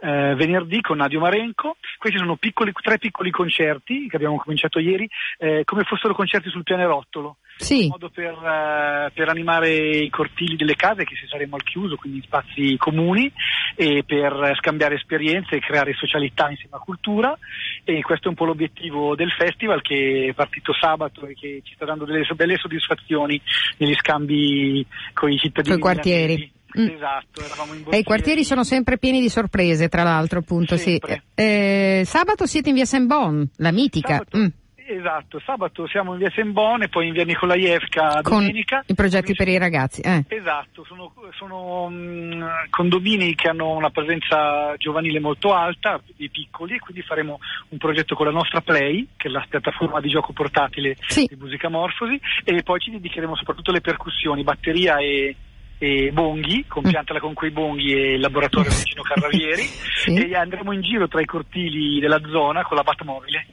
eh, 0.00 0.34
venerdì 0.34 0.80
con 0.80 0.96
Nadio 0.96 1.20
Marenco. 1.20 1.76
Questi 1.98 2.18
sono 2.18 2.36
piccoli, 2.36 2.72
tre 2.72 2.96
piccoli 2.96 3.30
concerti 3.30 4.08
che 4.08 4.16
abbiamo 4.16 4.36
cominciato 4.36 4.78
ieri, 4.78 5.06
eh, 5.38 5.62
come 5.64 5.84
fossero 5.84 6.14
concerti 6.14 6.48
sul 6.48 6.62
pianerottolo. 6.62 7.36
Sì. 7.58 7.84
In 7.84 7.88
modo 7.88 8.10
per, 8.10 8.34
uh, 8.34 9.10
per, 9.14 9.30
animare 9.30 9.70
i 9.74 10.10
cortili 10.10 10.56
delle 10.56 10.74
case 10.74 11.04
che 11.04 11.16
si 11.16 11.26
saremo 11.26 11.56
al 11.56 11.62
chiuso, 11.62 11.96
quindi 11.96 12.20
spazi 12.22 12.76
comuni, 12.76 13.32
e 13.74 14.04
per 14.06 14.52
scambiare 14.56 14.96
esperienze 14.96 15.56
e 15.56 15.60
creare 15.60 15.94
socialità 15.94 16.50
insieme 16.50 16.76
a 16.76 16.80
cultura. 16.80 17.36
E 17.82 18.02
questo 18.02 18.26
è 18.26 18.28
un 18.28 18.36
po' 18.36 18.44
l'obiettivo 18.44 19.14
del 19.14 19.30
festival 19.32 19.80
che 19.80 20.28
è 20.30 20.34
partito 20.34 20.74
sabato 20.74 21.26
e 21.26 21.34
che 21.34 21.60
ci 21.64 21.74
sta 21.74 21.86
dando 21.86 22.04
delle 22.04 22.26
belle 22.34 22.56
soddisfazioni 22.56 23.40
negli 23.78 23.94
scambi 23.94 24.86
con 25.14 25.30
i 25.30 25.38
cittadini. 25.38 25.78
Con 25.78 25.90
i 25.90 25.94
quartieri. 25.94 26.55
Mm. 26.78 26.88
Esatto, 26.88 27.44
eravamo 27.44 27.74
in 27.74 27.84
E 27.88 27.98
i 27.98 28.02
quartieri 28.04 28.44
sono 28.44 28.64
sempre 28.64 28.98
pieni 28.98 29.20
di 29.20 29.28
sorprese, 29.28 29.88
tra 29.88 30.02
l'altro, 30.02 30.40
appunto. 30.40 30.76
Sì. 30.76 31.00
Eh, 31.34 32.02
sabato 32.04 32.46
siete 32.46 32.68
in 32.68 32.74
via 32.74 32.84
Saint-Bon, 32.84 33.48
la 33.56 33.72
mitica. 33.72 34.16
Sabato, 34.16 34.38
mm. 34.38 34.46
Esatto, 34.88 35.40
sabato 35.40 35.88
siamo 35.88 36.12
in 36.12 36.18
via 36.18 36.30
Saint-Bon 36.30 36.80
e 36.82 36.88
poi 36.88 37.08
in 37.08 37.12
via 37.12 37.24
Nicolaevka 37.24 38.20
domenica. 38.22 38.84
I 38.86 38.94
progetti 38.94 39.34
per 39.34 39.48
i 39.48 39.58
ragazzi. 39.58 40.00
Eh. 40.00 40.24
Esatto, 40.28 40.84
sono, 40.84 41.12
sono 41.36 41.88
mm, 41.90 42.44
condomini 42.70 43.34
che 43.34 43.48
hanno 43.48 43.72
una 43.72 43.90
presenza 43.90 44.74
giovanile 44.76 45.18
molto 45.18 45.52
alta, 45.52 46.00
di 46.14 46.30
piccoli, 46.30 46.76
e 46.76 46.78
quindi 46.78 47.02
faremo 47.02 47.40
un 47.70 47.78
progetto 47.78 48.14
con 48.14 48.26
la 48.26 48.32
nostra 48.32 48.60
Play, 48.60 49.08
che 49.16 49.26
è 49.26 49.30
la 49.30 49.44
piattaforma 49.48 50.00
di 50.00 50.08
gioco 50.08 50.32
portatile 50.32 50.96
sì. 51.08 51.26
di 51.28 51.34
Musica 51.36 51.68
Morfosi, 51.68 52.20
e 52.44 52.62
poi 52.62 52.78
ci 52.78 52.90
dedicheremo 52.92 53.34
soprattutto 53.34 53.70
alle 53.70 53.80
percussioni, 53.80 54.44
batteria 54.44 54.98
e 54.98 55.34
e 55.78 56.10
Bonghi, 56.12 56.64
compiantala 56.66 57.20
con 57.20 57.34
quei 57.34 57.50
Bonghi 57.50 57.92
e 57.92 58.14
il 58.14 58.20
laboratorio 58.20 58.70
vicino 58.70 59.02
Carravieri 59.02 59.62
sì. 60.04 60.14
e 60.14 60.34
andremo 60.34 60.72
in 60.72 60.80
giro 60.80 61.06
tra 61.06 61.20
i 61.20 61.26
cortili 61.26 62.00
della 62.00 62.20
zona 62.28 62.62
con 62.62 62.76
la 62.76 62.82
Batmobile. 62.82 63.46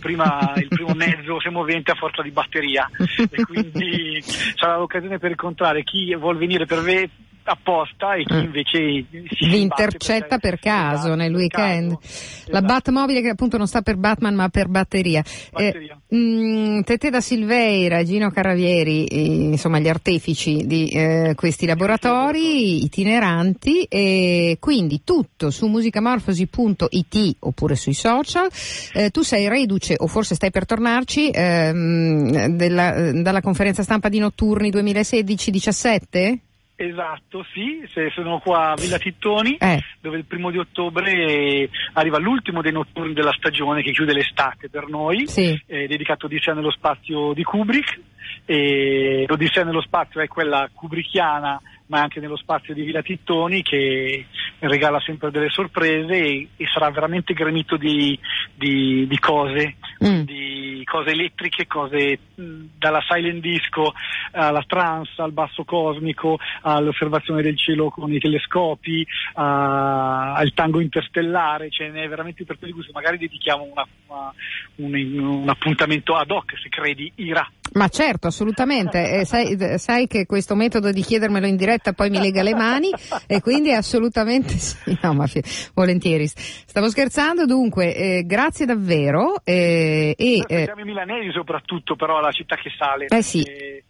Prima, 0.00 0.52
il 0.56 0.68
primo 0.68 0.92
mezzo 0.92 1.40
semovente 1.40 1.92
a 1.92 1.94
forza 1.94 2.20
di 2.20 2.30
batteria 2.30 2.90
e 3.30 3.42
quindi 3.42 4.20
sarà 4.54 4.76
l'occasione 4.76 5.18
per 5.18 5.30
incontrare 5.30 5.82
chi 5.82 6.14
vuol 6.14 6.36
venire 6.36 6.66
per, 6.66 6.82
ve- 6.82 7.08
apposta 7.48 8.14
e 8.14 8.24
chi 8.24 8.34
mm. 8.34 8.40
invece 8.40 8.78
vi 9.08 9.60
intercetta 9.60 10.38
per, 10.38 10.58
caso 10.58 11.06
esatto, 11.06 11.14
nel 11.14 11.34
weekend. 11.34 11.98
Caso. 11.98 12.46
La 12.50 12.58
esatto. 12.58 12.72
Batmobile 12.72 13.22
che 13.22 13.28
appunto 13.30 13.56
non 13.56 13.66
sta 13.66 13.82
per 13.82 13.96
Batman 13.96 14.34
ma 14.34 14.48
per 14.48 14.68
batteria. 14.68 15.22
batteria. 15.50 15.98
Eh, 16.06 16.16
mh, 16.16 16.76
mm, 16.76 16.80
Tete 16.80 17.10
da 17.10 17.20
Silveira, 17.20 18.02
Gino 18.04 18.30
Caravieri, 18.30 19.06
eh, 19.06 19.24
insomma 19.24 19.78
gli 19.78 19.88
artefici 19.88 20.66
di 20.66 20.88
eh, 20.88 21.32
questi 21.34 21.66
laboratori 21.66 22.84
itineranti 22.84 23.84
e 23.84 24.56
quindi 24.60 25.02
tutto 25.04 25.50
su 25.50 25.66
musicamorfosi.it 25.66 27.36
oppure 27.40 27.74
sui 27.74 27.94
social. 27.94 28.48
Eh, 28.92 29.10
tu 29.10 29.22
sei 29.22 29.48
reduce 29.48 29.94
o 29.96 30.06
forse 30.06 30.34
stai 30.34 30.50
per 30.50 30.66
tornarci 30.66 31.30
ehm, 31.30 32.48
della, 32.48 33.12
dalla 33.12 33.40
conferenza 33.40 33.82
stampa 33.82 34.08
di 34.08 34.18
Notturni 34.18 34.70
2016-17? 34.70 36.47
Esatto, 36.80 37.44
sì, 37.52 37.82
sono 38.14 38.38
qua 38.38 38.70
a 38.70 38.74
Villa 38.76 38.98
Tittoni, 38.98 39.56
eh. 39.56 39.82
dove 40.00 40.16
il 40.16 40.24
primo 40.24 40.52
di 40.52 40.58
ottobre 40.58 41.68
arriva 41.94 42.18
l'ultimo 42.18 42.62
dei 42.62 42.70
notturni 42.70 43.14
della 43.14 43.32
stagione 43.32 43.82
che 43.82 43.90
chiude 43.90 44.12
l'estate 44.12 44.68
per 44.68 44.86
noi, 44.86 45.26
sì. 45.26 45.60
eh, 45.66 45.88
dedicato 45.88 46.26
Odissea 46.26 46.54
nello 46.54 46.70
spazio 46.70 47.32
di 47.32 47.42
Kubrick. 47.42 47.98
E 48.44 49.24
L'Odissea 49.26 49.64
nello 49.64 49.80
spazio 49.80 50.20
è 50.20 50.28
quella 50.28 50.70
kubrickiana 50.72 51.60
ma 51.88 52.00
anche 52.00 52.20
nello 52.20 52.36
spazio 52.36 52.74
di 52.74 52.82
Villa 52.82 53.02
Tittoni 53.02 53.62
che 53.62 54.26
regala 54.60 55.00
sempre 55.00 55.30
delle 55.30 55.50
sorprese 55.50 56.14
e, 56.14 56.48
e 56.56 56.66
sarà 56.72 56.90
veramente 56.90 57.34
gremito 57.34 57.76
di, 57.76 58.18
di, 58.54 59.06
di 59.06 59.18
cose, 59.18 59.76
mm. 60.04 60.20
di 60.22 60.82
cose 60.84 61.10
elettriche, 61.10 61.66
cose 61.66 62.18
mh, 62.34 62.64
dalla 62.78 63.02
silent 63.06 63.40
disco 63.40 63.92
alla 64.32 64.64
trance, 64.66 65.20
al 65.20 65.32
basso 65.32 65.64
cosmico, 65.64 66.38
all'osservazione 66.62 67.42
del 67.42 67.56
cielo 67.56 67.90
con 67.90 68.12
i 68.12 68.18
telescopi, 68.18 69.06
a, 69.34 70.34
al 70.34 70.52
tango 70.52 70.80
interstellare, 70.80 71.70
ce 71.70 71.88
n'è 71.88 72.08
veramente 72.08 72.44
per 72.44 72.58
quelli 72.58 72.74
cui 72.74 72.86
magari 72.92 73.18
dedichiamo 73.18 73.64
una, 73.64 73.86
una, 74.06 74.32
un, 74.76 75.18
un 75.18 75.48
appuntamento 75.48 76.16
ad 76.16 76.30
hoc 76.30 76.58
se 76.58 76.68
credi 76.68 77.10
Ira. 77.16 77.48
Ma 77.72 77.88
certo, 77.88 78.28
assolutamente. 78.28 79.20
Eh, 79.20 79.24
sai, 79.24 79.56
sai, 79.78 80.06
che 80.06 80.26
questo 80.26 80.54
metodo 80.54 80.90
di 80.90 81.02
chiedermelo 81.02 81.46
in 81.46 81.56
diretta 81.56 81.92
poi 81.92 82.10
mi 82.10 82.18
lega 82.18 82.42
le 82.42 82.54
mani 82.54 82.90
e 83.26 83.40
quindi 83.40 83.72
assolutamente 83.72 84.56
sì. 84.58 84.96
No, 85.02 85.14
ma 85.14 85.26
fi- 85.26 85.42
volentieri. 85.74 86.26
Stavo 86.26 86.88
scherzando, 86.88 87.46
dunque, 87.46 87.94
eh, 87.94 88.22
grazie 88.24 88.66
davvero. 88.66 89.40
Eh, 89.44 90.14
e, 90.16 90.44
eh, 90.46 90.64
siamo 90.64 90.80
i 90.80 90.84
milanesi 90.84 91.30
soprattutto, 91.30 91.96
però 91.96 92.20
la 92.20 92.32
città 92.32 92.56
che 92.56 92.70
sale. 92.76 93.06
Eh 93.06 93.22
sì. 93.22 93.42
E, 93.42 93.84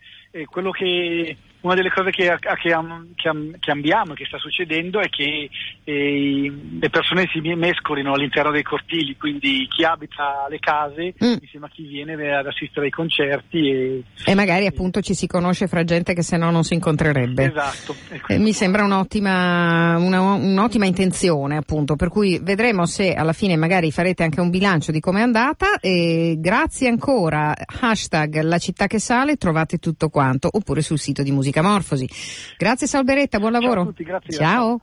quello 0.47 0.71
che 0.71 1.37
una 1.61 1.75
delle 1.75 1.91
cose 1.91 2.11
che, 2.11 2.37
che, 2.39 2.55
che, 2.55 3.71
abbiamo, 3.71 4.15
che 4.15 4.25
sta 4.27 4.39
succedendo, 4.39 5.01
è 5.01 5.09
che 5.09 5.51
eh, 5.85 6.53
le 6.81 6.91
persone 6.91 7.29
si 7.33 7.41
mescolino 7.41 8.13
all'interno 8.13 8.53
dei 8.53 8.63
cortili, 8.63 9.17
quindi 9.17 9.67
chi 9.69 9.85
abita 9.85 10.47
le 10.49 10.59
case 10.59 11.15
mm. 11.23 11.37
insieme 11.41 11.67
a 11.67 11.69
chi 11.69 11.83
viene 11.83 12.37
ad 12.37 12.47
assistere 12.47 12.87
ai 12.87 12.93
concerti. 12.93 13.71
E, 13.71 14.03
e 14.25 14.35
magari 14.35 14.65
e, 14.65 14.69
appunto 14.69 15.01
ci 15.01 15.15
si 15.15 15.27
conosce 15.27 15.67
fra 15.67 15.83
gente 15.85 16.15
che 16.15 16.23
se 16.23 16.37
no 16.37 16.51
non 16.51 16.63
si 16.63 16.75
incontrerebbe. 16.75 17.45
Esatto. 17.45 17.95
Eh, 18.29 18.39
mi 18.39 18.53
sembra 18.53 18.85
un'ottima, 18.85 19.97
una, 19.99 20.21
un'ottima 20.21 20.87
intenzione 20.87 21.57
appunto, 21.57 21.97
per 21.97 22.09
cui 22.09 22.39
vedremo 22.41 22.87
se 22.87 23.15
alla 23.15 23.33
fine 23.33 23.57
magari 23.57 23.91
farete 23.91 24.23
anche 24.23 24.41
un 24.41 24.51
bilancio 24.51 24.93
di 24.93 25.01
come 25.01 25.21
è 25.21 25.23
andata 25.23 25.81
e 25.81 26.37
grazie 26.39 26.89
ancora, 26.89 27.55
hashtag 27.81 28.43
la 28.43 28.59
città 28.59 28.87
che 28.87 29.01
sale, 29.01 29.37
trovate 29.37 29.79
tutto 29.79 30.09
quanto, 30.09 30.49
oppure 30.51 30.83
sul 30.83 30.99
sito 30.99 31.23
di 31.23 31.33
Musica 31.33 31.48
Musicamorfosi. 31.49 32.09
Grazie 32.57 32.87
Salberetta, 32.87 33.39
buon 33.39 33.53
lavoro. 33.53 33.81
Ciao 33.81 33.83
a 33.83 33.87
tutti, 33.87 34.05
grazie. 34.05 34.33
Ciao. 34.35 34.81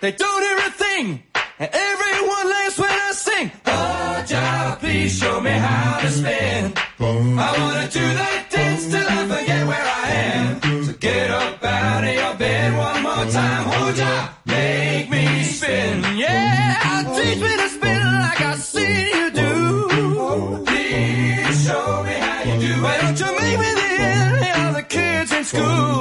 They 0.00 0.12
don't 0.12 0.42
hear 0.42 0.56
a 0.56 0.70
thing. 0.70 1.22
And 1.58 1.70
everyone 1.70 2.48
laughs 2.48 2.78
when 2.78 2.88
I 2.90 3.12
sing. 3.12 3.50
Oh, 3.66 4.24
child, 4.26 4.78
please 4.78 5.18
show 5.18 5.40
me 5.42 5.50
how 5.50 6.00
to 6.00 6.10
spin. 6.10 6.72
I 6.98 7.58
wanna 7.58 7.86
do 7.90 8.00
that 8.00 8.46
dance 8.50 8.86
till 8.86 9.06
I 9.06 9.20
forget 9.28 9.66
where 9.66 9.86
I 10.02 10.10
am. 10.10 10.84
So 10.86 10.92
get 10.94 11.30
up 11.30 11.62
out 11.62 12.04
of 12.04 12.14
your 12.14 12.34
bed 12.36 12.78
one 12.78 13.02
more 13.02 13.26
time. 13.30 13.64
Hold 13.72 13.98
ya, 13.98 14.28
make 14.46 15.10
me 15.10 15.42
spin. 15.44 16.16
Yeah, 16.16 17.02
teach 17.16 17.40
me 17.42 17.56
to 17.62 17.68
spin 17.68 18.00
like 18.24 18.40
I 18.40 18.54
seen 18.56 19.06
you 19.20 19.30
do. 19.42 20.64
Please 20.64 21.66
show 21.66 22.02
me 22.04 22.14
how 22.14 22.42
you 22.48 22.56
do. 22.66 22.82
Why 22.82 22.96
don't 23.02 23.20
you 23.20 23.30
make 23.38 23.58
me 23.64 23.70
the 23.80 23.90
envy 24.00 24.50
of 24.64 24.74
the 24.76 24.82
kids 24.82 25.32
in 25.32 25.44
school? 25.44 26.00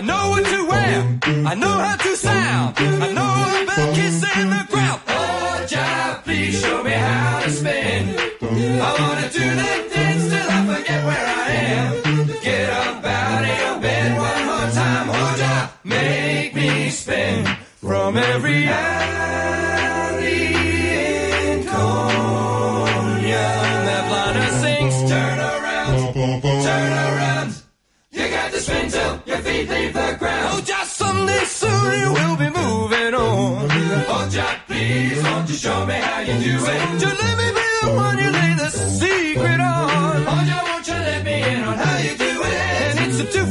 I 0.00 0.02
know 0.02 0.30
what 0.30 0.46
to 0.46 0.66
wear. 0.66 1.18
I 1.46 1.54
know 1.56 1.76
how 1.86 1.94
to 1.94 2.16
sound. 2.16 2.74
I 2.78 3.12
know 3.12 3.62
about 3.62 3.94
kissing 3.94 4.48
the 4.48 4.66
ground. 4.70 5.00
Oh, 5.08 5.66
Jah, 5.68 6.22
please 6.24 6.58
show 6.58 6.82
me 6.82 6.92
how 6.92 7.40
to 7.40 7.50
spin. 7.50 8.16
I 8.40 8.90
wanna 8.98 9.28
do 9.28 9.44
that 9.60 9.80
dance 9.92 10.24
till 10.30 10.48
I 10.56 10.60
forget 10.72 11.04
where 11.04 11.26
I 11.44 11.50
am. 11.76 12.26
Get 12.42 12.70
up 12.70 13.04
out 13.04 13.42
of 13.44 13.58
your 13.60 13.80
bed 13.82 14.18
one 14.18 14.42
more 14.46 14.70
time. 14.80 15.06
Oh, 15.10 15.34
Jah, 15.36 15.70
make 15.84 16.54
me 16.54 16.88
spin 16.88 17.44
from 17.76 18.16
every 18.16 18.68
alley 18.68 19.59
Spin 28.60 28.90
till 28.90 29.22
your 29.24 29.38
feet 29.38 29.68
leave 29.70 29.94
the 29.94 30.16
ground. 30.18 30.48
Oh, 30.52 30.60
just 30.60 30.96
someday 30.96 31.44
soon 31.44 32.00
you 32.02 32.12
will 32.12 32.36
be 32.36 32.48
moving 32.50 33.14
on. 33.14 33.68
Oh, 34.12 34.28
Jack, 34.30 34.66
please, 34.66 35.22
won't 35.22 35.48
you 35.48 35.54
show 35.54 35.86
me 35.86 35.94
how 35.94 36.20
you 36.20 36.34
do 36.34 36.56
it? 36.56 36.60
Won't 36.60 37.00
You 37.00 37.08
let 37.08 37.38
me 37.38 37.48
be 37.58 37.66
the 37.82 37.90
one 37.96 38.18
you 38.18 38.30
lay 38.30 38.54
the 38.62 38.68
secret 38.70 39.60
on. 39.60 40.24
Oh, 40.28 40.44
Jack, 40.46 40.62
won't 40.68 40.86
you 40.88 40.94
let 40.94 41.24
me 41.24 41.42
in 41.42 41.62
on 41.62 41.76
how 41.78 41.98
you 41.98 42.16
do 42.18 42.42
it? 42.42 42.54
And 42.98 42.98
it's 43.08 43.20
a 43.20 43.24
two, 43.32 43.46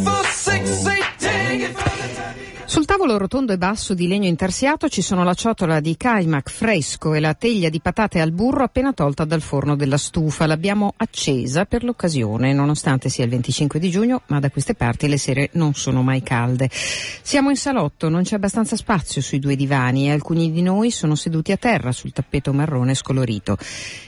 tavolo 2.99 3.17
rotondo 3.17 3.53
e 3.53 3.57
basso 3.57 3.93
di 3.93 4.09
legno 4.09 4.27
intarsiato 4.27 4.89
ci 4.89 5.01
sono 5.01 5.23
la 5.23 5.33
ciotola 5.33 5.79
di 5.79 5.95
caimac 5.95 6.49
fresco 6.49 7.13
e 7.13 7.21
la 7.21 7.33
teglia 7.33 7.69
di 7.69 7.79
patate 7.79 8.19
al 8.19 8.33
burro 8.33 8.65
appena 8.65 8.91
tolta 8.91 9.23
dal 9.23 9.39
forno 9.39 9.77
della 9.77 9.95
stufa. 9.95 10.45
L'abbiamo 10.45 10.93
accesa 10.97 11.63
per 11.63 11.85
l'occasione, 11.85 12.51
nonostante 12.51 13.07
sia 13.07 13.23
il 13.23 13.29
25 13.29 13.79
di 13.79 13.89
giugno, 13.89 14.23
ma 14.27 14.41
da 14.41 14.49
queste 14.49 14.75
parti 14.75 15.07
le 15.07 15.17
sere 15.17 15.49
non 15.53 15.75
sono 15.75 16.03
mai 16.03 16.21
calde. 16.21 16.69
Siamo 16.69 17.49
in 17.49 17.55
salotto, 17.55 18.09
non 18.09 18.23
c'è 18.23 18.35
abbastanza 18.35 18.75
spazio 18.75 19.21
sui 19.21 19.39
due 19.39 19.55
divani 19.55 20.07
e 20.07 20.11
alcuni 20.11 20.51
di 20.51 20.61
noi 20.61 20.91
sono 20.91 21.15
seduti 21.15 21.53
a 21.53 21.57
terra 21.57 21.93
sul 21.93 22.11
tappeto 22.11 22.51
marrone 22.51 22.95
scolorito. 22.95 23.55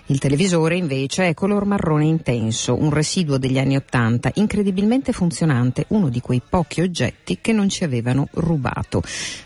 Il 0.08 0.20
televisore 0.20 0.76
invece 0.76 1.30
è 1.30 1.34
color 1.34 1.64
marrone 1.64 2.04
intenso, 2.04 2.76
un 2.76 2.90
residuo 2.90 3.38
degli 3.38 3.58
anni 3.58 3.78
Ottanta, 3.78 4.30
incredibilmente 4.34 5.14
funzionante, 5.14 5.86
uno 5.90 6.10
di 6.10 6.20
quei 6.20 6.42
pochi 6.46 6.82
oggetti 6.82 7.38
che 7.40 7.54
non 7.54 7.70
ci 7.70 7.86
avevano 7.86 8.28
rubato. 8.34 8.81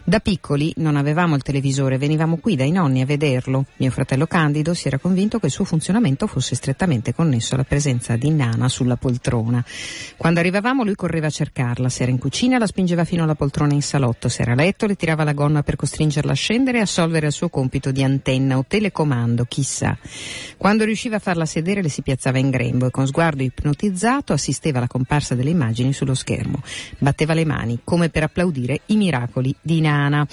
Da 0.04 0.20
piccoli 0.20 0.74
non 0.78 0.96
avevamo 0.96 1.36
il 1.36 1.42
televisore, 1.42 1.98
venivamo 1.98 2.38
qui 2.38 2.56
dai 2.56 2.72
nonni 2.72 3.02
a 3.02 3.06
vederlo. 3.06 3.66
Mio 3.78 3.92
fratello 3.92 4.28
Candido 4.28 4.74
si 4.74 4.88
era 4.88 4.98
convinto 4.98 5.40
che 5.40 5.48
il 5.48 5.52
suo 5.52 5.66
funzionamento 5.66 6.28
fosse 6.28 6.56
strettamente 6.56 7.14
connesso 7.14 7.56
alla 7.56 7.64
presenza 7.64 8.16
di 8.16 8.30
Nana 8.30 8.70
sulla 8.70 8.96
poltrona. 8.96 9.64
Quando 10.16 10.40
arrivavamo 10.40 10.84
lui 10.84 10.96
correva 10.96 11.28
a 11.28 11.32
cercarla, 11.32 11.90
se 11.90 12.04
era 12.04 12.12
in 12.12 12.18
cucina 12.18 12.58
la 12.58 12.68
spingeva 12.68 13.04
fino 13.04 13.24
alla 13.24 13.36
poltrona 13.36 13.74
in 13.74 13.82
salotto, 13.82 14.30
se 14.30 14.44
era 14.44 14.54
a 14.54 14.56
letto 14.56 14.86
le 14.86 14.96
tirava 14.96 15.24
la 15.24 15.34
gonna 15.34 15.64
per 15.64 15.76
costringerla 15.76 16.32
a 16.32 16.36
scendere 16.36 16.78
e 16.78 16.82
assolvere 16.82 17.28
il 17.28 17.34
suo 17.34 17.50
compito 17.50 17.92
di 17.92 18.04
antenna 18.04 18.58
o 18.58 18.66
telecomando, 18.68 19.46
chissà. 19.46 19.98
Quando 20.58 20.86
riusciva 20.86 21.18
a 21.18 21.20
farla 21.20 21.46
sedere 21.46 21.82
le 21.82 21.90
si 21.90 22.02
piazzava 22.02 22.38
in 22.38 22.50
grembo 22.50 22.86
e 22.88 22.92
con 22.92 23.08
sguardo 23.08 23.44
ipnotizzato 23.44 24.34
assisteva 24.34 24.78
alla 24.78 24.88
comparsa 24.88 25.36
delle 25.36 25.50
immagini 25.50 25.94
sullo 25.94 26.14
schermo. 26.14 26.62
Batteva 26.98 27.34
le 27.34 27.46
mani 27.46 27.80
come 27.84 28.10
per 28.10 28.24
applaudire 28.24 28.82
i 28.88 28.96
miracoli 28.96 29.24
di 29.62 29.82
Nana. 29.82 30.28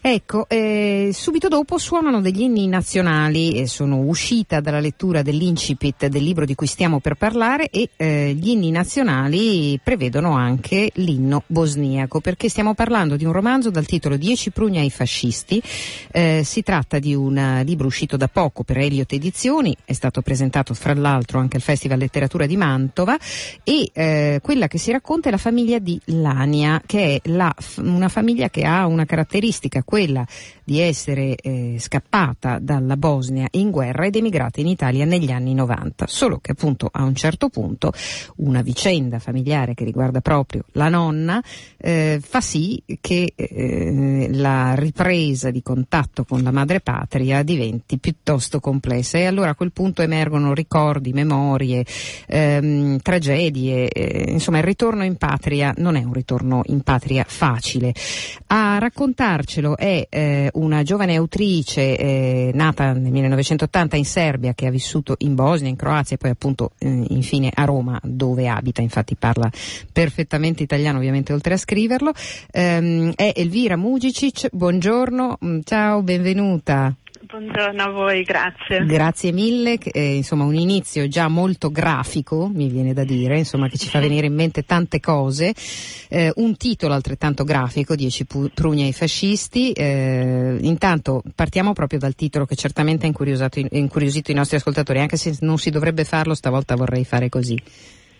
Ecco, 0.00 0.48
eh, 0.48 1.10
subito 1.12 1.48
dopo 1.48 1.76
suonano 1.76 2.20
degli 2.20 2.42
inni 2.42 2.68
nazionali, 2.68 3.60
eh, 3.60 3.66
sono 3.66 3.98
uscita 3.98 4.60
dalla 4.60 4.78
lettura 4.78 5.22
dell'incipit 5.22 6.06
del 6.06 6.22
libro 6.22 6.44
di 6.44 6.54
cui 6.54 6.68
stiamo 6.68 7.00
per 7.00 7.14
parlare 7.16 7.68
e 7.68 7.90
eh, 7.96 8.32
gli 8.32 8.50
inni 8.50 8.70
nazionali 8.70 9.78
prevedono 9.82 10.34
anche 10.34 10.90
l'inno 10.94 11.42
bosniaco, 11.46 12.20
perché 12.20 12.48
stiamo 12.48 12.74
parlando 12.74 13.16
di 13.16 13.24
un 13.24 13.32
romanzo 13.32 13.70
dal 13.70 13.86
titolo 13.86 14.16
Dieci 14.16 14.50
prugna 14.50 14.80
ai 14.80 14.90
fascisti, 14.90 15.60
eh, 16.12 16.42
si 16.44 16.62
tratta 16.62 17.00
di 17.00 17.14
un 17.14 17.62
libro 17.64 17.88
uscito 17.88 18.16
da 18.16 18.28
poco 18.28 18.62
per 18.62 18.78
Eliot 18.78 19.12
Edizioni, 19.12 19.76
è 19.84 19.92
stato 19.92 20.22
presentato 20.22 20.74
fra 20.74 20.94
l'altro 20.94 21.40
anche 21.40 21.56
al 21.56 21.62
Festival 21.62 21.98
Letteratura 21.98 22.46
di 22.46 22.56
Mantova 22.56 23.18
e 23.64 23.90
eh, 23.92 24.38
quella 24.42 24.68
che 24.68 24.78
si 24.78 24.92
racconta 24.92 25.28
è 25.28 25.32
la 25.32 25.38
famiglia 25.38 25.80
di 25.80 26.00
Lania, 26.04 26.80
che 26.86 27.16
è 27.16 27.28
la, 27.30 27.52
una 27.78 28.08
famiglia 28.08 28.48
che 28.48 28.64
ha 28.64 28.86
una 28.86 29.04
caratteristica, 29.04 29.82
quella 29.88 30.26
di 30.64 30.80
essere 30.80 31.34
eh, 31.34 31.76
scappata 31.78 32.58
dalla 32.58 32.98
Bosnia 32.98 33.48
in 33.52 33.70
guerra 33.70 34.04
ed 34.04 34.16
emigrata 34.16 34.60
in 34.60 34.66
Italia 34.66 35.06
negli 35.06 35.30
anni 35.30 35.54
90. 35.54 36.04
Solo 36.06 36.40
che 36.42 36.50
appunto 36.50 36.90
a 36.92 37.04
un 37.04 37.14
certo 37.14 37.48
punto 37.48 37.90
una 38.36 38.60
vicenda 38.60 39.18
familiare 39.18 39.72
che 39.72 39.84
riguarda 39.84 40.20
proprio 40.20 40.64
la 40.72 40.90
nonna 40.90 41.42
eh, 41.78 42.20
fa 42.22 42.42
sì 42.42 42.82
che 43.00 43.32
eh, 43.34 44.28
la 44.30 44.74
ripresa 44.74 45.50
di 45.50 45.62
contatto 45.62 46.24
con 46.24 46.42
la 46.42 46.50
madre 46.50 46.80
patria 46.80 47.42
diventi 47.42 47.96
piuttosto 47.96 48.60
complessa 48.60 49.16
e 49.16 49.24
allora 49.24 49.50
a 49.50 49.54
quel 49.54 49.72
punto 49.72 50.02
emergono 50.02 50.52
ricordi, 50.52 51.14
memorie, 51.14 51.86
ehm, 52.26 52.98
tragedie, 52.98 53.88
eh, 53.88 54.32
insomma 54.32 54.58
il 54.58 54.64
ritorno 54.64 55.02
in 55.02 55.16
patria 55.16 55.72
non 55.78 55.96
è 55.96 56.04
un 56.04 56.12
ritorno 56.12 56.60
in 56.66 56.82
patria 56.82 57.24
facile. 57.26 57.94
A 58.48 58.76
raccontarcelo 58.76 59.76
è 59.78 60.08
eh, 60.10 60.50
una 60.54 60.82
giovane 60.82 61.14
autrice 61.14 61.96
eh, 61.96 62.50
nata 62.52 62.92
nel 62.94 63.12
1980 63.12 63.94
in 63.96 64.04
Serbia 64.04 64.52
che 64.52 64.66
ha 64.66 64.70
vissuto 64.70 65.14
in 65.18 65.36
Bosnia, 65.36 65.70
in 65.70 65.76
Croazia 65.76 66.16
e 66.16 66.18
poi 66.18 66.30
appunto 66.30 66.72
eh, 66.78 67.04
infine 67.10 67.52
a 67.54 67.64
Roma 67.64 68.00
dove 68.02 68.48
abita, 68.48 68.82
infatti 68.82 69.14
parla 69.14 69.48
perfettamente 69.92 70.64
italiano 70.64 70.98
ovviamente 70.98 71.32
oltre 71.32 71.54
a 71.54 71.56
scriverlo. 71.56 72.12
Ehm, 72.50 73.12
è 73.14 73.32
Elvira 73.36 73.76
Mugicic, 73.76 74.48
buongiorno, 74.50 75.38
mm, 75.44 75.60
ciao, 75.62 76.02
benvenuta. 76.02 76.92
Buongiorno 77.20 77.82
a 77.82 77.90
voi, 77.90 78.22
grazie. 78.22 78.84
Grazie 78.86 79.32
mille, 79.32 79.76
eh, 79.78 80.16
insomma 80.16 80.44
un 80.44 80.54
inizio 80.54 81.08
già 81.08 81.26
molto 81.28 81.70
grafico, 81.70 82.48
mi 82.52 82.68
viene 82.68 82.92
da 82.92 83.02
dire, 83.02 83.38
insomma 83.38 83.68
che 83.68 83.76
ci 83.76 83.88
fa 83.88 83.98
venire 84.00 84.26
in 84.26 84.34
mente 84.34 84.62
tante 84.62 85.00
cose, 85.00 85.52
eh, 86.08 86.32
un 86.36 86.56
titolo 86.56 86.94
altrettanto 86.94 87.44
grafico, 87.44 87.96
Dieci 87.96 88.24
prugni 88.24 88.84
ai 88.84 88.92
fascisti, 88.92 89.72
eh, 89.72 90.58
intanto 90.60 91.22
partiamo 91.34 91.72
proprio 91.72 91.98
dal 91.98 92.14
titolo 92.14 92.46
che 92.46 92.54
certamente 92.54 93.06
ha 93.06 93.08
incuriosito 93.08 94.30
i 94.30 94.34
nostri 94.34 94.56
ascoltatori, 94.56 95.00
anche 95.00 95.16
se 95.16 95.36
non 95.40 95.58
si 95.58 95.70
dovrebbe 95.70 96.04
farlo, 96.04 96.34
stavolta 96.34 96.76
vorrei 96.76 97.04
fare 97.04 97.28
così. 97.28 97.60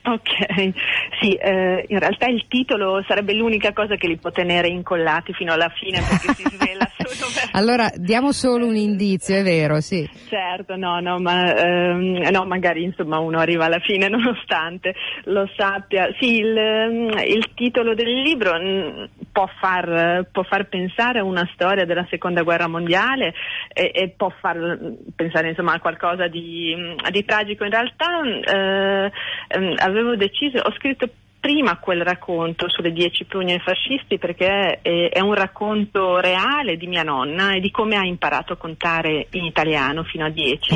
Ok, 0.05 0.73
sì, 1.21 1.35
eh, 1.35 1.85
in 1.89 1.99
realtà 1.99 2.27
il 2.29 2.47
titolo 2.49 3.03
sarebbe 3.07 3.35
l'unica 3.35 3.73
cosa 3.73 3.97
che 3.97 4.07
li 4.07 4.17
può 4.17 4.31
tenere 4.31 4.69
incollati 4.69 5.33
fino 5.35 5.53
alla 5.53 5.69
fine 5.69 5.99
perché 5.99 6.35
si 6.35 6.45
svela 6.49 6.89
solo 6.97 7.31
per... 7.35 7.51
Allora 7.53 7.91
diamo 7.95 8.33
solo 8.33 8.67
un 8.67 8.77
indizio, 8.77 9.37
è 9.37 9.43
vero, 9.43 9.81
sì. 9.81 10.09
Certo, 10.29 10.77
no, 10.77 11.01
no, 11.01 11.19
ma 11.19 11.55
ehm, 11.55 12.29
no, 12.31 12.45
magari 12.45 12.85
insomma 12.85 13.19
uno 13.19 13.39
arriva 13.39 13.67
alla 13.67 13.81
fine 13.81 14.09
nonostante 14.09 14.95
lo 15.25 15.49
sappia. 15.57 16.09
Sì, 16.19 16.37
il, 16.37 16.57
ehm, 16.57 17.19
il 17.27 17.51
titolo 17.55 17.95
del 17.95 18.23
libro 18.23 18.53
mm, 18.59 19.05
può 19.33 19.49
far, 19.61 20.29
può 20.31 20.43
far, 20.45 20.69
pensare 20.69 21.19
a 21.19 21.25
una 21.25 21.49
storia 21.53 21.85
della 21.85 22.07
seconda 22.09 22.43
guerra 22.43 22.69
mondiale 22.69 23.35
e, 23.73 23.91
e 23.95 24.15
può 24.17 24.31
far 24.41 24.79
pensare 25.15 25.49
insomma 25.49 25.75
a 25.75 25.81
qualcosa 25.81 26.29
di, 26.29 26.75
di 27.11 27.25
tragico. 27.25 27.65
In 27.65 27.71
realtà 27.71 28.23
eh, 28.25 29.13
ehm, 29.49 29.75
avevo 29.99 30.17
deciso, 30.17 30.59
ho 30.59 30.73
scritto 30.73 31.09
prima 31.41 31.79
quel 31.79 32.03
racconto 32.03 32.69
sulle 32.69 32.93
dieci 32.93 33.25
prugne 33.25 33.61
fascisti 33.61 34.19
perché 34.19 34.81
è, 34.83 35.11
è, 35.11 35.21
un 35.21 35.35
racconto 35.35 36.19
reale 36.19 36.77
di 36.77 36.87
mia 36.87 37.03
nonna 37.03 37.55
e 37.55 37.61
di 37.61 37.71
come 37.71 37.97
ha 37.97 38.05
imparato 38.05 38.55
a 38.55 38.57
contare 38.57 39.29
in 39.31 39.45
italiano 39.45 40.03
fino 40.03 40.25
a 40.25 40.31
dieci. 40.31 40.75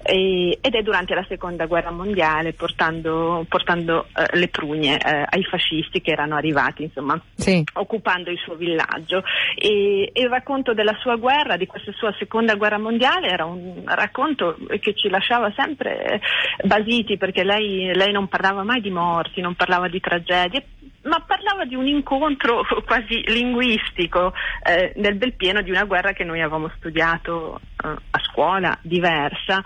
E, 0.00 0.56
ed 0.62 0.74
è 0.74 0.82
durante 0.82 1.12
la 1.12 1.24
seconda 1.28 1.66
guerra 1.66 1.90
mondiale 1.90 2.52
portando, 2.52 3.44
portando 3.48 4.06
eh, 4.16 4.38
le 4.38 4.48
prugne 4.48 4.96
eh, 4.96 5.26
ai 5.28 5.42
fascisti 5.42 6.00
che 6.00 6.12
erano 6.12 6.36
arrivati 6.36 6.84
insomma 6.84 7.20
sì. 7.34 7.62
occupando 7.74 8.30
il 8.30 8.38
suo 8.38 8.54
villaggio. 8.54 9.22
E, 9.56 10.10
e, 10.12 10.22
il 10.22 10.28
racconto 10.28 10.72
della 10.72 10.96
sua 11.00 11.16
guerra, 11.16 11.56
di 11.56 11.66
questa 11.66 11.92
sua 11.92 12.14
seconda 12.16 12.54
guerra 12.54 12.78
mondiale 12.78 13.28
era 13.28 13.44
un 13.44 13.82
racconto 13.84 14.56
che 14.80 14.94
ci 14.94 15.08
lasciava 15.08 15.52
sempre 15.56 16.20
basiti 16.64 17.18
perché 17.18 17.42
lei, 17.42 17.92
lei 17.92 18.12
non 18.12 18.28
parlava 18.28 18.62
mai 18.62 18.80
di 18.80 18.90
morti, 18.90 19.40
non 19.40 19.56
parlava 19.56 19.88
di 19.88 19.97
tragedie 20.00 20.64
ma 21.02 21.20
parlava 21.20 21.64
di 21.64 21.74
un 21.74 21.86
incontro 21.86 22.64
quasi 22.84 23.22
linguistico 23.26 24.32
eh, 24.62 24.92
nel 24.96 25.16
bel 25.16 25.34
pieno 25.34 25.62
di 25.62 25.70
una 25.70 25.84
guerra 25.84 26.12
che 26.12 26.24
noi 26.24 26.40
avevamo 26.40 26.70
studiato 26.76 27.60
eh, 27.82 27.88
a 27.88 28.18
scuola, 28.30 28.76
diversa. 28.82 29.62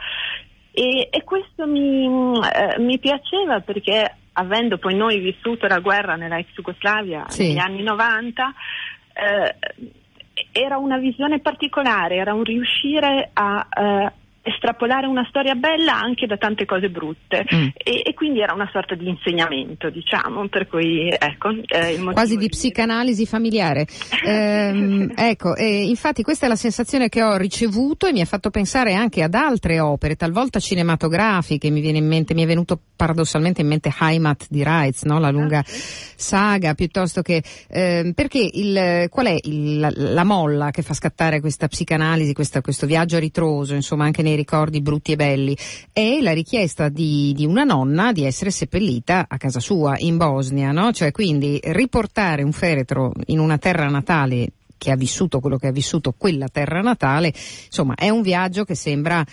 E, 0.71 1.09
e 1.11 1.23
questo 1.25 1.67
mi, 1.67 2.07
eh, 2.07 2.79
mi, 2.79 2.99
piaceva 2.99 3.61
perché 3.61 4.17
avendo 4.35 4.79
poi 4.79 4.95
noi 4.95 5.19
vissuto 5.19 5.67
la 5.67 5.81
guerra 5.81 6.15
nella 6.15 6.39
ex 6.39 6.49
Jugoslavia 6.55 7.29
sì. 7.29 7.49
negli 7.49 7.59
anni 7.59 7.83
90, 7.83 8.55
eh, 9.13 9.57
era 10.51 10.79
una 10.79 10.97
visione 10.97 11.41
particolare, 11.41 12.17
era 12.17 12.33
un 12.33 12.43
riuscire 12.43 13.31
a, 13.35 13.67
eh, 13.69 14.13
estrapolare 14.43 15.07
una 15.07 15.25
storia 15.29 15.55
bella 15.55 15.95
anche 15.95 16.27
da 16.27 16.37
tante 16.37 16.65
cose 16.65 16.91
brutte 16.91 17.45
mm. 17.55 17.69
e, 17.75 18.03
e, 18.05 18.15
quindi 18.15 18.41
era 18.41 18.53
una 18.53 18.69
sorta 18.73 18.95
di 18.95 19.09
insegnamento, 19.09 19.89
diciamo, 19.89 20.49
per 20.49 20.67
cui 20.67 21.09
ecco. 21.09 21.51
Eh, 21.51 21.99
Quasi 22.13 22.37
di 22.37 22.49
psicanalisi 22.49 23.25
familiare. 23.27 23.87
eh, 24.27 25.09
ecco, 25.15 25.55
eh, 25.55 25.85
infatti 25.85 26.23
questa 26.23 26.47
è 26.47 26.49
la 26.49 26.57
sensazione 26.57 27.09
che 27.09 27.23
ho 27.23 27.37
ricevuto 27.37 28.07
e 28.07 28.13
mi 28.13 28.21
ha 28.21 28.27
fatto 28.27 28.51
pensare 28.51 28.95
anche 28.95 29.23
ad 29.23 29.35
altre 29.35 29.81
opere, 29.81 30.17
talvolta 30.17 30.59
cinematografiche, 30.59 31.71
mi 31.71 31.81
viene 31.81 31.99
in 31.99 32.07
mente, 32.07 32.35
mi 32.35 32.43
è 32.43 32.47
venuto 32.47 32.79
paradossalmente 32.97 33.63
in 33.63 33.69
mente 33.69 33.93
Heimat 33.99 34.47
di 34.49 34.63
Reitz, 34.63 35.03
no? 35.05 35.19
la 35.19 35.31
lunga 35.31 35.59
ah, 35.59 35.65
saga, 35.67 36.75
piuttosto 36.75 37.23
che 37.23 37.43
ehm, 37.69 38.13
perché 38.13 38.49
il, 38.53 39.09
qual 39.09 39.27
è 39.27 39.37
il, 39.43 39.79
la, 39.79 39.91
la, 39.93 40.25
molla 40.25 40.71
che 40.71 40.83
fa 40.83 40.95
scattare 40.95 41.41
questa 41.41 41.67
psicanalisi, 41.67 42.33
questa, 42.33 42.61
questo 42.61 42.87
viaggio 42.87 43.17
a 43.17 43.19
ritroso, 43.21 43.75
insomma, 43.75 44.05
anche 44.05 44.23
nei 44.23 44.32
nei 44.33 44.37
ricordi 44.37 44.81
brutti 44.81 45.13
e 45.13 45.17
belli, 45.17 45.57
è 45.93 46.21
la 46.21 46.33
richiesta 46.33 46.89
di, 46.89 47.33
di 47.35 47.45
una 47.45 47.65
nonna 47.65 48.13
di 48.13 48.25
essere 48.25 48.51
seppellita 48.51 49.27
a 49.29 49.37
casa 49.37 49.61
sua 49.61 49.95
in 49.99 50.17
Bosnia, 50.17 50.73
no? 50.73 50.93
Cioè 50.93 51.13
quindi 51.13 51.61
riportare 51.63 52.43
un 52.43 52.53
feretro 52.53 53.13
in 53.27 53.39
una 53.39 53.59
terra 53.59 53.89
natale 53.89 54.49
che 54.79 54.91
ha 54.91 54.97
vissuto 54.97 55.39
quello 55.39 55.59
che 55.59 55.69
ha 55.69 55.73
vissuto 55.73 56.15
quella 56.17 56.49
terra 56.49 56.81
natale, 56.81 57.29
insomma, 57.29 57.95
è 57.95 58.09
un 58.09 58.23
viaggio 58.23 58.65
che 58.65 58.75
sembra 58.75 59.25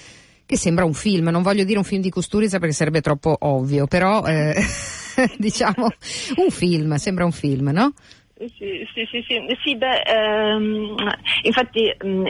che 0.45 0.57
sembra 0.57 0.83
un 0.83 0.95
film, 0.95 1.27
non 1.27 1.43
voglio 1.43 1.63
dire 1.63 1.77
un 1.77 1.83
film 1.83 2.01
di 2.01 2.09
Kusturica 2.09 2.57
perché 2.57 2.73
sarebbe 2.73 3.01
troppo 3.01 3.35
ovvio, 3.41 3.85
però 3.85 4.25
eh, 4.25 4.55
diciamo 5.37 5.87
un 6.37 6.49
film, 6.49 6.95
sembra 6.95 7.23
un 7.23 7.31
film, 7.31 7.69
no? 7.69 7.93
Sì, 8.35 8.47
sì, 8.93 9.05
sì, 9.11 9.23
sì, 9.27 9.57
sì 9.63 9.75
beh, 9.75 10.01
ehm, 10.01 10.95
infatti 11.43 11.93
mm, 12.03 12.25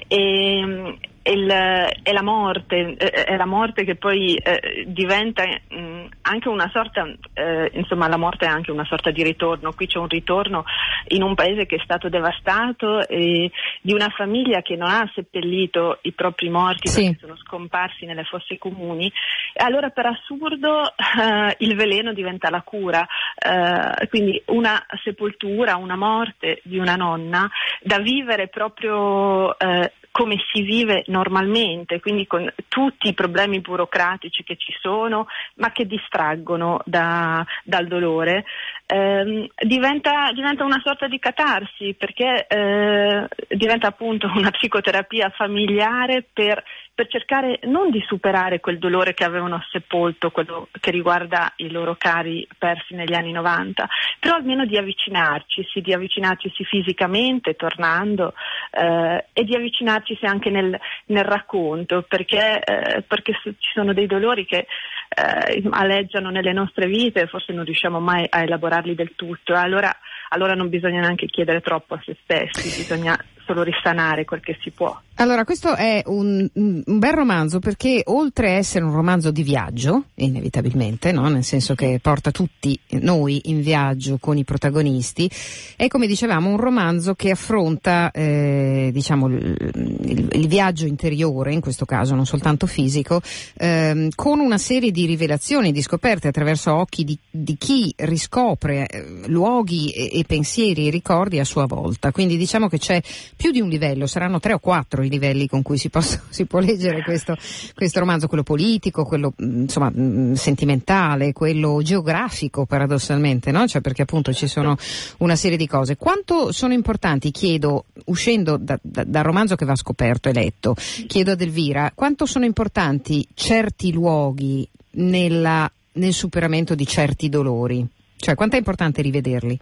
è, 1.34 2.12
la 2.12 2.24
morte, 2.24 2.96
è 2.96 3.36
la 3.36 3.46
morte 3.46 3.84
che 3.84 3.96
poi 3.96 4.36
eh, 4.36 4.86
diventa 4.88 5.44
mh, 5.46 6.06
anche 6.22 6.50
una 6.50 6.70
sorta, 6.74 7.08
eh, 7.34 7.72
insomma 7.74 8.08
la 8.08 8.18
morte 8.18 8.46
è 8.46 8.50
anche 8.50 8.72
una 8.72 8.86
sorta 8.86 9.12
di 9.12 9.24
ritorno, 9.24 9.74
qui 9.74 9.88
c'è 9.88 9.98
un 9.98 10.08
ritorno 10.08 10.64
in 11.10 11.24
un 11.24 11.36
paese 11.36 11.66
che 11.66 11.76
è 11.76 11.84
stato 11.84 12.10
devastato 12.10 13.08
e 13.08 13.52
di 13.82 13.94
una 13.94 14.10
famiglia 14.10 14.62
che 14.62 14.76
non 14.76 14.90
ha 14.90 15.10
seppellito 15.14 16.00
i 16.04 16.14
propri 16.14 16.50
morti 16.50 16.88
sì. 16.88 17.04
perché 17.04 17.20
sono 17.20 17.38
scomparsi 17.38 18.06
nelle 18.06 18.24
fosse 18.24 18.58
comuni, 18.58 19.12
e 19.54 19.64
allora 19.64 19.90
per 19.90 20.08
assurdo 20.08 20.84
eh, 20.84 21.56
il 21.60 21.76
veleno 21.76 22.14
diventa 22.14 22.50
la 22.50 22.62
cura, 22.62 23.06
eh, 23.36 24.08
quindi 24.08 24.42
una 24.48 24.84
sepoltura, 25.04 25.76
una 25.76 25.96
morte 25.96 26.62
di 26.64 26.78
una 26.78 26.96
nonna 26.96 27.50
da 27.82 28.00
vivere 28.00 28.48
proprio 28.48 29.58
eh, 29.58 29.94
come 30.20 30.36
si 30.52 30.64
vive 30.64 31.04
normalmente, 31.08 32.02
quindi 32.02 32.28
con 32.28 32.52
tutti 32.68 33.08
i 33.08 33.14
problemi 33.14 33.62
burocratici 33.62 34.44
che 34.44 34.58
ci 34.58 34.74
sono, 34.82 35.28
ma 35.56 35.72
che 35.72 35.86
distraggono 35.86 36.82
da, 36.84 37.46
dal 37.64 37.88
dolore, 37.88 38.44
ehm, 38.86 39.48
diventa, 39.64 40.30
diventa, 40.34 40.66
una 40.66 40.82
sorta 40.84 41.08
di 41.08 41.20
catarsi 41.20 41.96
perché 41.98 42.48
eh, 42.48 43.28
diventa 43.48 43.88
appunto 43.88 44.30
una 44.36 44.52
psicoterapia 44.52 45.30
familiare 45.30 46.26
per 46.34 46.62
per 47.00 47.08
cercare 47.08 47.60
non 47.64 47.92
di 47.92 48.04
superare 48.06 48.60
quel 48.60 48.78
dolore 48.78 49.14
che 49.14 49.24
avevano 49.24 49.64
sepolto, 49.72 50.32
quello 50.32 50.68
che 50.82 50.92
riguarda 50.92 51.54
i 51.56 51.72
loro 51.72 51.96
cari 51.98 52.46
persi 52.58 52.94
negli 52.94 53.14
anni 53.14 53.32
90, 53.32 53.88
però 54.20 54.36
almeno 54.36 54.66
di 54.66 54.76
avvicinarci, 54.76 55.66
sì, 55.72 55.80
di 55.80 55.94
avvicinarci 55.94 56.52
fisicamente, 56.66 57.56
tornando, 57.56 58.34
eh, 58.72 59.28
e 59.32 59.44
di 59.46 59.56
avvicinarci 59.56 60.20
anche 60.24 60.50
nel, 60.50 60.78
nel 61.06 61.24
racconto, 61.24 62.02
perché, 62.02 62.62
eh, 62.62 63.02
perché, 63.04 63.32
ci 63.44 63.72
sono 63.74 63.94
dei 63.94 64.06
dolori 64.06 64.46
che 64.46 64.68
eh, 65.08 65.64
aleggiano 65.70 66.30
nelle 66.32 66.52
nostre 66.52 66.86
vite 66.88 67.22
e 67.22 67.28
forse 67.28 67.54
non 67.54 67.64
riusciamo 67.64 68.02
mai 68.02 68.26
a 68.30 68.42
elaborarli 68.42 68.94
del 68.94 69.14
tutto. 69.16 69.54
Allora, 69.54 69.90
allora 70.32 70.54
non 70.54 70.68
bisogna 70.68 71.00
neanche 71.00 71.28
chiedere 71.28 71.62
troppo 71.62 71.94
a 71.94 72.02
se 72.04 72.18
stessi, 72.24 72.76
bisogna 72.76 73.18
solo 73.46 73.64
risanare 73.64 74.26
quel 74.26 74.42
che 74.42 74.58
si 74.60 74.72
può. 74.72 75.00
Allora, 75.20 75.44
questo 75.44 75.76
è 75.76 76.02
un, 76.06 76.50
un, 76.54 76.84
bel 76.86 77.12
romanzo 77.12 77.60
perché 77.60 78.04
oltre 78.06 78.52
a 78.52 78.54
essere 78.54 78.86
un 78.86 78.94
romanzo 78.94 79.32
di 79.32 79.44
viaggio, 79.44 80.06
inevitabilmente, 80.16 81.12
no? 81.12 81.28
nel 81.28 81.44
senso 81.44 81.76
che 81.76 82.00
porta 82.02 82.32
tutti 82.32 82.80
noi 82.92 83.42
in 83.46 83.60
viaggio 83.60 84.18
con 84.18 84.38
i 84.38 84.46
protagonisti, 84.46 85.30
è 85.76 85.88
come 85.88 86.08
dicevamo 86.08 86.50
un 86.50 86.56
romanzo 86.56 87.16
che 87.16 87.32
affronta 87.32 88.12
eh, 88.12 88.92
diciamo, 88.94 89.28
il, 89.28 89.72
il, 90.04 90.28
il, 90.32 90.48
viaggio 90.48 90.86
interiore, 90.86 91.52
in 91.52 91.60
questo 91.60 91.84
caso 91.84 92.16
non 92.16 92.26
soltanto 92.26 92.66
fisico, 92.66 93.20
eh, 93.58 94.08
con 94.16 94.40
una 94.40 94.58
serie 94.58 94.92
di 94.92 95.06
rivelazioni, 95.06 95.74
di 95.74 95.82
scoperte 95.82 96.30
attraverso 96.30 96.74
occhi 96.74 97.04
di, 97.04 97.20
di 97.30 97.58
chi 97.58 97.94
riscopre 97.98 98.88
eh, 98.88 99.06
luoghi 99.26 99.90
e, 99.90 100.18
e 100.18 100.24
pensieri 100.26 100.88
e 100.88 100.92
ricordi 100.92 101.40
a 101.40 101.44
sua 101.44 101.66
volta. 101.66 102.14
Quindi 102.14 102.38
diciamo 102.38 102.70
che 102.70 102.78
c'è 102.78 103.02
più 103.36 103.52
di 103.52 103.60
un 103.60 103.68
livello, 103.68 104.08
saranno 104.08 104.40
tre 104.40 104.54
o 104.54 104.60
quattro 104.60 105.08
i 105.10 105.12
livelli 105.12 105.48
con 105.48 105.62
cui 105.62 105.78
si, 105.78 105.90
posso, 105.90 106.22
si 106.30 106.46
può 106.46 106.60
leggere 106.60 107.04
questo, 107.04 107.36
questo, 107.76 108.00
romanzo, 108.00 108.28
quello 108.28 108.44
politico, 108.44 109.04
quello 109.04 109.34
mm, 109.42 109.62
insomma, 109.62 109.92
mm, 109.92 110.34
sentimentale, 110.34 111.34
quello 111.34 111.82
geografico 111.84 112.66
paradossalmente, 112.66 113.52
no? 113.52 113.68
cioè, 113.68 113.82
perché 113.82 114.04
appunto 114.04 114.32
ci 114.34 114.48
sono 114.48 114.78
una 115.18 115.36
serie 115.36 115.58
di 115.58 115.68
cose. 115.68 115.98
Quanto 115.98 116.52
sono 116.52 116.74
importanti, 116.74 117.32
chiedo, 117.32 117.86
uscendo 118.06 118.58
da, 118.58 118.80
da, 118.82 119.04
dal 119.04 119.24
romanzo 119.24 119.56
che 119.56 119.66
va 119.66 119.76
scoperto 119.76 120.30
e 120.30 120.34
letto, 120.34 120.76
chiedo 121.08 121.32
ad 121.32 121.42
Elvira, 121.42 121.92
quanto 121.94 122.26
sono 122.26 122.46
importanti 122.46 123.28
certi 123.34 123.92
luoghi 123.92 124.68
nella, 124.92 125.70
nel 125.94 126.14
superamento 126.14 126.76
di 126.76 126.88
certi 126.88 127.30
dolori? 127.30 127.86
Cioè, 128.16 128.36
quanto 128.36 128.56
è 128.56 128.60
importante 128.60 129.02
rivederli? 129.02 129.58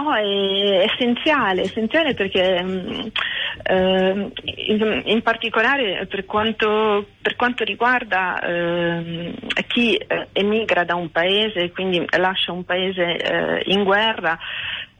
Oh, 0.00 0.14
è 0.14 0.84
essenziale, 0.84 1.62
essenziale 1.62 2.14
perché 2.14 2.62
mm, 2.62 3.00
eh, 3.64 4.30
in, 4.44 5.02
in, 5.06 5.22
particolare 5.22 6.06
per 6.06 6.24
quanto, 6.24 7.04
per 7.20 7.34
quanto 7.34 7.64
riguarda 7.64 8.38
eh, 8.38 9.34
chi 9.66 10.00
emigra 10.32 10.84
da 10.84 10.94
un 10.94 11.10
paese 11.10 11.64
e 11.64 11.72
quindi 11.72 12.04
lascia 12.16 12.52
un 12.52 12.64
paese 12.64 13.16
eh, 13.16 13.62
in 13.72 13.82
guerra, 13.82 14.38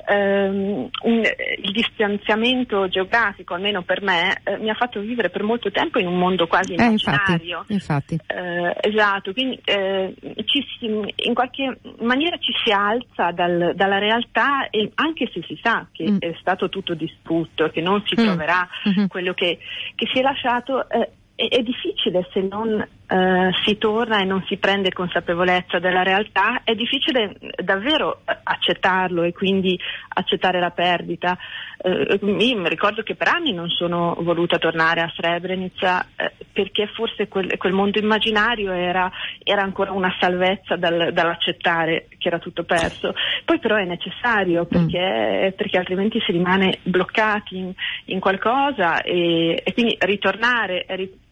ehm, 0.06 0.88
un, 1.02 1.22
il 1.62 1.72
distanziamento 1.72 2.88
geografico, 2.88 3.54
almeno 3.54 3.82
per 3.82 4.02
me, 4.02 4.40
eh, 4.44 4.58
mi 4.58 4.70
ha 4.70 4.74
fatto 4.74 5.00
vivere 5.00 5.30
per 5.30 5.42
molto 5.42 5.70
tempo 5.70 5.98
in 5.98 6.06
un 6.06 6.18
mondo 6.18 6.46
quasi 6.46 6.72
eh, 6.72 6.76
immaginario. 6.76 7.64
infatti, 7.68 8.14
infatti. 8.14 8.18
Eh, 8.26 8.76
esatto, 8.80 9.32
quindi 9.32 9.60
eh, 9.64 10.14
ci, 10.44 10.64
in 10.80 11.34
qualche 11.34 11.78
maniera 12.00 12.36
ci 12.38 12.52
si 12.64 12.70
alza 12.70 13.30
dal, 13.32 13.72
dalla 13.74 13.98
realtà 13.98 14.68
e 14.70 14.90
anche 14.94 15.30
se 15.32 15.42
si 15.46 15.58
sa 15.62 15.86
che 15.92 16.10
mm. 16.10 16.16
è 16.18 16.34
stato 16.40 16.68
tutto 16.68 16.94
distrutto, 16.94 17.68
che 17.70 17.80
non 17.80 18.02
si 18.06 18.20
mm. 18.20 18.24
troverà 18.24 18.68
mm-hmm. 18.88 19.06
quello 19.06 19.34
che, 19.34 19.58
che, 19.94 20.08
si 20.12 20.18
è 20.18 20.22
lasciato, 20.22 20.88
eh, 20.88 21.10
è, 21.34 21.48
è 21.48 21.62
difficile 21.62 22.28
se 22.32 22.40
non 22.40 22.86
eh, 23.10 23.50
si 23.64 23.78
torna 23.78 24.20
e 24.20 24.24
non 24.24 24.44
si 24.46 24.58
prende 24.58 24.92
consapevolezza 24.92 25.78
della 25.78 26.02
realtà, 26.02 26.60
è 26.62 26.74
difficile 26.74 27.36
davvero 27.62 28.20
accettarlo 28.42 29.22
e 29.22 29.32
quindi 29.32 29.78
accettare 30.08 30.60
la 30.60 30.70
perdita. 30.70 31.38
Eh, 31.80 32.18
io 32.20 32.58
mi 32.58 32.68
ricordo 32.68 33.02
che 33.02 33.14
per 33.14 33.28
anni 33.28 33.52
non 33.52 33.70
sono 33.70 34.14
voluta 34.20 34.58
tornare 34.58 35.00
a 35.00 35.12
Srebrenica 35.14 36.06
eh, 36.16 36.32
perché 36.52 36.86
forse 36.88 37.28
quel, 37.28 37.56
quel 37.56 37.72
mondo 37.72 37.98
immaginario 37.98 38.72
era, 38.72 39.10
era, 39.42 39.62
ancora 39.62 39.92
una 39.92 40.14
salvezza 40.20 40.76
dal, 40.76 41.12
dall'accettare 41.12 42.08
che 42.18 42.28
era 42.28 42.38
tutto 42.38 42.64
perso. 42.64 43.14
Poi 43.44 43.58
però 43.58 43.76
è 43.76 43.84
necessario 43.84 44.66
perché, 44.66 45.52
mm. 45.52 45.56
perché 45.56 45.78
altrimenti 45.78 46.20
si 46.20 46.32
rimane 46.32 46.80
bloccati 46.82 47.56
in, 47.56 47.72
in 48.06 48.20
qualcosa 48.20 49.00
e, 49.00 49.62
e, 49.64 49.72
quindi 49.72 49.96
ritornare. 50.00 50.84
Rit- 50.88 51.26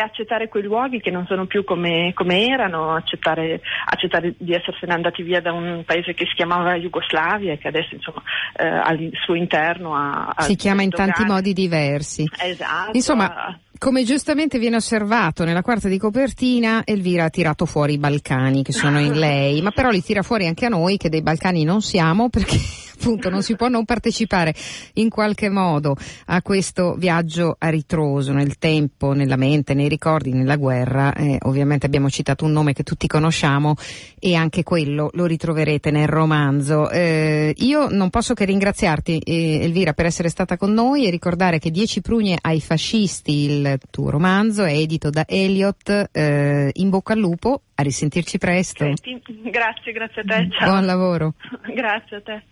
e 0.00 0.02
accettare 0.02 0.48
quei 0.48 0.62
luoghi 0.62 1.00
che 1.00 1.10
non 1.10 1.26
sono 1.26 1.46
più 1.46 1.64
come, 1.64 2.12
come 2.14 2.46
erano, 2.46 2.94
accettare, 2.94 3.60
accettare, 3.86 4.34
di 4.38 4.54
essersene 4.54 4.94
andati 4.94 5.22
via 5.22 5.40
da 5.40 5.52
un 5.52 5.82
paese 5.84 6.14
che 6.14 6.26
si 6.26 6.34
chiamava 6.34 6.74
Jugoslavia 6.76 7.52
e 7.52 7.58
che 7.58 7.68
adesso 7.68 7.94
insomma, 7.94 8.22
eh, 8.56 8.66
al 8.66 9.10
suo 9.24 9.34
interno 9.34 9.94
ha... 9.94 10.34
Si 10.38 10.56
chiama 10.56 10.82
in 10.82 10.90
tanti 10.90 11.24
modi 11.24 11.52
diversi. 11.52 12.28
Esatto. 12.42 12.90
Insomma, 12.92 13.58
come 13.78 14.04
giustamente 14.04 14.58
viene 14.58 14.76
osservato 14.76 15.44
nella 15.44 15.62
quarta 15.62 15.88
di 15.88 15.98
copertina, 15.98 16.82
Elvira 16.84 17.24
ha 17.24 17.30
tirato 17.30 17.66
fuori 17.66 17.94
i 17.94 17.98
Balcani 17.98 18.62
che 18.62 18.72
sono 18.72 18.98
in 18.98 19.12
lei, 19.18 19.60
ma 19.60 19.70
però 19.70 19.90
li 19.90 20.02
tira 20.02 20.22
fuori 20.22 20.46
anche 20.46 20.66
a 20.66 20.70
noi 20.70 20.96
che 20.96 21.08
dei 21.08 21.22
Balcani 21.22 21.64
non 21.64 21.82
siamo 21.82 22.28
perché 22.30 22.56
appunto 23.00 23.30
non 23.30 23.42
si 23.42 23.56
può 23.56 23.68
non 23.68 23.86
partecipare 23.86 24.54
in 24.94 25.08
qualche 25.08 25.48
modo 25.48 25.96
a 26.26 26.42
questo 26.42 26.94
viaggio 26.94 27.56
a 27.58 27.70
ritroso 27.70 28.32
nel 28.32 28.58
tempo, 28.58 29.14
nella 29.14 29.36
mente, 29.36 29.72
nei 29.72 29.88
ricordi, 29.88 30.32
nella 30.32 30.56
guerra. 30.56 31.14
Eh, 31.14 31.38
ovviamente 31.42 31.86
abbiamo 31.86 32.10
citato 32.10 32.44
un 32.44 32.52
nome 32.52 32.74
che 32.74 32.82
tutti 32.82 33.06
conosciamo 33.06 33.74
e 34.18 34.34
anche 34.34 34.62
quello 34.62 35.08
lo 35.14 35.24
ritroverete 35.24 35.90
nel 35.90 36.08
romanzo. 36.08 36.90
Eh, 36.90 37.54
io 37.56 37.88
non 37.88 38.10
posso 38.10 38.34
che 38.34 38.44
ringraziarti 38.44 39.18
eh, 39.18 39.60
Elvira 39.62 39.94
per 39.94 40.04
essere 40.04 40.28
stata 40.28 40.58
con 40.58 40.72
noi 40.72 41.06
e 41.06 41.10
ricordare 41.10 41.58
che 41.58 41.70
Dieci 41.70 42.02
prugne 42.02 42.36
ai 42.40 42.60
fascisti, 42.60 43.44
il 43.44 43.78
tuo 43.90 44.10
romanzo, 44.10 44.64
è 44.64 44.72
edito 44.72 45.08
da 45.08 45.24
Elliot. 45.26 46.10
Eh, 46.12 46.70
in 46.74 46.90
bocca 46.90 47.14
al 47.14 47.18
lupo, 47.18 47.62
a 47.74 47.82
risentirci 47.82 48.36
presto. 48.36 48.84
Senti, 48.84 49.20
grazie, 49.50 49.92
grazie 49.92 50.22
a 50.22 50.24
te. 50.24 50.48
Ciao. 50.50 50.70
Buon 50.70 50.84
lavoro. 50.84 51.34
grazie 51.74 52.16
a 52.16 52.20
te. 52.20 52.42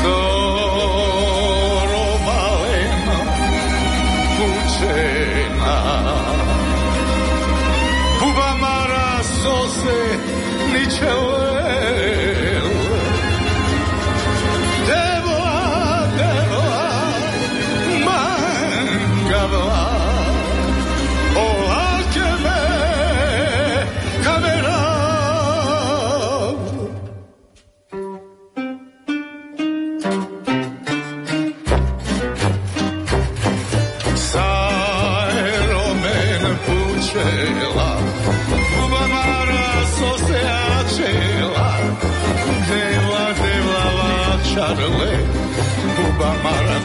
Soro 0.00 2.06
mara 2.24 2.80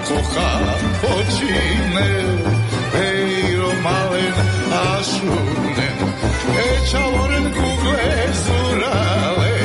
kocha 0.07 0.51
počíne, 1.01 2.09
hejro 2.93 3.71
malen 3.83 4.35
a 4.71 5.03
šlunen. 5.03 5.97
Echa 6.69 7.03
voren 7.13 7.45
kugle 7.55 8.11
zurale, 8.43 9.55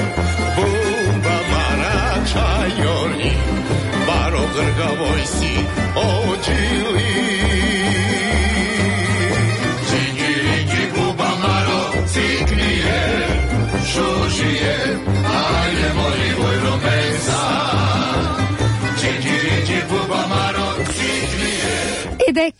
bumba 0.57 1.37
marača 1.53 2.49
jorni, 2.83 3.33
baro 4.07 4.45
drgavoj 4.55 5.21
si 5.27 5.55
ođili. 5.97 7.30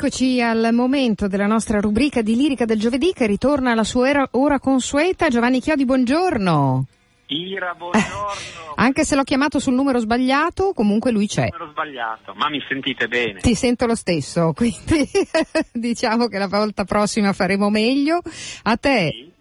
Eccoci 0.03 0.41
al 0.41 0.71
momento 0.73 1.29
della 1.29 1.45
nostra 1.47 1.79
rubrica 1.79 2.23
di 2.23 2.35
lirica 2.35 2.65
del 2.65 2.79
giovedì 2.79 3.13
che 3.13 3.27
ritorna 3.27 3.73
alla 3.73 3.85
sua 3.85 4.09
era- 4.09 4.27
ora 4.31 4.59
consueta. 4.59 5.29
Giovanni 5.29 5.61
Chiodi, 5.61 5.85
buongiorno. 5.85 6.87
Ira, 7.27 7.75
buongiorno. 7.75 8.73
Anche 8.77 9.05
se 9.05 9.15
l'ho 9.15 9.25
chiamato 9.25 9.59
sul 9.59 9.75
numero 9.75 9.99
sbagliato, 9.99 10.73
comunque 10.73 11.11
lui 11.11 11.27
c'è. 11.27 11.49
Numero 11.53 11.69
sbagliato, 11.73 12.33
ma 12.33 12.49
mi 12.49 12.65
sentite 12.67 13.09
bene? 13.09 13.41
Ti 13.41 13.55
sento 13.55 13.85
lo 13.85 13.95
stesso, 13.95 14.55
quindi 14.57 15.07
diciamo 15.71 16.29
che 16.29 16.39
la 16.39 16.49
volta 16.49 16.85
prossima 16.85 17.35
faremo 17.35 17.69
meglio. 17.69 18.23
A 18.63 18.79
te. 18.79 19.11
Sì. 19.13 19.33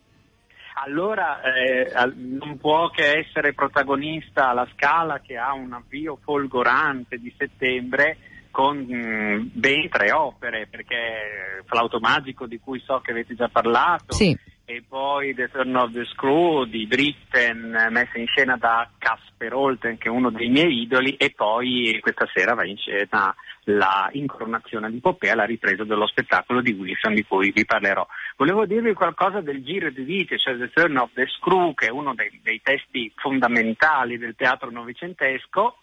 Allora, 0.84 1.40
eh, 1.42 1.90
non 2.16 2.58
può 2.58 2.90
che 2.90 3.20
essere 3.20 3.54
protagonista 3.54 4.52
la 4.52 4.68
Scala 4.74 5.22
che 5.22 5.38
ha 5.38 5.54
un 5.54 5.72
avvio 5.72 6.18
folgorante 6.22 7.18
di 7.18 7.34
settembre 7.38 8.18
con 8.52 8.78
mh, 8.78 9.52
ben 9.54 9.90
tre 9.90 10.12
opere, 10.12 10.68
perché 10.68 11.64
Flauto 11.66 12.00
Magico 12.00 12.46
di 12.46 12.60
cui 12.60 12.80
so 12.80 13.00
che 13.00 13.12
avete 13.12 13.36
già 13.36 13.48
parlato, 13.48 14.14
Sì. 14.14 14.38
e 14.66 14.84
poi 14.88 15.34
The 15.34 15.50
Turn 15.50 15.76
of 15.76 15.92
the 15.92 16.06
Screw 16.06 16.66
di 16.66 16.86
Britten, 16.88 17.88
messa 17.92 18.18
in 18.18 18.28
scena 18.28 18.58
da 18.58 18.90
Casper 18.98 19.54
Holten, 19.54 19.98
che 19.98 20.08
è 20.08 20.12
uno 20.12 20.30
dei 20.30 20.50
miei 20.50 20.82
idoli, 20.82 21.16
e 21.16 21.32
poi 21.36 21.98
questa 22.02 22.28
sera 22.34 22.54
va 22.54 22.66
in 22.66 22.78
scena 22.78 23.34
la 23.66 24.10
incoronazione 24.14 24.90
di 24.90 25.00
Popea, 25.00 25.36
la 25.36 25.46
ripresa 25.46 25.84
dello 25.84 26.08
spettacolo 26.08 26.62
di 26.62 26.72
Wilson 26.72 27.14
di 27.14 27.24
cui 27.24 27.52
vi 27.52 27.66
parlerò. 27.66 28.06
Volevo 28.36 28.66
dirvi 28.66 28.94
qualcosa 28.94 29.42
del 29.42 29.64
Giro 29.64 29.92
di 29.92 30.02
Vite, 30.04 30.40
cioè 30.40 30.58
The 30.58 30.70
Turn 30.72 30.98
of 30.98 31.12
the 31.14 31.28
Screw, 31.28 31.76
che 31.76 31.88
è 31.88 31.92
uno 31.92 32.16
dei, 32.16 32.40
dei 32.42 32.62
testi 32.64 33.12
fondamentali 33.16 34.18
del 34.18 34.36
teatro 34.36 34.72
novecentesco, 34.72 35.78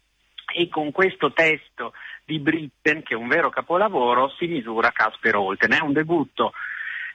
e 0.55 0.69
con 0.69 0.93
questo 0.93 1.33
testo 1.33 1.93
di 2.27 2.41
Britten, 2.41 3.03
che 3.03 3.15
è 3.15 3.17
un 3.17 3.29
vero 3.29 3.51
capolavoro, 3.51 4.29
si 4.37 4.47
misura 4.47 4.91
Casper 4.91 5.37
Holten. 5.37 5.73
È 5.73 5.81
un 5.81 5.93
debutto 5.93 6.53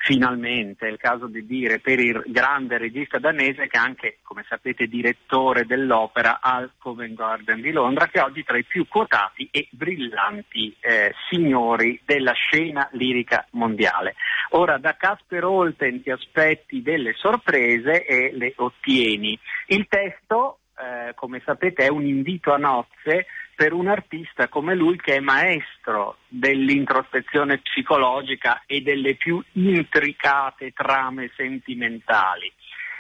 finalmente, 0.03 0.87
è 0.87 0.89
il 0.89 0.97
caso 0.97 1.27
di 1.27 1.45
dire, 1.45 1.79
per 1.79 1.99
il 1.99 2.23
grande 2.27 2.77
regista 2.77 3.19
danese 3.19 3.67
che 3.67 3.77
è 3.77 3.81
anche, 3.81 4.17
come 4.23 4.43
sapete, 4.47 4.87
direttore 4.87 5.65
dell'opera 5.65 6.39
al 6.41 6.71
Covent 6.77 7.13
Garden 7.13 7.61
di 7.61 7.71
Londra, 7.71 8.07
che 8.07 8.19
è 8.19 8.23
oggi 8.23 8.43
tra 8.43 8.57
i 8.57 8.63
più 8.63 8.87
quotati 8.87 9.47
e 9.51 9.67
brillanti 9.69 10.75
eh, 10.79 11.13
signori 11.29 11.99
della 12.03 12.33
scena 12.33 12.87
lirica 12.93 13.45
mondiale. 13.51 14.15
Ora, 14.51 14.77
da 14.77 14.95
Casper 14.95 15.43
Holten 15.43 16.01
ti 16.01 16.09
aspetti 16.09 16.81
delle 16.81 17.13
sorprese 17.13 18.05
e 18.05 18.31
le 18.33 18.53
ottieni. 18.55 19.37
Il 19.67 19.85
testo, 19.87 20.59
eh, 20.79 21.13
come 21.13 21.41
sapete, 21.45 21.85
è 21.85 21.89
un 21.89 22.05
invito 22.05 22.53
a 22.53 22.57
nozze 22.57 23.27
per 23.55 23.73
un 23.73 23.87
artista 23.87 24.47
come 24.47 24.75
lui 24.75 24.97
che 24.97 25.15
è 25.15 25.19
maestro 25.19 26.17
dell'introspezione 26.27 27.59
psicologica 27.59 28.63
e 28.65 28.81
delle 28.81 29.15
più 29.15 29.43
intricate 29.53 30.71
trame 30.71 31.31
sentimentali. 31.35 32.51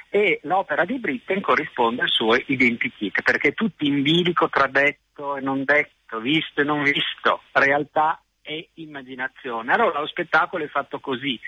E 0.09 0.39
l'opera 0.43 0.83
di 0.83 0.99
Britten 0.99 1.39
corrisponde 1.39 2.01
al 2.01 2.09
suo 2.09 2.35
identikit, 2.35 3.21
perché 3.21 3.49
è 3.49 3.53
tutto 3.53 3.85
in 3.85 4.01
bilico 4.01 4.49
tra 4.49 4.67
detto 4.67 5.37
e 5.37 5.41
non 5.41 5.63
detto, 5.63 6.19
visto 6.19 6.61
e 6.61 6.63
non 6.65 6.83
visto, 6.83 7.43
realtà 7.53 8.21
e 8.41 8.69
immaginazione. 8.75 9.71
Allora 9.71 9.99
lo 9.99 10.07
spettacolo 10.07 10.63
è 10.63 10.67
fatto 10.67 10.99
così. 10.99 11.39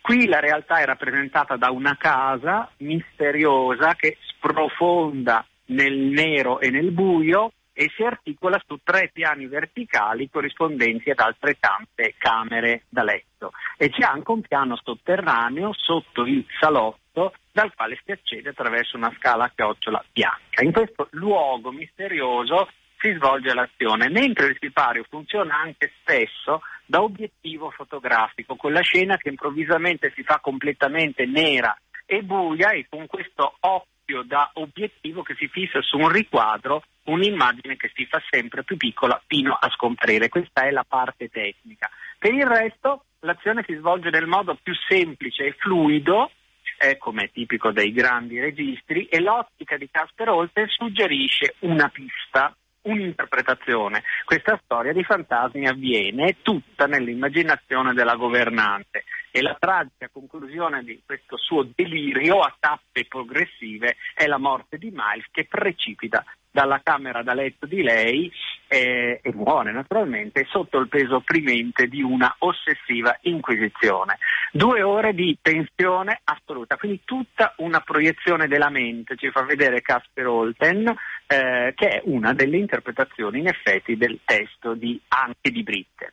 Qui 0.00 0.26
la 0.26 0.40
realtà 0.40 0.80
è 0.80 0.84
rappresentata 0.84 1.56
da 1.56 1.70
una 1.70 1.96
casa 1.96 2.70
misteriosa 2.78 3.94
che 3.94 4.16
sprofonda 4.22 5.46
nel 5.66 5.96
nero 5.96 6.58
e 6.58 6.70
nel 6.70 6.90
buio 6.90 7.52
e 7.80 7.90
si 7.96 8.02
articola 8.02 8.60
su 8.66 8.78
tre 8.84 9.08
piani 9.10 9.46
verticali 9.46 10.28
corrispondenti 10.28 11.08
ad 11.08 11.18
altrettante 11.18 12.14
camere 12.18 12.82
da 12.90 13.02
letto. 13.02 13.52
E 13.78 13.88
c'è 13.88 14.04
anche 14.04 14.30
un 14.32 14.42
piano 14.42 14.78
sotterraneo 14.82 15.72
sotto 15.72 16.26
il 16.26 16.44
salotto 16.58 17.32
dal 17.50 17.72
quale 17.74 17.98
si 18.04 18.12
accede 18.12 18.50
attraverso 18.50 18.98
una 18.98 19.10
scala 19.16 19.44
a 19.44 19.52
chiocciola 19.54 20.04
bianca. 20.12 20.62
In 20.62 20.72
questo 20.72 21.08
luogo 21.12 21.72
misterioso 21.72 22.68
si 22.98 23.14
svolge 23.14 23.54
l'azione, 23.54 24.10
mentre 24.10 24.48
il 24.48 24.58
sipario 24.60 25.06
funziona 25.08 25.56
anche 25.56 25.90
spesso 26.00 26.60
da 26.84 27.00
obiettivo 27.00 27.70
fotografico, 27.70 28.56
con 28.56 28.74
la 28.74 28.82
scena 28.82 29.16
che 29.16 29.30
improvvisamente 29.30 30.12
si 30.14 30.22
fa 30.22 30.38
completamente 30.38 31.24
nera 31.24 31.74
e 32.04 32.20
buia 32.20 32.72
e 32.72 32.84
con 32.90 33.06
questo 33.06 33.56
occhio 33.60 34.22
da 34.22 34.50
obiettivo 34.54 35.22
che 35.22 35.34
si 35.38 35.48
fissa 35.48 35.80
su 35.80 35.96
un 35.96 36.10
riquadro 36.10 36.82
un'immagine 37.04 37.76
che 37.76 37.90
si 37.94 38.06
fa 38.06 38.22
sempre 38.28 38.64
più 38.64 38.76
piccola 38.76 39.20
fino 39.26 39.52
a 39.52 39.68
scomparire. 39.70 40.28
Questa 40.28 40.62
è 40.62 40.70
la 40.70 40.84
parte 40.86 41.28
tecnica. 41.28 41.90
Per 42.18 42.32
il 42.34 42.46
resto 42.46 43.04
l'azione 43.20 43.64
si 43.66 43.74
svolge 43.74 44.10
nel 44.10 44.26
modo 44.26 44.58
più 44.62 44.74
semplice 44.88 45.46
e 45.46 45.56
fluido, 45.58 46.30
eh, 46.78 46.96
come 46.98 47.24
è 47.24 47.30
tipico 47.30 47.72
dei 47.72 47.92
grandi 47.92 48.40
registri, 48.40 49.06
e 49.06 49.20
l'ottica 49.20 49.76
di 49.76 49.88
Casper 49.90 50.30
Holten 50.30 50.66
suggerisce 50.68 51.54
una 51.60 51.88
pista, 51.88 52.54
un'interpretazione. 52.82 54.02
Questa 54.24 54.58
storia 54.64 54.92
di 54.92 55.04
fantasmi 55.04 55.66
avviene 55.66 56.36
tutta 56.42 56.86
nell'immaginazione 56.86 57.92
della 57.92 58.16
governante 58.16 59.04
e 59.30 59.42
la 59.42 59.56
tragica 59.58 60.08
conclusione 60.10 60.82
di 60.82 61.00
questo 61.04 61.36
suo 61.36 61.68
delirio 61.74 62.40
a 62.40 62.54
tappe 62.58 63.04
progressive 63.06 63.96
è 64.14 64.26
la 64.26 64.38
morte 64.38 64.78
di 64.78 64.90
Miles 64.90 65.26
che 65.30 65.44
precipita 65.44 66.24
dalla 66.50 66.80
camera 66.82 67.22
da 67.22 67.34
letto 67.34 67.66
di 67.66 67.82
lei 67.82 68.30
eh, 68.66 69.20
e 69.22 69.34
muore 69.34 69.72
naturalmente 69.72 70.46
sotto 70.48 70.78
il 70.78 70.88
peso 70.88 71.16
opprimente 71.16 71.86
di 71.86 72.02
una 72.02 72.34
ossessiva 72.38 73.16
inquisizione. 73.22 74.18
Due 74.52 74.82
ore 74.82 75.12
di 75.14 75.36
tensione 75.40 76.20
assoluta, 76.24 76.76
quindi 76.76 77.00
tutta 77.04 77.54
una 77.58 77.80
proiezione 77.80 78.48
della 78.48 78.70
mente, 78.70 79.16
ci 79.16 79.30
fa 79.30 79.42
vedere 79.42 79.80
Casper 79.80 80.26
Holten, 80.26 80.88
eh, 81.26 81.72
che 81.74 81.88
è 81.88 82.02
una 82.04 82.32
delle 82.32 82.58
interpretazioni 82.58 83.40
in 83.40 83.48
effetti 83.48 83.96
del 83.96 84.20
testo 84.24 84.74
di, 84.74 85.00
anche 85.08 85.50
di 85.50 85.62
Britten. 85.62 86.12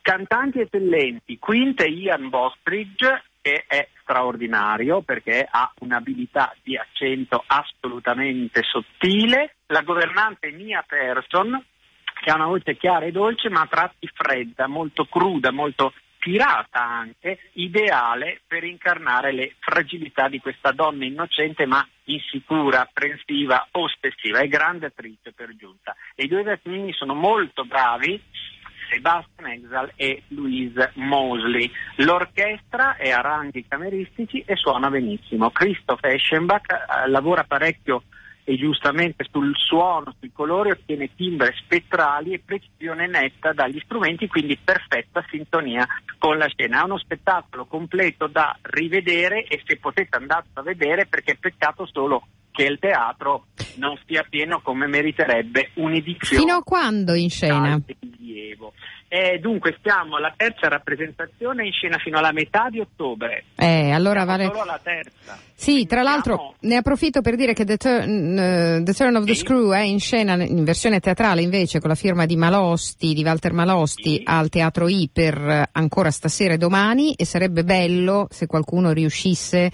Cantanti 0.00 0.60
eccellenti, 0.60 1.38
Quint 1.38 1.80
e 1.82 1.90
Ian 1.90 2.30
Bostridge, 2.30 3.24
che 3.48 3.64
è 3.66 3.88
straordinario 4.02 5.00
perché 5.00 5.46
ha 5.50 5.72
un'abilità 5.80 6.54
di 6.62 6.76
accento 6.76 7.42
assolutamente 7.46 8.62
sottile, 8.62 9.54
la 9.68 9.80
governante 9.80 10.50
Mia 10.50 10.84
Persson, 10.86 11.64
che 12.20 12.30
ha 12.30 12.34
una 12.34 12.46
voce 12.46 12.76
chiara 12.76 13.06
e 13.06 13.10
dolce 13.10 13.48
ma 13.48 13.62
a 13.62 13.66
tratti 13.66 14.06
fredda, 14.12 14.66
molto 14.66 15.06
cruda, 15.06 15.50
molto 15.50 15.94
tirata 16.18 16.82
anche, 16.82 17.38
ideale 17.52 18.42
per 18.46 18.64
incarnare 18.64 19.32
le 19.32 19.54
fragilità 19.60 20.28
di 20.28 20.40
questa 20.40 20.72
donna 20.72 21.06
innocente 21.06 21.64
ma 21.64 21.86
insicura, 22.04 22.80
apprensiva, 22.80 23.66
ossessiva. 23.70 24.40
È 24.40 24.48
grande 24.48 24.86
attrice 24.86 25.32
per 25.32 25.56
giunta. 25.56 25.96
E 26.14 26.24
i 26.24 26.28
due 26.28 26.42
Vertini 26.42 26.92
sono 26.92 27.14
molto 27.14 27.64
bravi 27.64 28.20
Sebastian 28.88 29.50
Exal 29.50 29.92
e 29.96 30.22
Louise 30.28 30.92
Mosley. 30.94 31.70
L'orchestra 31.96 32.96
è 32.96 33.10
a 33.10 33.20
ranghi 33.20 33.66
cameristici 33.66 34.42
e 34.46 34.56
suona 34.56 34.90
benissimo. 34.90 35.50
Christoph 35.50 36.04
Eschenbach 36.04 36.70
eh, 36.70 37.08
lavora 37.08 37.44
parecchio 37.44 38.02
e 38.48 38.56
giustamente 38.56 39.26
sul 39.30 39.54
suono, 39.54 40.14
sui 40.18 40.32
colori, 40.32 40.70
ottiene 40.70 41.14
timbre 41.14 41.52
spettrali 41.54 42.32
e 42.32 42.40
precisione 42.42 43.06
netta 43.06 43.52
dagli 43.52 43.78
strumenti, 43.84 44.26
quindi 44.26 44.56
perfetta 44.56 45.22
sintonia 45.28 45.86
con 46.16 46.38
la 46.38 46.48
scena. 46.48 46.80
È 46.80 46.84
uno 46.84 46.96
spettacolo 46.96 47.66
completo 47.66 48.26
da 48.26 48.56
rivedere 48.62 49.44
e 49.44 49.62
se 49.66 49.76
potete 49.76 50.16
andarlo 50.16 50.48
a 50.54 50.62
vedere 50.62 51.04
perché 51.04 51.32
è 51.32 51.36
peccato 51.38 51.86
solo 51.92 52.26
che 52.58 52.64
il 52.64 52.78
teatro 52.80 53.46
non 53.76 53.96
sia 54.04 54.26
pieno 54.28 54.60
come 54.60 54.88
meriterebbe 54.88 55.70
un'edizione. 55.74 56.42
Fino 56.42 56.56
a 56.56 56.62
quando 56.64 57.14
in 57.14 57.30
scena? 57.30 57.80
Eh, 59.10 59.38
dunque 59.38 59.78
siamo 59.80 60.16
alla 60.16 60.34
terza 60.36 60.66
rappresentazione 60.66 61.64
in 61.64 61.72
scena 61.72 61.98
fino 61.98 62.18
alla 62.18 62.32
metà 62.32 62.66
di 62.68 62.80
ottobre. 62.80 63.44
Eh, 63.54 63.92
allora 63.92 64.24
vale... 64.24 64.46
Solo 64.46 64.62
alla 64.62 64.80
terza. 64.82 65.38
Sì, 65.54 65.86
tra 65.86 66.02
l'altro 66.02 66.56
ne 66.60 66.76
approfitto 66.76 67.20
per 67.20 67.36
dire 67.36 67.54
che 67.54 67.64
The 67.64 67.76
Turn, 67.76 68.80
uh, 68.80 68.82
the 68.82 68.92
Turn 68.92 69.14
of 69.14 69.24
the 69.24 69.34
sì. 69.34 69.40
Screw 69.40 69.70
è 69.70 69.80
in 69.80 70.00
scena 70.00 70.34
in 70.42 70.64
versione 70.64 70.98
teatrale 70.98 71.40
invece 71.40 71.78
con 71.78 71.88
la 71.88 71.94
firma 71.94 72.26
di 72.26 72.36
Malosti, 72.36 73.14
di 73.14 73.22
Walter 73.22 73.52
Malosti 73.52 74.16
sì. 74.16 74.22
al 74.24 74.48
Teatro 74.48 74.88
I 74.88 75.08
per 75.12 75.68
ancora 75.70 76.10
stasera 76.10 76.54
e 76.54 76.58
domani 76.58 77.14
e 77.14 77.24
sarebbe 77.24 77.62
bello 77.62 78.26
se 78.30 78.46
qualcuno 78.46 78.90
riuscisse 78.90 79.70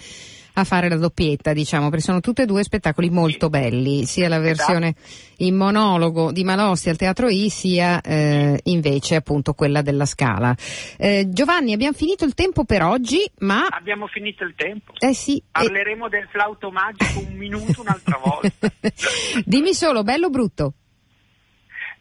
a 0.54 0.64
fare 0.64 0.88
la 0.88 0.96
doppietta, 0.96 1.52
diciamo, 1.52 1.88
perché 1.88 2.04
sono 2.04 2.20
tutti 2.20 2.42
e 2.42 2.46
due 2.46 2.62
spettacoli 2.62 3.10
molto 3.10 3.48
belli, 3.48 4.04
sia 4.04 4.28
la 4.28 4.38
versione 4.38 4.94
in 5.38 5.56
monologo 5.56 6.30
di 6.30 6.44
Malossi 6.44 6.88
al 6.88 6.96
Teatro 6.96 7.28
I, 7.28 7.48
sia 7.48 8.00
eh, 8.00 8.60
invece 8.64 9.16
appunto 9.16 9.54
quella 9.54 9.82
della 9.82 10.06
Scala. 10.06 10.54
Eh, 10.96 11.26
Giovanni, 11.28 11.72
abbiamo 11.72 11.94
finito 11.94 12.24
il 12.24 12.34
tempo 12.34 12.64
per 12.64 12.82
oggi, 12.82 13.18
ma... 13.38 13.66
Abbiamo 13.68 14.06
finito 14.06 14.44
il 14.44 14.54
tempo. 14.56 14.92
Eh 14.98 15.14
sì. 15.14 15.42
Parleremo 15.50 16.06
e... 16.06 16.08
del 16.10 16.28
flauto 16.30 16.70
magico 16.70 17.18
un 17.18 17.34
minuto 17.34 17.80
un'altra 17.80 18.20
volta. 18.22 18.72
Dimmi 19.44 19.74
solo, 19.74 20.02
bello 20.04 20.26
o 20.26 20.30
brutto? 20.30 20.74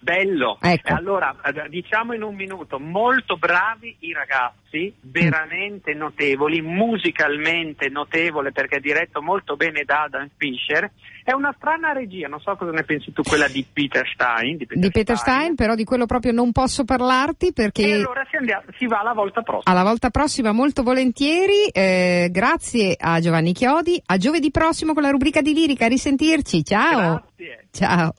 Bello. 0.04 0.58
Ecco. 0.60 0.93
Allora, 0.93 1.34
diciamo 1.70 2.14
in 2.14 2.24
un 2.24 2.36
minuto, 2.36 2.78
molto 2.78 3.38
bravi 3.38 3.95
i 3.99 4.12
ragazzi, 4.12 4.93
veramente 4.99 5.93
notevoli, 5.93 6.62
musicalmente 6.62 7.88
notevole 7.88 8.51
perché 8.51 8.78
è 8.78 8.80
diretto 8.82 9.22
molto 9.22 9.56
bene 9.56 9.84
da 9.86 10.04
Adam 10.04 10.30
Fischer. 10.36 10.91
È 11.24 11.32
una 11.32 11.54
strana 11.56 11.93
regia, 11.93 12.28
non 12.28 12.41
so 12.41 12.54
cosa 12.58 12.72
ne 12.72 12.84
pensi 12.84 13.14
tu, 13.14 13.22
quella 13.24 13.47
di 13.47 13.66
Peter 13.72 14.06
Stein. 14.14 14.58
Di 14.58 14.66
Peter, 14.66 14.84
di 14.84 14.91
Peter 14.91 15.16
Stein. 15.16 15.38
Stein. 15.38 15.56
però 15.56 15.74
di 15.74 15.86
quello 15.86 16.06
proprio 16.06 16.34
non 16.34 16.51
posso 16.51 16.84
parlarti 16.84 17.54
perché... 17.54 17.88
E 17.88 17.93
allora 17.93 18.28
si, 18.30 18.36
andiamo, 18.36 18.64
si 18.78 18.86
va 18.88 18.99
alla 18.99 19.14
volta 19.14 19.41
prossima. 19.41 19.74
Alla 19.74 19.88
volta 19.88 20.10
prossima 20.10 20.51
molto 20.51 20.84
volentieri, 20.84 21.70
eh, 21.72 22.28
grazie 22.30 22.97
a 22.99 23.22
Giovanni 23.22 23.54
Chiodi, 23.54 24.01
a 24.06 24.18
giovedì 24.18 24.51
prossimo 24.51 24.93
con 24.93 25.01
la 25.01 25.12
rubrica 25.12 25.41
di 25.41 25.54
Lirica, 25.54 25.86
a 25.86 25.88
risentirci, 25.88 26.66
ciao! 26.66 27.24
Grazie! 27.38 27.68
Ciao! 27.72 28.14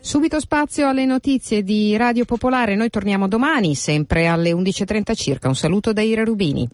Subito 0.00 0.40
spazio 0.40 0.88
alle 0.88 1.04
notizie 1.04 1.62
di 1.62 1.96
Radio 1.96 2.24
Popolare, 2.24 2.74
noi 2.74 2.90
torniamo 2.90 3.28
domani 3.28 3.76
sempre 3.76 4.26
alle 4.26 4.50
11.30 4.50 5.14
circa. 5.14 5.46
Un 5.46 5.54
saluto 5.54 5.92
da 5.92 6.02
Ira 6.02 6.24
Rubini. 6.24 6.68